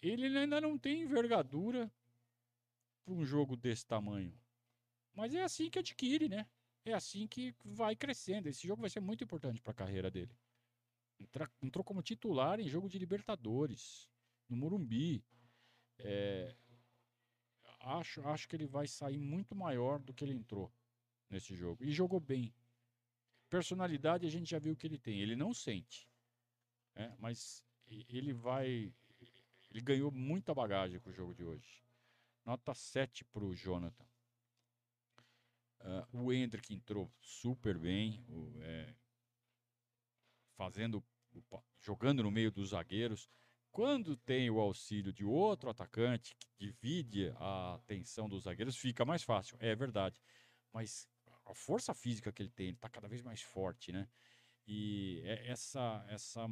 ele 0.00 0.36
ainda 0.36 0.60
não 0.60 0.76
tem 0.76 1.02
envergadura 1.02 1.90
para 3.04 3.14
um 3.14 3.24
jogo 3.24 3.56
desse 3.56 3.86
tamanho. 3.86 4.36
Mas 5.14 5.34
é 5.34 5.42
assim 5.42 5.70
que 5.70 5.78
adquire, 5.78 6.28
né? 6.28 6.46
É 6.84 6.92
assim 6.92 7.26
que 7.26 7.54
vai 7.64 7.94
crescendo. 7.94 8.48
Esse 8.48 8.66
jogo 8.66 8.80
vai 8.80 8.90
ser 8.90 9.00
muito 9.00 9.22
importante 9.22 9.60
para 9.60 9.70
a 9.70 9.74
carreira 9.74 10.10
dele. 10.10 10.34
Entrou 11.62 11.84
como 11.84 12.02
titular 12.02 12.58
em 12.58 12.68
jogo 12.68 12.88
de 12.88 12.98
Libertadores, 12.98 14.10
no 14.48 14.56
Morumbi. 14.56 15.24
É, 15.98 16.56
acho, 17.80 18.26
acho 18.28 18.48
que 18.48 18.56
ele 18.56 18.66
vai 18.66 18.88
sair 18.88 19.18
muito 19.18 19.54
maior 19.54 20.00
do 20.00 20.12
que 20.12 20.24
ele 20.24 20.34
entrou 20.34 20.72
nesse 21.30 21.54
jogo. 21.54 21.84
E 21.84 21.92
jogou 21.92 22.18
bem. 22.18 22.52
Personalidade 23.48 24.26
a 24.26 24.30
gente 24.30 24.50
já 24.50 24.58
viu 24.58 24.74
que 24.76 24.86
ele 24.86 24.98
tem. 24.98 25.20
Ele 25.20 25.36
não 25.36 25.54
sente. 25.54 26.08
É, 26.94 27.12
mas 27.18 27.64
ele 28.08 28.32
vai. 28.32 28.92
Ele 29.70 29.80
ganhou 29.80 30.10
muita 30.10 30.54
bagagem 30.54 30.98
com 31.00 31.10
o 31.10 31.12
jogo 31.12 31.34
de 31.34 31.44
hoje. 31.44 31.82
Nota 32.44 32.74
7 32.74 33.24
para 33.24 33.44
o 33.44 33.54
Jonathan. 33.54 34.04
Uh, 35.82 36.24
o 36.24 36.32
Hendrick 36.32 36.72
entrou 36.72 37.12
super 37.20 37.76
bem, 37.76 38.24
o, 38.28 38.56
é, 38.62 38.94
fazendo, 40.56 41.02
jogando 41.80 42.22
no 42.22 42.30
meio 42.30 42.52
dos 42.52 42.70
zagueiros. 42.70 43.28
Quando 43.70 44.16
tem 44.16 44.48
o 44.50 44.60
auxílio 44.60 45.12
de 45.12 45.24
outro 45.24 45.70
atacante 45.70 46.36
que 46.36 46.48
divide 46.58 47.32
a 47.36 47.74
atenção 47.74 48.28
dos 48.28 48.44
zagueiros, 48.44 48.76
fica 48.76 49.04
mais 49.04 49.22
fácil. 49.22 49.56
É 49.58 49.74
verdade. 49.74 50.20
Mas 50.72 51.08
a 51.46 51.54
força 51.54 51.92
física 51.94 52.30
que 52.30 52.42
ele 52.42 52.50
tem, 52.50 52.70
está 52.70 52.88
cada 52.88 53.08
vez 53.08 53.22
mais 53.22 53.42
forte, 53.42 53.90
né? 53.90 54.08
E 54.66 55.20
é 55.24 55.50
essa, 55.50 56.04
essa 56.08 56.48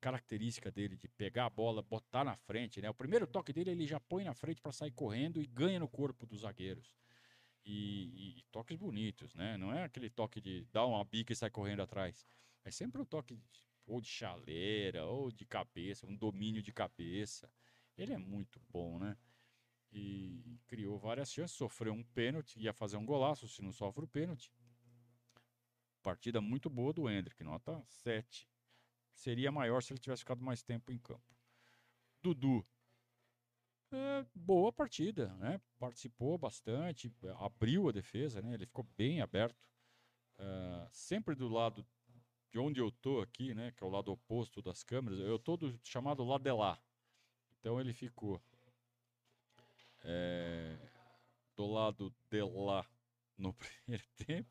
característica 0.00 0.70
dele 0.70 0.96
de 0.96 1.08
pegar 1.08 1.46
a 1.46 1.50
bola, 1.50 1.82
botar 1.82 2.24
na 2.24 2.36
frente, 2.36 2.80
né? 2.80 2.88
O 2.90 2.94
primeiro 2.94 3.26
toque 3.26 3.52
dele 3.52 3.70
ele 3.70 3.86
já 3.86 3.98
põe 3.98 4.22
na 4.22 4.34
frente 4.34 4.60
para 4.60 4.70
sair 4.70 4.92
correndo 4.92 5.40
e 5.40 5.46
ganha 5.46 5.80
no 5.80 5.88
corpo 5.88 6.26
dos 6.26 6.42
zagueiros. 6.42 6.94
E, 7.64 8.38
e, 8.38 8.42
toques 8.52 8.76
bonitos, 8.76 9.34
né? 9.34 9.56
Não 9.56 9.72
é 9.72 9.84
aquele 9.84 10.10
toque 10.10 10.40
de 10.40 10.66
dar 10.72 10.86
uma 10.86 11.02
bica 11.04 11.32
e 11.32 11.36
sair 11.36 11.50
correndo 11.50 11.80
atrás. 11.82 12.26
É 12.62 12.70
sempre 12.70 13.00
um 13.00 13.04
toque 13.04 13.36
de, 13.36 13.60
ou 13.86 14.00
de 14.00 14.08
chaleira 14.08 15.06
ou 15.06 15.30
de 15.30 15.46
cabeça, 15.46 16.06
um 16.06 16.14
domínio 16.14 16.62
de 16.62 16.72
cabeça. 16.72 17.50
Ele 17.96 18.12
é 18.12 18.18
muito 18.18 18.60
bom, 18.68 18.98
né? 18.98 19.16
E 19.90 20.60
criou 20.66 20.98
várias 20.98 21.32
chances, 21.32 21.56
sofreu 21.56 21.92
um 21.94 22.02
pênalti, 22.02 22.60
ia 22.60 22.72
fazer 22.72 22.96
um 22.96 23.06
golaço 23.06 23.48
se 23.48 23.62
não 23.62 23.72
sofre 23.72 24.04
o 24.04 24.08
pênalti. 24.08 24.52
Partida 26.02 26.40
muito 26.40 26.68
boa 26.68 26.92
do 26.92 27.08
Hendrick, 27.08 27.42
nota 27.42 27.82
7 27.86 28.46
seria 29.14 29.50
maior 29.52 29.82
se 29.82 29.92
ele 29.92 30.00
tivesse 30.00 30.22
ficado 30.22 30.42
mais 30.42 30.62
tempo 30.62 30.92
em 30.92 30.98
campo. 30.98 31.22
Dudu, 32.20 32.66
é, 33.94 34.26
boa 34.34 34.72
partida, 34.72 35.34
né? 35.36 35.60
Participou 35.78 36.36
bastante, 36.38 37.12
abriu 37.38 37.88
a 37.88 37.92
defesa, 37.92 38.42
né? 38.42 38.54
Ele 38.54 38.66
ficou 38.66 38.86
bem 38.96 39.20
aberto, 39.20 39.56
é, 40.38 40.88
sempre 40.90 41.34
do 41.34 41.48
lado 41.48 41.86
de 42.50 42.58
onde 42.58 42.80
eu 42.80 42.90
tô 42.90 43.20
aqui, 43.20 43.54
né? 43.54 43.72
Que 43.72 43.82
é 43.82 43.86
o 43.86 43.90
lado 43.90 44.12
oposto 44.12 44.62
das 44.62 44.82
câmeras. 44.82 45.18
Eu 45.20 45.38
tô 45.38 45.56
do 45.56 45.78
chamado 45.82 46.24
lado 46.24 46.42
de 46.42 46.52
lá, 46.52 46.80
então 47.58 47.80
ele 47.80 47.92
ficou 47.92 48.40
é, 50.04 50.76
do 51.56 51.66
lado 51.66 52.14
de 52.30 52.42
lá 52.42 52.86
no 53.36 53.54
primeiro 53.86 54.04
tempo 54.26 54.50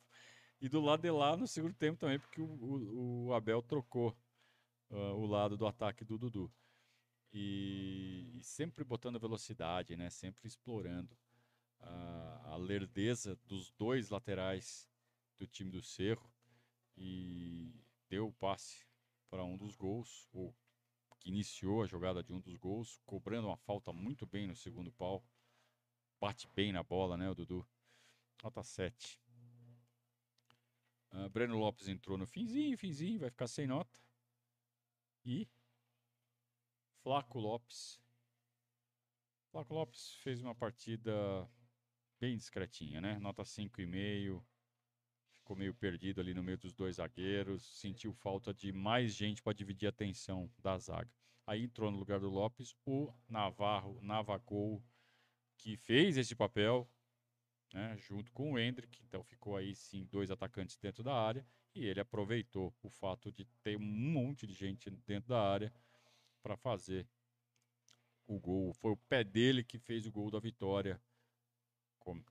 e 0.64 0.70
do 0.70 0.80
lado 0.80 1.02
de 1.02 1.12
lá 1.12 1.36
no 1.36 1.46
segundo 1.46 1.74
tempo 1.74 2.00
também, 2.00 2.18
porque 2.18 2.42
o, 2.42 2.46
o, 2.46 3.26
o 3.28 3.34
Abel 3.34 3.62
trocou 3.62 4.18
uh, 4.90 4.96
o 4.96 5.26
lado 5.26 5.58
do 5.58 5.68
ataque 5.68 6.06
do 6.06 6.18
Dudu. 6.18 6.50
E, 7.34 8.40
sempre 8.44 8.84
botando 8.84 9.20
velocidade, 9.20 9.96
né? 9.96 10.10
Sempre 10.10 10.48
explorando 10.48 11.18
a, 11.80 12.52
a 12.52 12.58
lerdeza 12.58 13.36
dos 13.48 13.72
dois 13.72 14.10
laterais 14.10 14.88
do 15.38 15.48
time 15.48 15.72
do 15.72 15.82
Cerro 15.82 16.32
e 16.96 17.74
deu 18.08 18.28
o 18.28 18.34
passe 18.34 18.86
para 19.30 19.44
um 19.44 19.58
dos 19.58 19.76
gols, 19.76 20.30
ou 20.32 20.56
que 21.20 21.30
iniciou 21.30 21.82
a 21.82 21.88
jogada 21.88 22.24
de 22.24 22.32
um 22.32 22.40
dos 22.40 22.56
gols, 22.58 23.00
cobrando 23.06 23.48
uma 23.48 23.58
falta 23.58 23.92
muito 23.92 24.28
bem 24.28 24.46
no 24.46 24.56
segundo 24.56 24.92
pau. 24.92 25.26
Bate 26.20 26.48
bem 26.54 26.72
na 26.72 26.84
bola, 26.84 27.18
né, 27.18 27.30
o 27.30 27.34
Dudu? 27.34 27.68
Nota 28.44 28.62
7. 28.62 29.20
Uh, 31.12 31.30
Breno 31.30 31.58
Lopes 31.58 31.88
entrou 31.88 32.18
no 32.18 32.26
finzinho, 32.26 32.78
finzinho, 32.78 33.20
vai 33.20 33.30
ficar 33.30 33.48
sem 33.48 33.66
nota. 33.66 34.00
E 35.26 35.48
Flaco 37.04 37.38
Lopes. 37.38 38.02
Flaco 39.52 39.74
Lopes 39.74 40.14
fez 40.24 40.42
uma 40.42 40.56
partida 40.56 41.12
bem 42.18 42.38
discretinha, 42.38 43.02
né? 43.02 43.20
Nota 43.20 43.44
5,5. 43.44 44.42
Ficou 45.34 45.58
meio 45.58 45.74
perdido 45.74 46.22
ali 46.22 46.34
no 46.34 46.42
meio 46.42 46.58
dos 46.58 46.72
dois 46.72 46.96
zagueiros. 46.96 47.78
Sentiu 47.78 48.14
falta 48.14 48.54
de 48.54 48.72
mais 48.72 49.14
gente 49.14 49.44
para 49.44 49.52
dividir 49.52 49.88
a 49.88 49.90
atenção 49.90 50.50
da 50.58 50.78
zaga. 50.78 51.12
Aí 51.46 51.64
entrou 51.64 51.92
no 51.92 51.98
lugar 51.98 52.22
do 52.22 52.30
Lopes 52.30 52.74
o 52.86 53.14
Navarro, 53.28 54.00
Navacou, 54.02 54.82
que 55.58 55.76
fez 55.76 56.16
esse 56.16 56.34
papel, 56.34 56.90
né, 57.74 57.98
junto 57.98 58.32
com 58.32 58.54
o 58.54 58.58
Hendrick. 58.58 59.04
Então 59.04 59.26
ficou 59.26 59.58
aí 59.58 59.76
sim 59.76 60.06
dois 60.06 60.32
atacantes 60.32 60.78
dentro 60.78 61.04
da 61.04 61.14
área 61.14 61.46
e 61.76 61.86
ele 61.86 62.00
aproveitou 62.00 62.74
o 62.82 62.90
fato 62.90 63.30
de 63.30 63.44
ter 63.62 63.76
um 63.76 63.82
monte 63.82 64.48
de 64.48 64.54
gente 64.54 64.90
dentro 64.90 65.28
da 65.28 65.42
área 65.42 65.74
para 66.44 66.58
fazer 66.58 67.08
o 68.28 68.38
gol. 68.38 68.74
Foi 68.74 68.92
o 68.92 68.98
pé 68.98 69.24
dele 69.24 69.64
que 69.64 69.80
fez 69.80 70.06
o 70.06 70.12
gol 70.12 70.30
da 70.30 70.40
vitória. 70.40 71.02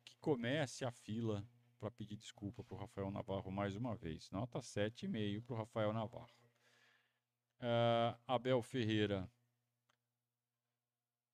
Que 0.05 0.15
comece 0.21 0.85
a 0.85 0.93
fila 0.93 1.45
para 1.81 1.91
pedir 1.91 2.17
desculpa 2.17 2.63
para 2.63 2.75
o 2.75 2.79
Rafael 2.79 3.11
Navarro 3.11 3.51
mais 3.51 3.75
uma 3.75 3.97
vez. 3.97 4.31
Nota 4.31 4.61
7,5 4.61 5.43
para 5.43 5.55
o 5.55 5.57
Rafael 5.57 5.93
Navarro. 5.95 6.31
Uh, 7.59 8.21
Abel 8.27 8.63
Ferreira. 8.63 9.29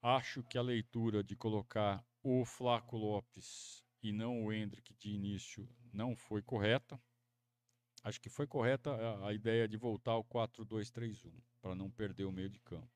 Acho 0.00 0.44
que 0.44 0.56
a 0.56 0.62
leitura 0.62 1.24
de 1.24 1.34
colocar 1.34 2.06
o 2.22 2.44
Flaco 2.44 2.96
Lopes 2.96 3.84
e 4.00 4.12
não 4.12 4.44
o 4.44 4.52
Hendrick 4.52 4.94
de 4.94 5.10
início 5.10 5.68
não 5.92 6.14
foi 6.14 6.40
correta 6.40 7.00
acho 8.08 8.20
que 8.20 8.28
foi 8.28 8.46
correta 8.46 8.90
a, 8.90 9.28
a 9.28 9.32
ideia 9.34 9.68
de 9.68 9.76
voltar 9.76 10.12
ao 10.12 10.24
4-2-3-1, 10.24 11.30
para 11.60 11.74
não 11.74 11.90
perder 11.90 12.24
o 12.24 12.32
meio 12.32 12.48
de 12.48 12.58
campo. 12.60 12.88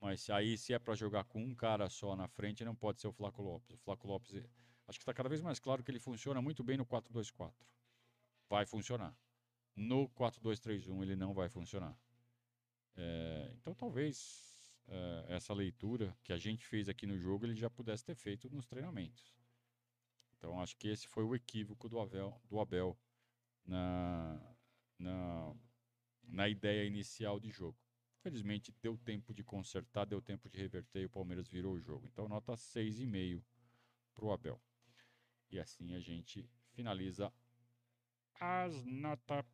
Mas 0.00 0.28
aí, 0.30 0.56
se 0.56 0.72
é 0.72 0.78
para 0.78 0.94
jogar 0.94 1.24
com 1.24 1.42
um 1.42 1.54
cara 1.54 1.88
só 1.88 2.14
na 2.14 2.28
frente, 2.28 2.64
não 2.64 2.74
pode 2.74 3.00
ser 3.00 3.08
o 3.08 3.12
Flaco 3.12 3.42
Lopes. 3.42 3.74
O 3.74 3.78
Flaco 3.78 4.06
Lopes, 4.06 4.34
acho 4.86 4.98
que 4.98 5.02
está 5.02 5.14
cada 5.14 5.28
vez 5.28 5.40
mais 5.40 5.58
claro 5.58 5.82
que 5.82 5.90
ele 5.90 5.98
funciona 5.98 6.40
muito 6.40 6.62
bem 6.62 6.76
no 6.76 6.86
4-2-4. 6.86 7.52
Vai 8.48 8.66
funcionar. 8.66 9.16
No 9.74 10.08
4-2-3-1 10.10 11.02
ele 11.02 11.16
não 11.16 11.34
vai 11.34 11.48
funcionar. 11.48 11.98
É, 12.96 13.50
então, 13.56 13.74
talvez 13.74 14.74
é, 14.86 15.24
essa 15.28 15.52
leitura 15.52 16.16
que 16.22 16.32
a 16.32 16.36
gente 16.36 16.64
fez 16.66 16.88
aqui 16.88 17.06
no 17.06 17.18
jogo 17.18 17.46
ele 17.46 17.56
já 17.56 17.70
pudesse 17.70 18.04
ter 18.04 18.14
feito 18.14 18.48
nos 18.50 18.66
treinamentos. 18.66 19.34
Então, 20.36 20.60
acho 20.60 20.76
que 20.76 20.88
esse 20.88 21.08
foi 21.08 21.24
o 21.24 21.34
equívoco 21.34 21.88
do 21.88 21.98
Abel, 21.98 22.38
do 22.44 22.60
Abel 22.60 22.96
na, 23.64 24.40
na, 24.98 25.54
na 26.22 26.48
ideia 26.48 26.86
inicial 26.86 27.40
de 27.40 27.50
jogo. 27.50 27.78
Felizmente 28.22 28.72
deu 28.80 28.96
tempo 28.96 29.34
de 29.34 29.44
consertar, 29.44 30.06
deu 30.06 30.20
tempo 30.20 30.48
de 30.48 30.58
reverter 30.58 31.02
e 31.02 31.06
o 31.06 31.10
Palmeiras 31.10 31.48
virou 31.48 31.74
o 31.74 31.80
jogo. 31.80 32.06
Então 32.06 32.28
nota 32.28 32.52
6,5 32.54 33.42
para 34.14 34.24
o 34.24 34.32
Abel. 34.32 34.60
E 35.50 35.58
assim 35.58 35.94
a 35.94 36.00
gente 36.00 36.48
finaliza 36.72 37.32
as 38.40 38.84
notas. 38.84 39.44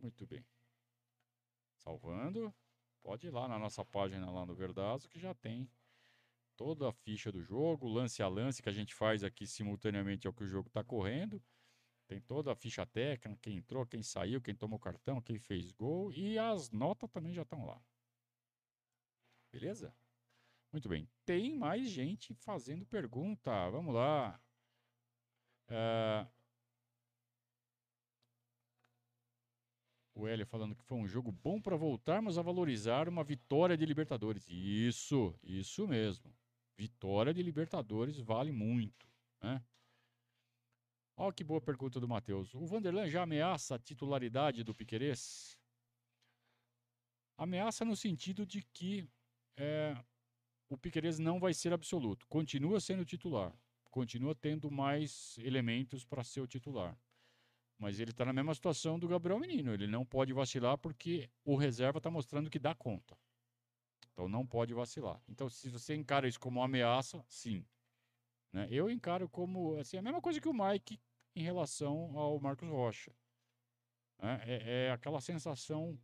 Muito 0.00 0.26
bem. 0.26 0.44
Salvando. 1.76 2.54
Pode 3.02 3.26
ir 3.26 3.30
lá 3.30 3.48
na 3.48 3.58
nossa 3.58 3.84
página 3.84 4.30
lá 4.30 4.46
no 4.46 4.54
Verdazo 4.54 5.08
que 5.08 5.18
já 5.18 5.34
tem 5.34 5.68
toda 6.56 6.88
a 6.88 6.92
ficha 6.92 7.32
do 7.32 7.42
jogo, 7.42 7.88
lance 7.88 8.22
a 8.22 8.28
lance 8.28 8.62
que 8.62 8.68
a 8.68 8.72
gente 8.72 8.94
faz 8.94 9.24
aqui 9.24 9.46
simultaneamente 9.46 10.26
ao 10.26 10.32
que 10.32 10.44
o 10.44 10.46
jogo 10.46 10.68
está 10.68 10.84
correndo. 10.84 11.42
Tem 12.12 12.20
toda 12.20 12.52
a 12.52 12.54
ficha 12.54 12.84
técnica, 12.84 13.40
quem 13.40 13.56
entrou, 13.56 13.86
quem 13.86 14.02
saiu, 14.02 14.38
quem 14.38 14.54
tomou 14.54 14.78
cartão, 14.78 15.18
quem 15.18 15.38
fez 15.38 15.72
gol 15.72 16.12
e 16.12 16.38
as 16.38 16.70
notas 16.70 17.10
também 17.10 17.32
já 17.32 17.40
estão 17.40 17.64
lá. 17.64 17.82
Beleza? 19.50 19.96
Muito 20.70 20.90
bem. 20.90 21.08
Tem 21.24 21.56
mais 21.56 21.88
gente 21.88 22.34
fazendo 22.34 22.84
pergunta. 22.84 23.70
Vamos 23.70 23.94
lá. 23.94 24.38
Uh, 25.70 26.30
o 30.14 30.28
Hélio 30.28 30.44
falando 30.44 30.76
que 30.76 30.84
foi 30.84 30.98
um 30.98 31.08
jogo 31.08 31.32
bom 31.32 31.62
para 31.62 31.76
voltarmos 31.76 32.36
a 32.36 32.42
valorizar 32.42 33.08
uma 33.08 33.24
vitória 33.24 33.74
de 33.74 33.86
Libertadores. 33.86 34.46
Isso, 34.50 35.34
isso 35.42 35.88
mesmo. 35.88 36.30
Vitória 36.76 37.32
de 37.32 37.42
Libertadores 37.42 38.18
vale 38.18 38.52
muito, 38.52 39.08
né? 39.40 39.64
Olha 41.16 41.32
que 41.32 41.44
boa 41.44 41.60
pergunta 41.60 42.00
do 42.00 42.08
Matheus. 42.08 42.54
O 42.54 42.66
Vanderlan 42.66 43.08
já 43.08 43.22
ameaça 43.22 43.74
a 43.74 43.78
titularidade 43.78 44.64
do 44.64 44.74
Piquerez? 44.74 45.58
Ameaça 47.36 47.84
no 47.84 47.96
sentido 47.96 48.46
de 48.46 48.62
que 48.62 49.08
é, 49.56 49.96
o 50.68 50.76
Piquerez 50.76 51.18
não 51.18 51.38
vai 51.38 51.52
ser 51.52 51.72
absoluto. 51.72 52.26
Continua 52.28 52.80
sendo 52.80 53.04
titular. 53.04 53.52
Continua 53.90 54.34
tendo 54.34 54.70
mais 54.70 55.36
elementos 55.38 56.04
para 56.04 56.24
ser 56.24 56.40
o 56.40 56.46
titular. 56.46 56.96
Mas 57.78 58.00
ele 58.00 58.10
está 58.10 58.24
na 58.24 58.32
mesma 58.32 58.54
situação 58.54 58.98
do 58.98 59.08
Gabriel 59.08 59.38
Menino. 59.38 59.74
Ele 59.74 59.86
não 59.86 60.04
pode 60.04 60.32
vacilar 60.32 60.78
porque 60.78 61.28
o 61.44 61.56
reserva 61.56 61.98
está 61.98 62.10
mostrando 62.10 62.48
que 62.48 62.58
dá 62.58 62.74
conta. 62.74 63.18
Então 64.12 64.28
não 64.28 64.46
pode 64.46 64.72
vacilar. 64.72 65.20
Então, 65.28 65.48
se 65.48 65.68
você 65.68 65.94
encara 65.94 66.28
isso 66.28 66.38
como 66.38 66.62
ameaça, 66.62 67.24
sim. 67.28 67.64
Né? 68.52 68.68
Eu 68.70 68.90
encaro 68.90 69.28
como 69.28 69.78
assim, 69.78 69.96
a 69.96 70.02
mesma 70.02 70.20
coisa 70.20 70.40
que 70.40 70.48
o 70.48 70.54
Mike 70.54 71.00
em 71.34 71.42
relação 71.42 72.16
ao 72.18 72.38
Marcos 72.38 72.68
Rocha. 72.68 73.12
Né? 74.18 74.40
É, 74.44 74.86
é 74.86 74.90
aquela 74.92 75.20
sensação 75.20 75.98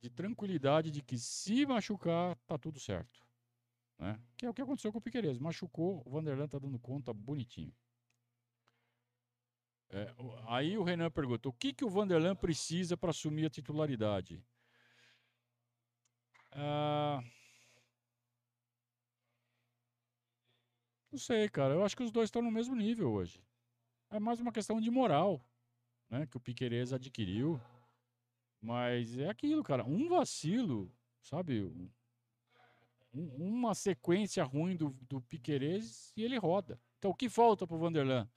de 0.00 0.10
tranquilidade 0.10 0.90
de 0.90 1.02
que 1.02 1.18
se 1.18 1.64
machucar, 1.66 2.36
tá 2.46 2.58
tudo 2.58 2.78
certo. 2.80 3.24
Né? 3.98 4.20
Que 4.36 4.46
é 4.46 4.50
o 4.50 4.54
que 4.54 4.62
aconteceu 4.62 4.92
com 4.92 4.98
o 4.98 5.02
Piqueires. 5.02 5.38
Machucou, 5.38 6.02
o 6.04 6.10
Vanderlan 6.10 6.48
tá 6.48 6.58
dando 6.58 6.78
conta 6.78 7.12
bonitinho. 7.12 7.74
É, 9.90 10.12
aí 10.48 10.76
o 10.76 10.82
Renan 10.82 11.10
pergunta: 11.10 11.48
o 11.48 11.52
que, 11.52 11.72
que 11.72 11.84
o 11.84 11.90
Vanderlan 11.90 12.34
precisa 12.34 12.96
para 12.96 13.10
assumir 13.10 13.46
a 13.46 13.50
titularidade? 13.50 14.42
Ah, 16.50 17.22
não 21.14 21.18
sei, 21.18 21.48
cara. 21.48 21.74
Eu 21.74 21.84
acho 21.84 21.96
que 21.96 22.02
os 22.02 22.10
dois 22.10 22.26
estão 22.26 22.42
no 22.42 22.50
mesmo 22.50 22.74
nível 22.74 23.12
hoje. 23.12 23.40
É 24.10 24.18
mais 24.18 24.40
uma 24.40 24.50
questão 24.50 24.80
de 24.80 24.90
moral, 24.90 25.40
né? 26.10 26.26
Que 26.26 26.36
o 26.36 26.40
Piqueires 26.40 26.92
adquiriu. 26.92 27.60
Mas 28.60 29.16
é 29.16 29.28
aquilo, 29.28 29.62
cara. 29.62 29.84
Um 29.84 30.08
vacilo, 30.08 30.92
sabe? 31.22 31.62
Um, 31.62 31.88
uma 33.36 33.76
sequência 33.76 34.42
ruim 34.42 34.76
do, 34.76 34.90
do 35.02 35.20
Piqueires 35.20 36.12
e 36.16 36.24
ele 36.24 36.36
roda. 36.36 36.80
Então 36.98 37.12
o 37.12 37.14
que 37.14 37.28
falta 37.28 37.64
pro 37.64 37.78
Vanderlan? 37.78 38.28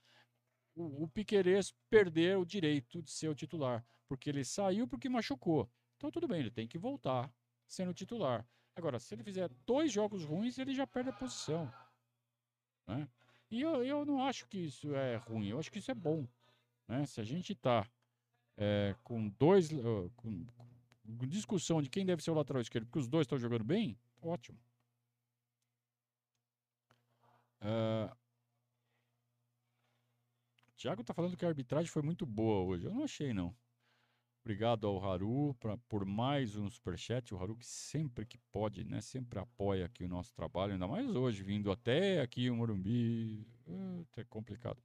O, 0.76 1.02
o 1.02 1.08
Piqueires 1.08 1.74
perder 1.90 2.38
o 2.38 2.44
direito 2.44 3.02
de 3.02 3.10
ser 3.10 3.28
o 3.28 3.34
titular. 3.34 3.84
Porque 4.06 4.30
ele 4.30 4.44
saiu 4.44 4.86
porque 4.86 5.08
machucou. 5.08 5.68
Então 5.96 6.12
tudo 6.12 6.28
bem, 6.28 6.38
ele 6.38 6.50
tem 6.52 6.68
que 6.68 6.78
voltar 6.78 7.28
sendo 7.66 7.92
titular. 7.92 8.46
Agora, 8.76 9.00
se 9.00 9.16
ele 9.16 9.24
fizer 9.24 9.48
dois 9.66 9.90
jogos 9.90 10.22
ruins, 10.22 10.58
ele 10.58 10.72
já 10.72 10.86
perde 10.86 11.10
a 11.10 11.12
posição. 11.12 11.68
Né? 12.88 13.06
E 13.50 13.60
eu, 13.60 13.84
eu 13.84 14.04
não 14.04 14.24
acho 14.24 14.46
que 14.48 14.58
isso 14.58 14.94
é 14.94 15.16
ruim, 15.16 15.48
eu 15.48 15.58
acho 15.58 15.70
que 15.70 15.78
isso 15.78 15.90
é 15.90 15.94
bom. 15.94 16.26
Né? 16.88 17.06
Se 17.06 17.20
a 17.20 17.24
gente 17.24 17.52
está 17.52 17.86
é, 18.56 18.96
com 19.04 19.28
dois. 19.28 19.70
Uh, 19.70 20.10
com, 20.16 20.44
com 21.16 21.26
discussão 21.26 21.80
de 21.80 21.88
quem 21.88 22.04
deve 22.04 22.22
ser 22.22 22.30
o 22.30 22.34
lateral 22.34 22.60
esquerdo, 22.60 22.86
porque 22.86 22.98
os 22.98 23.08
dois 23.08 23.24
estão 23.24 23.38
jogando 23.38 23.64
bem, 23.64 23.96
ótimo. 24.20 24.58
Uh, 27.62 28.14
Tiago 30.76 31.00
está 31.00 31.12
falando 31.14 31.36
que 31.36 31.44
a 31.44 31.48
arbitragem 31.48 31.90
foi 31.90 32.02
muito 32.02 32.24
boa 32.24 32.62
hoje. 32.64 32.84
Eu 32.84 32.94
não 32.94 33.04
achei, 33.04 33.32
não. 33.32 33.54
Obrigado 34.48 34.86
ao 34.86 35.04
Haru 35.04 35.54
pra, 35.60 35.76
por 35.76 36.06
mais 36.06 36.56
um 36.56 36.70
superchat. 36.70 37.34
O 37.34 37.38
Haru 37.38 37.54
que 37.54 37.66
sempre 37.66 38.24
que 38.24 38.38
pode, 38.50 38.82
né? 38.82 39.02
Sempre 39.02 39.38
apoia 39.38 39.84
aqui 39.84 40.04
o 40.04 40.08
nosso 40.08 40.32
trabalho, 40.32 40.72
ainda 40.72 40.88
mais 40.88 41.14
hoje, 41.14 41.42
vindo 41.42 41.70
até 41.70 42.22
aqui 42.22 42.48
o 42.48 42.56
Morumbi. 42.56 43.46
É 44.16 44.24
complicado. 44.24 44.82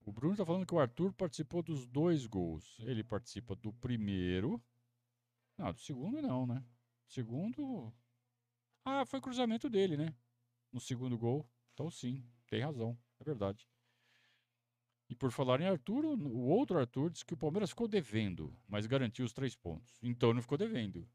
O 0.00 0.10
Bruno 0.10 0.32
está 0.32 0.46
falando 0.46 0.64
que 0.64 0.74
o 0.74 0.78
Arthur 0.78 1.12
participou 1.12 1.62
dos 1.62 1.86
dois 1.86 2.24
gols. 2.24 2.78
Ele 2.78 3.04
participa 3.04 3.54
do 3.54 3.74
primeiro. 3.74 4.58
Não, 5.58 5.70
do 5.70 5.78
segundo 5.78 6.22
não, 6.22 6.46
né? 6.46 6.64
Segundo. 7.06 7.92
Ah, 8.86 9.04
foi 9.04 9.20
cruzamento 9.20 9.68
dele, 9.68 9.98
né? 9.98 10.14
No 10.72 10.80
segundo 10.80 11.18
gol. 11.18 11.46
Então 11.74 11.90
sim, 11.90 12.24
tem 12.46 12.62
razão. 12.62 12.96
É 13.20 13.24
verdade. 13.24 13.68
E 15.08 15.14
por 15.14 15.30
falar 15.30 15.60
em 15.60 15.66
Arthur, 15.66 16.04
o 16.04 16.48
outro 16.48 16.78
Arthur 16.78 17.10
disse 17.10 17.24
que 17.24 17.34
o 17.34 17.36
Palmeiras 17.36 17.70
ficou 17.70 17.86
devendo, 17.86 18.56
mas 18.68 18.86
garantiu 18.86 19.24
os 19.24 19.32
três 19.32 19.54
pontos. 19.54 19.98
Então 20.02 20.34
não 20.34 20.42
ficou 20.42 20.58
devendo. 20.58 21.08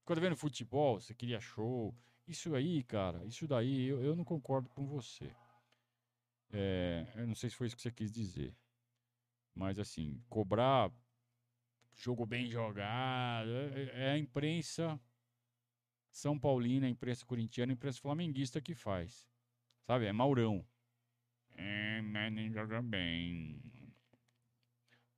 Ficou 0.00 0.14
devendo 0.14 0.36
futebol, 0.36 1.00
você 1.00 1.14
queria 1.14 1.40
show. 1.40 1.94
Isso 2.26 2.54
aí, 2.54 2.82
cara, 2.82 3.24
isso 3.24 3.48
daí 3.48 3.86
eu, 3.86 4.02
eu 4.02 4.14
não 4.14 4.24
concordo 4.24 4.68
com 4.68 4.86
você. 4.86 5.34
É, 6.52 7.06
eu 7.16 7.26
não 7.26 7.34
sei 7.34 7.48
se 7.48 7.56
foi 7.56 7.66
isso 7.66 7.76
que 7.76 7.82
você 7.82 7.90
quis 7.90 8.12
dizer. 8.12 8.54
Mas 9.54 9.78
assim, 9.78 10.22
cobrar 10.28 10.92
jogo 11.94 12.24
bem 12.26 12.48
jogado 12.48 13.50
é, 13.50 14.08
é 14.08 14.10
a 14.12 14.18
imprensa 14.18 15.00
São 16.10 16.38
Paulina, 16.38 16.86
a 16.86 16.90
imprensa 16.90 17.24
corintiana, 17.24 17.72
a 17.72 17.74
imprensa 17.74 18.00
flamenguista 18.00 18.60
que 18.60 18.74
faz. 18.74 19.28
Sabe? 19.86 20.06
É 20.06 20.12
Maurão. 20.12 20.64
É, 21.60 22.00
mas 22.00 22.32
nem 22.32 22.50
joga 22.50 22.80
bem. 22.80 23.60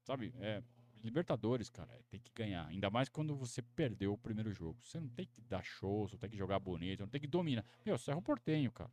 Sabe, 0.03 0.35
é, 0.41 0.63
Libertadores, 1.03 1.69
cara, 1.69 2.01
tem 2.09 2.21
que 2.21 2.33
ganhar. 2.35 2.67
Ainda 2.67 2.91
mais 2.91 3.09
quando 3.09 3.37
você 3.37 3.63
perdeu 3.63 4.13
o 4.13 4.19
primeiro 4.19 4.53
jogo. 4.53 4.79
Você 4.83 4.99
não 4.99 5.09
tem 5.09 5.27
que 5.27 5.41
dar 5.41 5.63
show, 5.65 6.09
você 6.09 6.15
não 6.15 6.21
tem 6.21 6.31
que 6.31 6.37
jogar 6.37 6.59
bonito, 6.59 7.01
não 7.01 7.09
tem 7.09 7.21
que 7.21 7.27
dominar. 7.27 7.65
Meu, 7.85 7.97
Cerro 7.97 8.21
Portenho, 8.21 8.71
cara. 8.73 8.91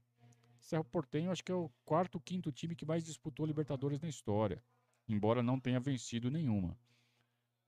Cerro 0.59 0.83
Portenho 0.83 1.31
acho 1.31 1.43
que 1.43 1.51
é 1.51 1.55
o 1.55 1.69
quarto, 1.85 2.19
quinto 2.19 2.51
time 2.51 2.75
que 2.75 2.85
mais 2.85 3.03
disputou 3.03 3.45
Libertadores 3.45 3.99
na 3.99 4.09
história. 4.09 4.63
Embora 5.07 5.41
não 5.41 5.59
tenha 5.59 5.79
vencido 5.79 6.29
nenhuma. 6.29 6.77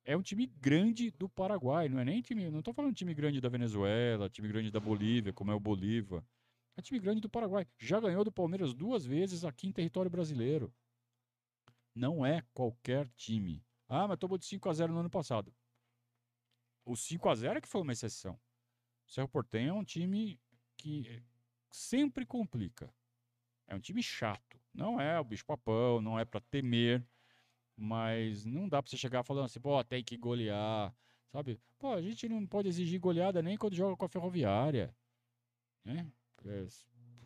É 0.03 0.17
um 0.17 0.21
time 0.21 0.47
grande 0.47 1.11
do 1.11 1.29
Paraguai, 1.29 1.87
não 1.87 1.99
é 1.99 2.05
nem 2.05 2.21
time. 2.21 2.49
Não 2.49 2.61
tô 2.61 2.73
falando 2.73 2.93
time 2.95 3.13
grande 3.13 3.39
da 3.41 3.49
Venezuela, 3.49 4.29
time 4.29 4.47
grande 4.47 4.71
da 4.71 4.79
Bolívia, 4.79 5.33
como 5.33 5.51
é 5.51 5.55
o 5.55 5.59
Bolívar. 5.59 6.23
É 6.81 6.83
time 6.83 6.99
grande 6.99 7.21
do 7.21 7.29
Paraguai. 7.29 7.67
Já 7.77 7.99
ganhou 7.99 8.23
do 8.23 8.31
Palmeiras 8.31 8.73
duas 8.73 9.05
vezes 9.05 9.45
aqui 9.45 9.67
em 9.67 9.71
território 9.71 10.09
brasileiro. 10.09 10.73
Não 11.93 12.25
é 12.25 12.43
qualquer 12.55 13.07
time. 13.09 13.63
Ah, 13.87 14.07
mas 14.07 14.17
tomou 14.17 14.35
de 14.35 14.45
5 14.45 14.67
a 14.67 14.73
0 14.73 14.91
no 14.91 15.01
ano 15.01 15.09
passado. 15.09 15.53
O 16.83 16.95
5 16.95 17.29
a 17.29 17.35
0 17.35 17.59
é 17.59 17.61
que 17.61 17.67
foi 17.67 17.81
uma 17.81 17.91
exceção. 17.91 18.33
O 19.07 19.11
Cerro 19.11 19.29
Portenho 19.29 19.69
é 19.69 19.73
um 19.73 19.83
time 19.83 20.39
que 20.75 21.21
sempre 21.69 22.25
complica. 22.25 22.91
É 23.67 23.75
um 23.75 23.79
time 23.79 24.01
chato. 24.01 24.59
Não 24.73 24.99
é 24.99 25.19
o 25.19 25.23
bicho-papão, 25.23 26.01
não 26.01 26.17
é 26.17 26.25
para 26.25 26.41
temer, 26.41 27.05
mas 27.77 28.43
não 28.43 28.67
dá 28.67 28.81
para 28.81 28.89
você 28.89 28.97
chegar 28.97 29.21
falando 29.21 29.45
assim, 29.45 29.61
pô, 29.61 29.83
tem 29.83 30.03
que 30.03 30.17
golear, 30.17 30.91
sabe? 31.27 31.61
Pô, 31.77 31.93
a 31.93 32.01
gente 32.01 32.27
não 32.27 32.47
pode 32.47 32.69
exigir 32.69 32.99
goleada 32.99 33.39
nem 33.43 33.55
quando 33.55 33.75
joga 33.75 33.95
com 33.95 34.05
a 34.05 34.09
Ferroviária, 34.09 34.95
né? 35.85 36.11
É, 36.45 36.67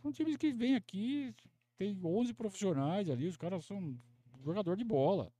são 0.01 0.11
times 0.11 0.38
que 0.38 0.53
vêm 0.53 0.76
aqui, 0.76 1.34
tem 1.78 1.99
11 2.03 2.34
profissionais 2.34 3.09
ali, 3.09 3.28
os 3.28 3.38
caras 3.38 3.66
são 3.66 3.97
jogador 4.43 4.76
de 4.76 4.84
bola. 4.84 5.34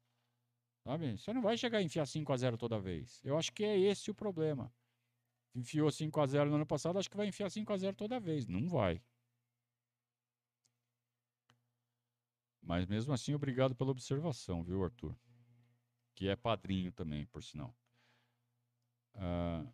Sabe? 0.84 1.17
Você 1.17 1.34
não 1.34 1.41
vai 1.41 1.57
chegar 1.57 1.80
a 1.80 1.84
enfiar 1.84 2.05
5 2.05 2.32
a 2.32 2.38
0 2.38 2.57
toda 2.57 2.80
vez. 2.80 3.19
Eu 3.23 3.38
acho 3.38 3.51
que 3.51 3.63
é 3.63 3.78
esse 3.78 4.11
o 4.11 4.15
problema. 4.15 4.71
Enfiou 5.55 5.89
5 5.89 6.19
a 6.19 6.28
0 6.28 6.49
no 6.49 6.57
ano 6.57 6.65
passado, 6.65 6.99
acho 6.99 7.09
que 7.09 7.17
vai 7.17 7.28
enfiar 7.28 7.49
5 7.49 7.73
a 7.73 7.78
0 7.78 7.95
toda 7.95 8.19
vez. 8.19 8.45
Não 8.45 8.67
vai. 8.67 9.01
Mas 12.61 12.86
mesmo 12.86 13.13
assim, 13.13 13.34
obrigado 13.34 13.76
pela 13.76 13.91
observação, 13.91 14.63
viu, 14.63 14.84
Arthur? 14.84 15.15
Que 16.13 16.28
é 16.28 16.36
padrinho 16.36 16.91
também, 16.91 17.26
por 17.28 17.43
sinal. 17.43 17.76
Uh, 19.15 19.67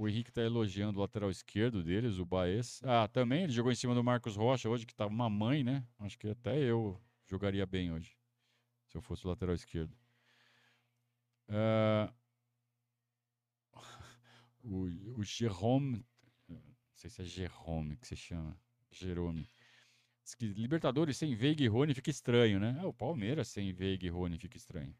o 0.00 0.08
Henrique 0.08 0.30
está 0.30 0.42
elogiando 0.42 0.98
o 0.98 1.02
lateral 1.02 1.30
esquerdo 1.30 1.82
deles, 1.82 2.18
o 2.18 2.24
Baez. 2.24 2.80
Ah, 2.84 3.08
também 3.08 3.44
ele 3.44 3.52
jogou 3.52 3.70
em 3.72 3.74
cima 3.74 3.94
do 3.94 4.02
Marcos 4.02 4.36
Rocha 4.36 4.68
hoje, 4.68 4.86
que 4.86 4.92
estava 4.92 5.10
uma 5.10 5.28
mãe, 5.28 5.62
né? 5.62 5.86
Acho 5.98 6.18
que 6.18 6.28
até 6.28 6.58
eu 6.58 7.00
jogaria 7.26 7.66
bem 7.66 7.92
hoje, 7.92 8.16
se 8.86 8.96
eu 8.96 9.02
fosse 9.02 9.26
o 9.26 9.28
lateral 9.28 9.54
esquerdo. 9.54 9.94
Uh, 11.48 12.12
o, 14.62 15.18
o 15.18 15.24
Jerome 15.24 16.04
sei 17.00 17.08
se 17.08 17.22
é 17.22 17.24
Jerome 17.24 17.96
que 17.96 18.06
se 18.06 18.16
chama. 18.16 18.56
Jerome. 18.90 19.48
Diz 20.22 20.34
que 20.34 20.46
Libertadores 20.46 21.16
sem 21.16 21.34
Veiga 21.34 21.62
e 21.62 21.66
Rony 21.66 21.94
fica 21.94 22.10
estranho, 22.10 22.60
né? 22.60 22.78
É, 22.82 22.84
o 22.84 22.92
Palmeiras 22.92 23.48
sem 23.48 23.72
Veiga 23.72 24.06
e 24.06 24.10
Rony 24.10 24.36
fica 24.36 24.56
estranho. 24.56 24.94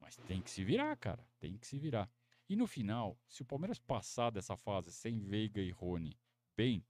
Mas 0.00 0.16
tem 0.16 0.42
que 0.42 0.50
se 0.50 0.64
virar, 0.64 0.96
cara. 0.96 1.24
Tem 1.38 1.56
que 1.56 1.66
se 1.66 1.78
virar. 1.78 2.10
E 2.52 2.56
no 2.56 2.66
final, 2.66 3.18
se 3.26 3.40
o 3.40 3.46
Palmeiras 3.46 3.78
passar 3.78 4.28
dessa 4.28 4.58
fase 4.58 4.92
sem 4.92 5.18
Veiga 5.18 5.62
e 5.62 5.70
Rony 5.70 6.20
bem, 6.54 6.84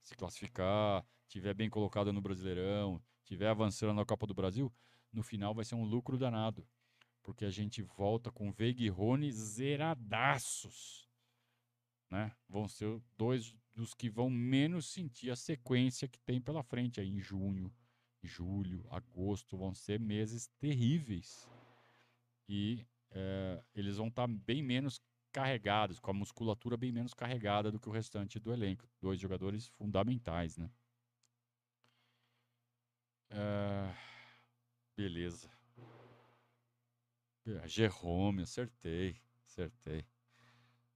se 0.00 0.14
classificar, 0.14 1.04
tiver 1.26 1.54
bem 1.54 1.68
colocado 1.68 2.12
no 2.12 2.20
Brasileirão, 2.20 3.02
tiver 3.24 3.48
avançando 3.48 3.94
na 3.94 4.04
Copa 4.04 4.28
do 4.28 4.32
Brasil, 4.32 4.72
no 5.12 5.24
final 5.24 5.52
vai 5.52 5.64
ser 5.64 5.74
um 5.74 5.82
lucro 5.82 6.16
danado. 6.16 6.64
Porque 7.20 7.44
a 7.44 7.50
gente 7.50 7.82
volta 7.82 8.30
com 8.30 8.52
Veiga 8.52 8.80
e 8.80 8.88
Rony 8.88 9.32
zeradaços. 9.32 11.10
Né? 12.08 12.30
Vão 12.48 12.68
ser 12.68 13.02
dois 13.16 13.52
dos 13.74 13.94
que 13.94 14.08
vão 14.08 14.30
menos 14.30 14.86
sentir 14.86 15.32
a 15.32 15.36
sequência 15.36 16.06
que 16.06 16.20
tem 16.20 16.40
pela 16.40 16.62
frente 16.62 17.00
aí 17.00 17.08
em 17.08 17.18
junho, 17.18 17.74
julho, 18.22 18.86
agosto. 18.88 19.58
Vão 19.58 19.74
ser 19.74 19.98
meses 19.98 20.46
terríveis. 20.60 21.50
E 22.48 22.86
é, 23.10 23.60
eles 23.74 23.96
vão 23.96 24.08
estar 24.08 24.28
tá 24.28 24.34
bem 24.46 24.62
menos 24.62 25.00
carregados, 25.32 25.98
com 26.00 26.10
a 26.10 26.14
musculatura 26.14 26.76
bem 26.76 26.92
menos 26.92 27.14
carregada 27.14 27.70
do 27.70 27.78
que 27.78 27.88
o 27.88 27.92
restante 27.92 28.38
do 28.38 28.52
elenco. 28.52 28.88
Dois 29.00 29.20
jogadores 29.20 29.68
fundamentais, 29.68 30.56
né? 30.56 30.70
É, 33.30 33.94
beleza. 34.96 35.50
Jerome, 37.66 38.42
acertei, 38.42 39.16
acertei. 39.46 40.04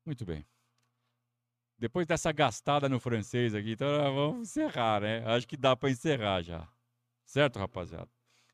Muito 0.04 0.24
bem. 0.24 0.46
Depois 1.78 2.06
dessa 2.06 2.30
gastada 2.30 2.88
no 2.88 3.00
francês 3.00 3.54
aqui, 3.54 3.72
então 3.72 3.88
vamos 4.14 4.48
encerrar, 4.48 5.00
né? 5.00 5.24
Acho 5.26 5.48
que 5.48 5.56
dá 5.56 5.74
para 5.74 5.90
encerrar 5.90 6.42
já. 6.42 6.68
Certo, 7.24 7.58
rapaziada? 7.58 8.10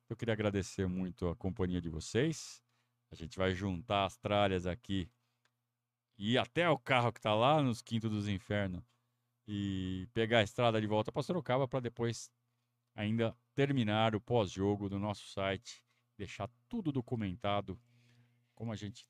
Eu 0.09 0.17
queria 0.17 0.33
agradecer 0.33 0.87
muito 0.87 1.29
a 1.29 1.37
companhia 1.37 1.81
de 1.81 1.89
vocês. 1.89 2.63
A 3.11 3.15
gente 3.15 3.37
vai 3.37 3.55
juntar 3.55 4.07
as 4.07 4.17
tralhas 4.17 4.67
aqui 4.67 5.11
e 6.19 6.37
até 6.37 6.69
o 6.69 6.77
carro 6.77 7.13
que 7.13 7.21
está 7.21 7.35
lá 7.35 7.63
nos 7.63 7.81
Quintos 7.81 8.11
dos 8.11 8.29
Infernos 8.29 8.83
e 9.47 10.09
pegar 10.13 10.41
a 10.41 10.43
estrada 10.43 10.81
de 10.81 10.87
volta 10.87 11.13
para 11.13 11.23
Sorocaba 11.23 11.69
para 11.69 11.81
depois 11.81 12.31
ainda 12.95 13.35
terminar 13.55 14.15
o 14.15 14.21
pós-jogo 14.21 14.89
do 14.89 14.99
nosso 14.99 15.29
site, 15.29 15.83
deixar 16.17 16.51
tudo 16.69 16.91
documentado 16.91 17.81
como 18.55 18.73
a 18.73 18.77
gente 18.77 19.07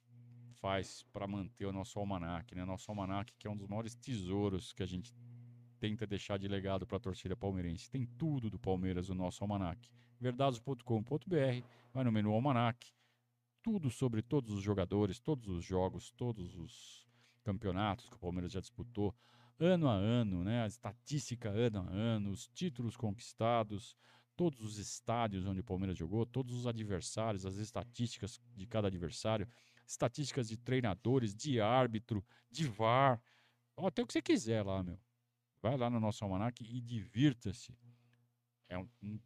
faz 0.61 1.03
para 1.13 1.27
manter 1.27 1.65
o 1.65 1.73
nosso 1.73 1.99
almanac, 1.99 2.55
né? 2.55 2.65
Nosso 2.65 2.91
almanac 2.91 3.33
que 3.39 3.47
é 3.47 3.51
um 3.51 3.57
dos 3.57 3.67
maiores 3.67 3.95
tesouros 3.95 4.73
que 4.73 4.83
a 4.83 4.87
gente 4.87 5.15
tenta 5.81 6.07
deixar 6.07 6.39
de 6.39 6.47
legado 6.47 6.87
para 6.87 6.99
a 6.99 7.01
torcida 7.01 7.35
palmeirense. 7.35 7.91
Tem 7.91 8.05
tudo 8.05 8.51
do 8.51 8.59
Palmeiras 8.59 9.09
no 9.09 9.15
nosso 9.15 9.43
almanac. 9.43 9.91
Verdados.com.br, 10.21 11.65
vai 11.95 12.05
no 12.05 12.13
menu 12.13 12.33
almanac, 12.33 12.93
tudo 13.69 13.91
sobre 13.91 14.23
todos 14.23 14.51
os 14.51 14.63
jogadores, 14.63 15.21
todos 15.21 15.47
os 15.47 15.63
jogos, 15.63 16.11
todos 16.13 16.57
os 16.57 17.07
campeonatos 17.45 18.09
que 18.09 18.17
o 18.17 18.19
Palmeiras 18.19 18.51
já 18.51 18.61
disputou, 18.61 19.15
ano 19.61 19.91
a 19.91 19.93
ano, 19.93 20.43
né? 20.43 20.63
A 20.63 20.67
estatística 20.67 21.51
ano 21.51 21.81
a 21.81 21.91
ano, 21.91 22.31
os 22.31 22.49
títulos 22.49 22.97
conquistados, 22.97 23.95
todos 24.35 24.63
os 24.63 24.79
estádios 24.79 25.45
onde 25.45 25.61
o 25.61 25.65
Palmeiras 25.65 25.99
jogou, 25.99 26.25
todos 26.25 26.55
os 26.55 26.67
adversários, 26.67 27.45
as 27.45 27.57
estatísticas 27.57 28.41
de 28.57 28.67
cada 28.67 28.89
adversário, 28.89 29.47
estatísticas 29.87 30.49
de 30.49 30.57
treinadores, 30.57 31.35
de 31.35 31.61
árbitro, 31.61 32.25
de 32.51 32.67
VAR. 32.67 33.21
Tem 33.93 34.03
o 34.03 34.07
que 34.07 34.15
você 34.15 34.23
quiser 34.23 34.65
lá, 34.65 34.83
meu. 34.83 34.99
Vai 35.61 35.77
lá 35.77 35.91
no 35.91 36.01
nosso 36.01 36.25
almanac 36.25 36.65
e 36.65 36.81
divirta-se. 36.81 37.77
É 38.67 38.79
um, 38.79 38.89
um 39.03 39.21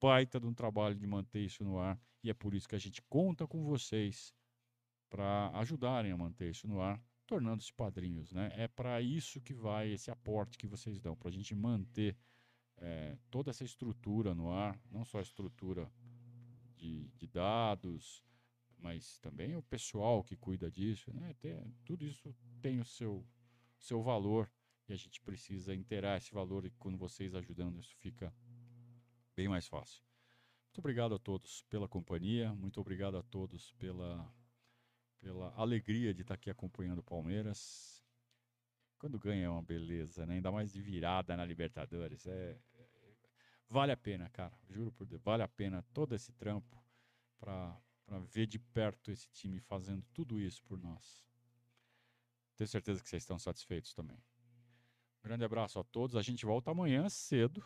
baita 0.00 0.38
de 0.38 0.46
um 0.46 0.54
trabalho 0.54 0.94
de 0.94 1.06
manter 1.06 1.40
isso 1.40 1.64
no 1.64 1.78
ar 1.78 2.00
e 2.22 2.30
é 2.30 2.34
por 2.34 2.54
isso 2.54 2.68
que 2.68 2.74
a 2.74 2.78
gente 2.78 3.00
conta 3.02 3.46
com 3.46 3.62
vocês 3.62 4.34
para 5.08 5.50
ajudarem 5.54 6.10
a 6.10 6.16
manter 6.16 6.50
isso 6.50 6.66
no 6.66 6.80
ar, 6.80 7.00
tornando-se 7.26 7.72
padrinhos, 7.72 8.32
né? 8.32 8.50
É 8.56 8.66
para 8.66 9.00
isso 9.00 9.40
que 9.40 9.54
vai 9.54 9.90
esse 9.90 10.10
aporte 10.10 10.58
que 10.58 10.66
vocês 10.66 11.00
dão, 11.00 11.16
para 11.16 11.28
a 11.28 11.32
gente 11.32 11.54
manter 11.54 12.16
é, 12.78 13.16
toda 13.30 13.50
essa 13.50 13.64
estrutura 13.64 14.34
no 14.34 14.50
ar, 14.50 14.78
não 14.90 15.04
só 15.04 15.18
a 15.18 15.22
estrutura 15.22 15.90
de, 16.76 17.08
de, 17.16 17.26
dados, 17.26 18.22
mas 18.78 19.18
também 19.20 19.56
o 19.56 19.62
pessoal 19.62 20.22
que 20.22 20.36
cuida 20.36 20.70
disso, 20.70 21.12
né? 21.14 21.34
Tem, 21.40 21.56
tudo 21.84 22.04
isso 22.04 22.34
tem 22.60 22.80
o 22.80 22.84
seu, 22.84 23.24
seu 23.78 24.02
valor 24.02 24.50
e 24.88 24.92
a 24.92 24.96
gente 24.96 25.20
precisa 25.20 25.74
inteirar 25.74 26.18
esse 26.18 26.32
valor 26.32 26.64
e 26.64 26.70
quando 26.70 26.98
vocês 26.98 27.34
ajudando 27.34 27.78
isso 27.78 27.94
fica 27.96 28.32
bem 29.36 29.48
mais 29.48 29.68
fácil. 29.68 30.02
Muito 30.64 30.78
obrigado 30.78 31.14
a 31.14 31.18
todos 31.18 31.62
pela 31.68 31.86
companhia, 31.86 32.52
muito 32.54 32.80
obrigado 32.80 33.18
a 33.18 33.22
todos 33.22 33.72
pela, 33.74 34.34
pela 35.20 35.54
alegria 35.54 36.14
de 36.14 36.22
estar 36.22 36.34
aqui 36.34 36.50
acompanhando 36.50 37.00
o 37.00 37.04
Palmeiras. 37.04 38.02
Quando 38.98 39.18
ganha 39.18 39.44
é 39.44 39.48
uma 39.48 39.62
beleza, 39.62 40.24
né? 40.24 40.34
Ainda 40.34 40.50
mais 40.50 40.72
de 40.72 40.80
virada 40.80 41.36
na 41.36 41.44
Libertadores. 41.44 42.26
É, 42.26 42.58
é 42.74 42.88
vale 43.68 43.92
a 43.92 43.96
pena, 43.96 44.28
cara. 44.30 44.58
Juro 44.70 44.90
por 44.90 45.06
Deus, 45.06 45.22
vale 45.22 45.42
a 45.42 45.48
pena 45.48 45.82
todo 45.92 46.14
esse 46.14 46.32
trampo 46.32 46.82
para 47.38 47.78
ver 48.26 48.46
de 48.46 48.58
perto 48.58 49.10
esse 49.10 49.28
time 49.28 49.60
fazendo 49.60 50.02
tudo 50.14 50.40
isso 50.40 50.64
por 50.64 50.78
nós. 50.78 51.26
Tenho 52.56 52.68
certeza 52.68 53.02
que 53.02 53.08
vocês 53.08 53.22
estão 53.22 53.38
satisfeitos 53.38 53.92
também. 53.92 54.18
Grande 55.22 55.44
abraço 55.44 55.78
a 55.78 55.84
todos. 55.84 56.16
A 56.16 56.22
gente 56.22 56.46
volta 56.46 56.70
amanhã 56.70 57.06
cedo 57.10 57.62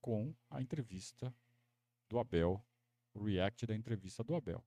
com 0.00 0.34
a 0.50 0.60
entrevista 0.60 1.34
do 2.08 2.18
Abel, 2.18 2.64
o 3.14 3.24
react 3.24 3.66
da 3.66 3.74
entrevista 3.74 4.22
do 4.24 4.34
Abel. 4.34 4.64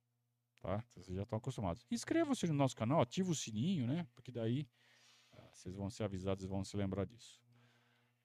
Tá? 0.62 0.84
Vocês 0.96 1.16
já 1.16 1.24
estão 1.24 1.38
acostumados. 1.38 1.86
Inscrevam-se 1.90 2.46
no 2.48 2.54
nosso 2.54 2.76
canal, 2.76 3.02
ativa 3.02 3.32
o 3.32 3.36
sininho, 3.36 3.88
né? 3.88 4.08
Porque 4.14 4.32
daí 4.32 4.68
vocês 5.52 5.76
vão 5.76 5.90
ser 5.90 6.04
avisados 6.04 6.44
e 6.44 6.48
vão 6.48 6.64
se 6.64 6.76
lembrar 6.78 7.06
disso. 7.06 7.42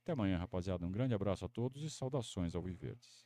Até 0.02 0.12
amanhã, 0.12 0.38
rapaziada. 0.38 0.86
Um 0.86 0.92
grande 0.92 1.14
abraço 1.14 1.44
a 1.44 1.48
todos 1.48 1.82
e 1.82 1.90
saudações 1.90 2.54
ao 2.54 2.62
Viverdes. 2.62 3.25